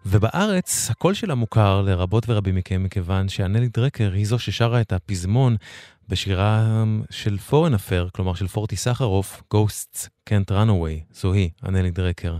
ובארץ 0.07 0.91
הקול 0.91 1.15
שלה 1.15 1.35
מוכר 1.35 1.83
לרבות 1.83 2.29
ורבים 2.29 2.55
מכם, 2.55 2.83
מכיוון 2.83 3.29
שאנלי 3.29 3.69
דרקר 3.69 4.13
היא 4.13 4.27
זו 4.27 4.39
ששרה 4.39 4.81
את 4.81 4.93
הפזמון 4.93 5.57
בשירה 6.09 6.85
של 7.11 7.39
פורן 7.39 7.75
אפר, 7.75 8.09
כלומר 8.13 8.35
של 8.35 8.49
פורטי 8.49 8.77
סחרוף, 8.77 9.43
Ghosts 9.55 10.09
Can't 10.31 10.51
Run 10.51 10.69
Away, 10.69 11.15
זו 11.15 11.33
היא, 11.33 11.51
אנלי 11.69 11.91
דרקר. 11.91 12.37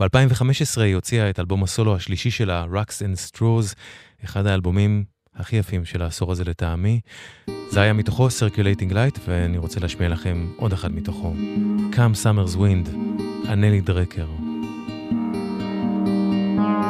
ב-2015 0.00 0.80
היא 0.80 0.94
הוציאה 0.94 1.30
את 1.30 1.40
אלבום 1.40 1.62
הסולו 1.62 1.96
השלישי 1.96 2.30
שלה, 2.30 2.66
Rocks 2.72 3.02
and 3.02 3.36
Straws, 3.36 3.74
אחד 4.24 4.46
האלבומים 4.46 5.04
הכי 5.36 5.56
יפים 5.56 5.84
של 5.84 6.02
העשור 6.02 6.32
הזה 6.32 6.44
לטעמי. 6.44 7.00
זה 7.70 7.80
היה 7.80 7.92
מתוכו 7.92 8.28
Circulating 8.28 8.92
Light, 8.92 9.20
ואני 9.28 9.58
רוצה 9.58 9.80
להשמיע 9.80 10.08
לכם 10.08 10.52
עוד 10.56 10.72
אחד 10.72 10.92
מתוכו. 10.92 11.34
Come 11.92 12.24
Summer's 12.24 12.56
Wind, 12.56 12.88
אנלי 13.48 13.80
דרקר. 13.80 14.26
From 16.56 16.83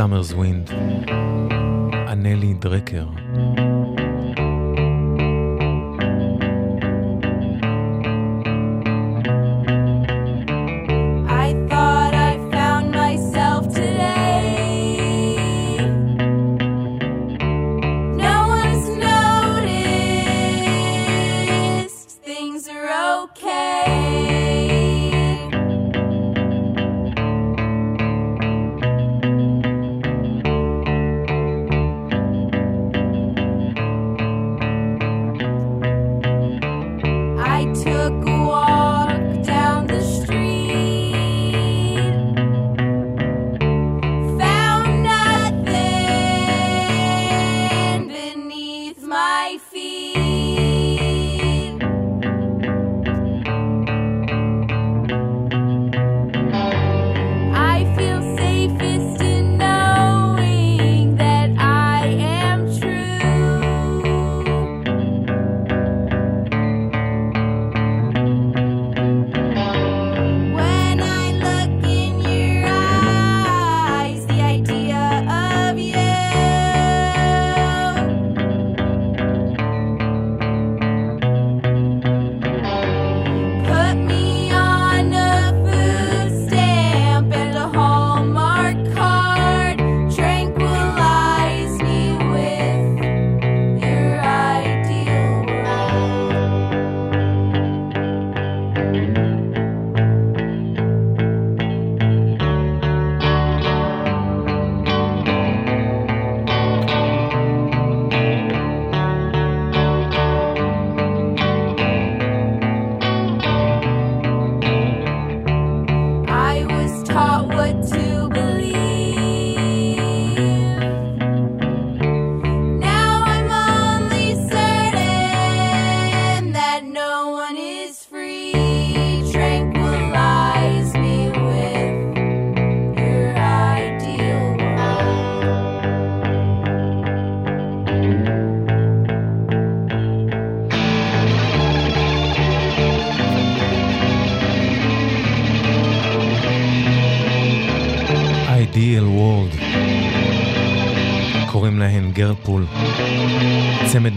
Summer's 0.00 0.32
Wind, 0.32 0.72
אנלי 2.12 2.54
דרקר. 2.54 3.06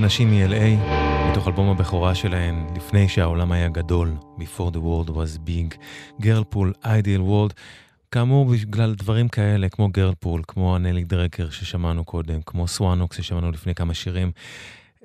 נשים 0.03 0.31
מ-LA, 0.31 0.91
מתוך 1.31 1.47
אלבום 1.47 1.69
הבכורה 1.69 2.15
שלהן, 2.15 2.67
לפני 2.75 3.09
שהעולם 3.09 3.51
היה 3.51 3.67
גדול, 3.67 4.13
Before 4.37 4.71
the 4.71 4.77
World 4.77 5.09
was 5.09 5.39
Big. 5.47 5.77
גרפול, 6.21 6.73
Ideal 6.83 7.21
World. 7.29 7.53
כאמור, 8.11 8.45
בגלל 8.45 8.95
דברים 8.95 9.27
כאלה, 9.27 9.69
כמו 9.69 9.89
גרפול, 9.89 10.41
כמו 10.47 10.75
הנלי 10.75 11.03
דרקר 11.03 11.49
ששמענו 11.49 12.05
קודם, 12.05 12.41
כמו 12.45 12.67
סוואנוקס 12.67 13.17
ששמענו 13.17 13.51
לפני 13.51 13.75
כמה 13.75 13.93
שירים, 13.93 14.31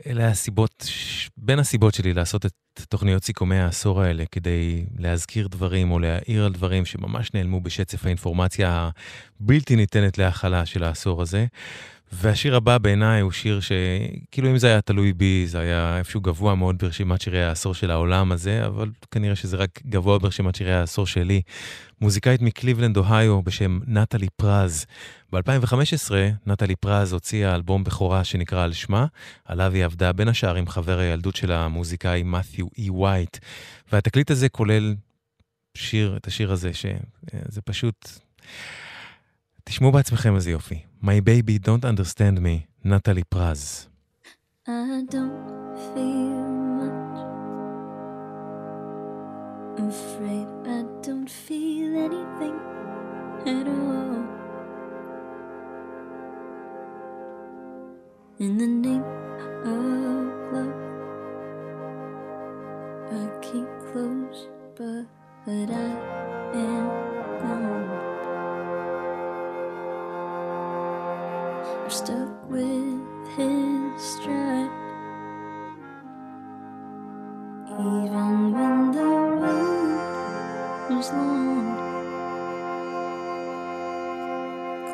אלה 0.07 0.29
הסיבות, 0.29 0.87
בין 1.37 1.59
הסיבות 1.59 1.95
שלי 1.95 2.13
לעשות 2.13 2.47
את 2.47 2.53
תוכניות 2.89 3.25
סיכומי 3.25 3.57
העשור 3.57 4.03
האלה, 4.03 4.25
כדי 4.33 4.85
להזכיר 4.99 5.49
דברים 5.49 5.91
או 5.91 5.99
להעיר 5.99 6.45
על 6.45 6.53
דברים 6.53 6.85
שממש 6.85 7.35
נעלמו 7.35 7.61
בשצף 7.61 8.07
האינפורמציה 8.07 8.91
הבלתי 9.41 9.77
ניתנת 9.77 10.19
להכלה 10.19 10.67
של 10.67 10.85
העשור 10.85 11.23
הזה. 11.23 11.47
והשיר 12.13 12.57
הבא 12.57 12.79
בעיניי 12.79 13.21
הוא 13.21 13.33
שיר 13.33 13.61
שכאילו 13.61 14.51
אם 14.51 14.59
זה 14.59 14.67
היה 14.67 14.81
תלוי 14.81 15.13
בי, 15.13 15.45
זה 15.47 15.61
היה 15.61 15.99
איפשהו 15.99 16.21
גבוה 16.21 16.55
מאוד 16.55 16.79
ברשימת 16.79 17.21
שירי 17.21 17.45
העשור 17.45 17.75
של 17.75 17.91
העולם 17.91 18.33
הזה, 18.33 18.67
אבל 18.67 18.91
כנראה 19.11 19.37
שזה 19.37 19.57
רק 19.57 19.81
גבוה 19.87 20.19
ברשימת 20.19 20.55
שירי 20.55 20.75
העשור 20.75 21.07
שלי. 21.07 21.43
מוזיקאית 22.01 22.43
מקליבלנד, 22.43 22.97
אוהיו, 22.97 23.43
בשם 23.43 23.81
נטלי 23.87 24.29
פרז. 24.37 24.87
ב-2015 25.33 26.11
נטלי 26.47 26.77
פרז 26.77 27.13
הוציאה 27.13 27.55
אלבום 27.55 27.85
בכורה 27.85 28.25
שנקרא 28.25 28.65
על 28.65 28.73
שמה, 28.73 29.07
עליו 29.45 29.73
היא 29.73 29.85
עבדה 29.85 30.13
בין 30.13 30.29
השאר 30.29 30.55
עם 30.55 30.69
חבר 30.69 30.99
הילדות 30.99 31.37
של 31.37 31.53
המוזיקאי 31.53 32.23
מת'יו 32.23 32.67
אי 32.79 32.91
וייט. 32.91 33.39
והתקליט 33.93 34.31
הזה 34.31 34.49
כולל 34.49 34.95
שיר, 35.75 36.17
את 36.17 36.27
השיר 36.27 36.53
הזה, 36.53 36.71
שזה 36.75 37.61
פשוט... 37.65 38.09
תשמעו 39.68 39.92
בעצמכם 39.92 40.36
איזה 40.36 40.52
יופי. 40.52 40.80
My 41.04 41.20
baby 41.26 41.66
don't 41.68 41.84
understand 41.84 42.38
me, 42.40 42.86
נטלי 42.86 43.24
פרז. 43.24 43.88
I 44.68 44.70
don't 45.14 45.78
feel 45.94 46.46
much. 46.80 47.20
Afraid 49.90 50.48
I 50.78 50.82
don't 51.06 51.30
feel 51.46 51.90
anything 52.08 52.56
at 53.54 53.68
all. 53.68 54.22
In 58.40 58.58
the 58.62 58.70
name 58.88 59.08
of 59.74 60.34
love, 60.54 60.80
I 63.20 63.24
keep 63.48 63.70
close, 63.88 64.40
but 64.78 65.68
I 65.88 65.92
am 66.66 66.86
gone. 67.42 67.97
Stuck 71.91 72.51
with 72.51 73.29
his 73.35 74.03
stride. 74.03 74.71
Even 77.67 78.53
when 78.53 78.93
the 78.93 79.05
road 79.41 80.91
was 80.91 81.11
long, 81.13 81.67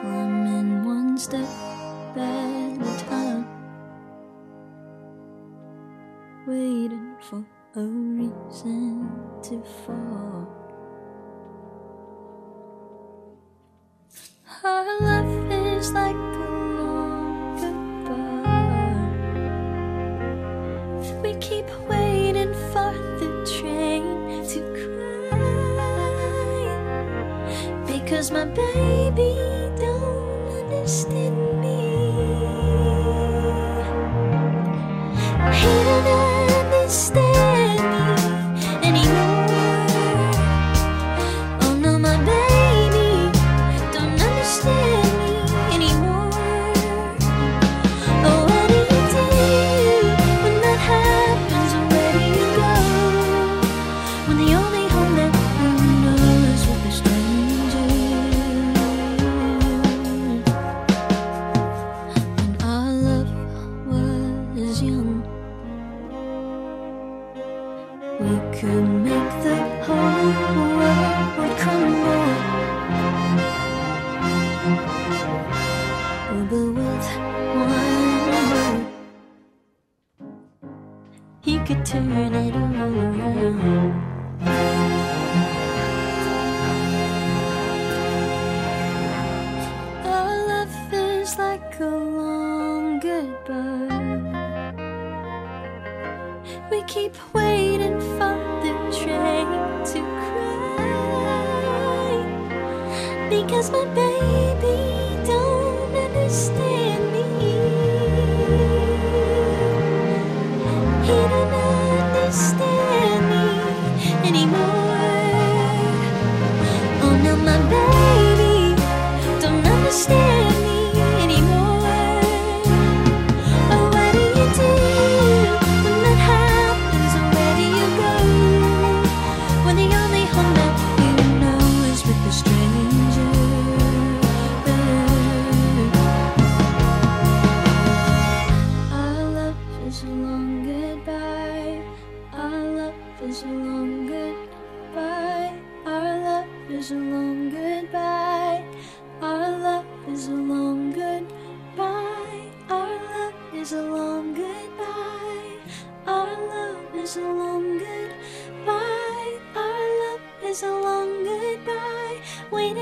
climbing 0.01 0.85
one 0.85 1.19
step 1.19 1.49
at 2.17 2.79
a 2.81 3.05
time, 3.09 3.45
waiting 6.47 7.17
for 7.29 7.45
a 7.75 7.83
reason 7.83 9.11
to 9.43 9.63
fall. 9.85 10.64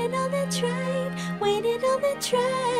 Waiting 0.03 0.19
on 0.19 0.31
the 0.31 0.45
train, 0.51 1.39
waiting 1.39 1.81
on 1.85 2.01
the 2.01 2.21
train. 2.21 2.72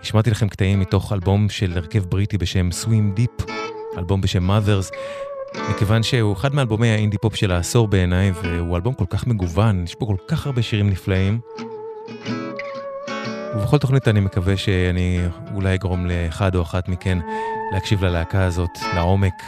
השמעתי 0.03 0.31
לכם 0.31 0.49
קטעים 0.49 0.81
מתוך 0.81 1.13
אלבום 1.13 1.49
של 1.49 1.73
הרכב 1.77 2.05
בריטי 2.05 2.39
בשם 2.39 2.69
Swim 2.83 3.19
Deep, 3.19 3.53
אלבום 3.99 4.21
בשם 4.21 4.51
Mothers, 4.51 4.97
מכיוון 5.71 6.03
שהוא 6.03 6.33
אחד 6.33 6.55
מאלבומי 6.55 6.89
האינדי 6.89 7.19
פופ 7.19 7.37
של 7.37 7.53
העשור 7.53 7.89
בעיניי, 7.89 8.31
והוא 8.31 8.77
אלבום 8.77 8.95
כל 8.95 9.07
כך 9.11 9.27
מגוון, 9.27 9.85
יש 9.85 9.95
פה 9.95 10.07
כל 10.07 10.17
כך 10.29 10.47
הרבה 10.47 10.63
שירים 10.63 10.91
נפלאים. 10.91 11.41
ובכל 13.55 13.79
תוכנית 13.79 14.09
אני 14.09 14.21
מקווה 14.21 14.57
שאני 14.57 15.21
אולי 15.55 15.75
אגרום 15.75 16.07
לאחד 16.07 16.55
או 16.55 16.63
אחת 16.63 16.89
מכן 16.89 17.19
להקשיב 17.73 18.05
ללהקה 18.05 18.45
הזאת 18.45 18.79
לעומק. 18.95 19.43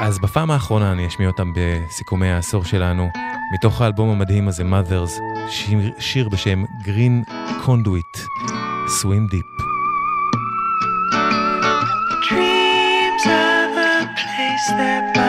אז 0.00 0.18
בפעם 0.18 0.50
האחרונה 0.50 0.92
אני 0.92 1.06
אשמיע 1.06 1.28
אותם 1.28 1.52
בסיכומי 1.56 2.28
העשור 2.28 2.64
שלנו, 2.64 3.08
מתוך 3.54 3.80
האלבום 3.80 4.10
המדהים 4.10 4.48
הזה, 4.48 4.62
Mothers, 4.62 5.20
שיר, 5.50 5.78
שיר 5.98 6.28
בשם 6.28 6.64
Green 6.84 7.30
Conduit, 7.66 8.20
Swim 9.00 9.32
Deep. 9.32 9.64
Dreams 12.28 13.24
of 13.26 13.76
a 13.76 14.08
place 14.20 14.68
that 14.78 15.23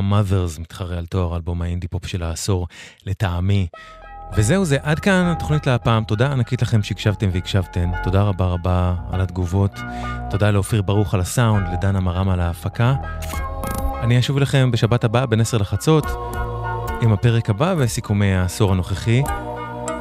מאלבומה 0.00 0.20
Mothers, 0.20 0.60
מתחרה 0.60 0.98
על 0.98 1.06
תואר 1.06 1.36
אלבום 1.36 1.62
האינדי 1.62 1.88
פופ 1.88 2.06
של 2.06 2.22
העשור, 2.22 2.68
לטעמי. 3.06 3.66
וזהו 4.36 4.64
זה, 4.64 4.76
עד 4.82 4.98
כאן 4.98 5.24
התוכנית 5.36 5.66
להפעם. 5.66 6.04
תודה 6.04 6.32
ענקית 6.32 6.62
לכם 6.62 6.82
שהקשבתם 6.82 7.28
והקשבתן. 7.32 7.90
תודה 8.02 8.22
רבה 8.22 8.46
רבה 8.46 8.94
על 9.10 9.20
התגובות. 9.20 9.80
תודה 10.30 10.50
לאופיר 10.50 10.82
ברוך 10.82 11.14
על 11.14 11.20
הסאונד, 11.20 11.68
לדנה 11.72 12.00
מרם 12.00 12.28
על 12.28 12.40
ההפקה. 12.40 12.94
אני 14.02 14.18
אשוב 14.18 14.36
אליכם 14.36 14.70
בשבת 14.70 15.04
הבאה 15.04 15.26
בין 15.26 15.40
10 15.40 15.58
לחצות, 15.58 16.06
עם 17.02 17.12
הפרק 17.12 17.50
הבא 17.50 17.74
וסיכומי 17.78 18.34
העשור 18.34 18.72
הנוכחי. 18.72 19.22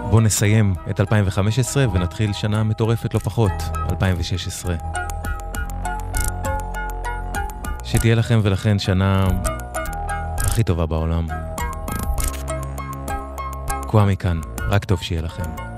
בואו 0.09 0.21
נסיים 0.21 0.75
את 0.89 0.99
2015 0.99 1.85
ונתחיל 1.93 2.33
שנה 2.33 2.63
מטורפת 2.63 3.13
לא 3.13 3.19
פחות, 3.19 3.51
2016. 3.91 4.75
שתהיה 7.83 8.15
לכם 8.15 8.39
ולכן 8.43 8.79
שנה 8.79 9.27
הכי 10.55 10.63
טובה 10.63 10.85
בעולם. 10.85 11.27
קוואמי 13.87 14.17
כאן, 14.17 14.41
רק 14.69 14.85
טוב 14.85 15.01
שיהיה 15.01 15.21
לכם. 15.21 15.74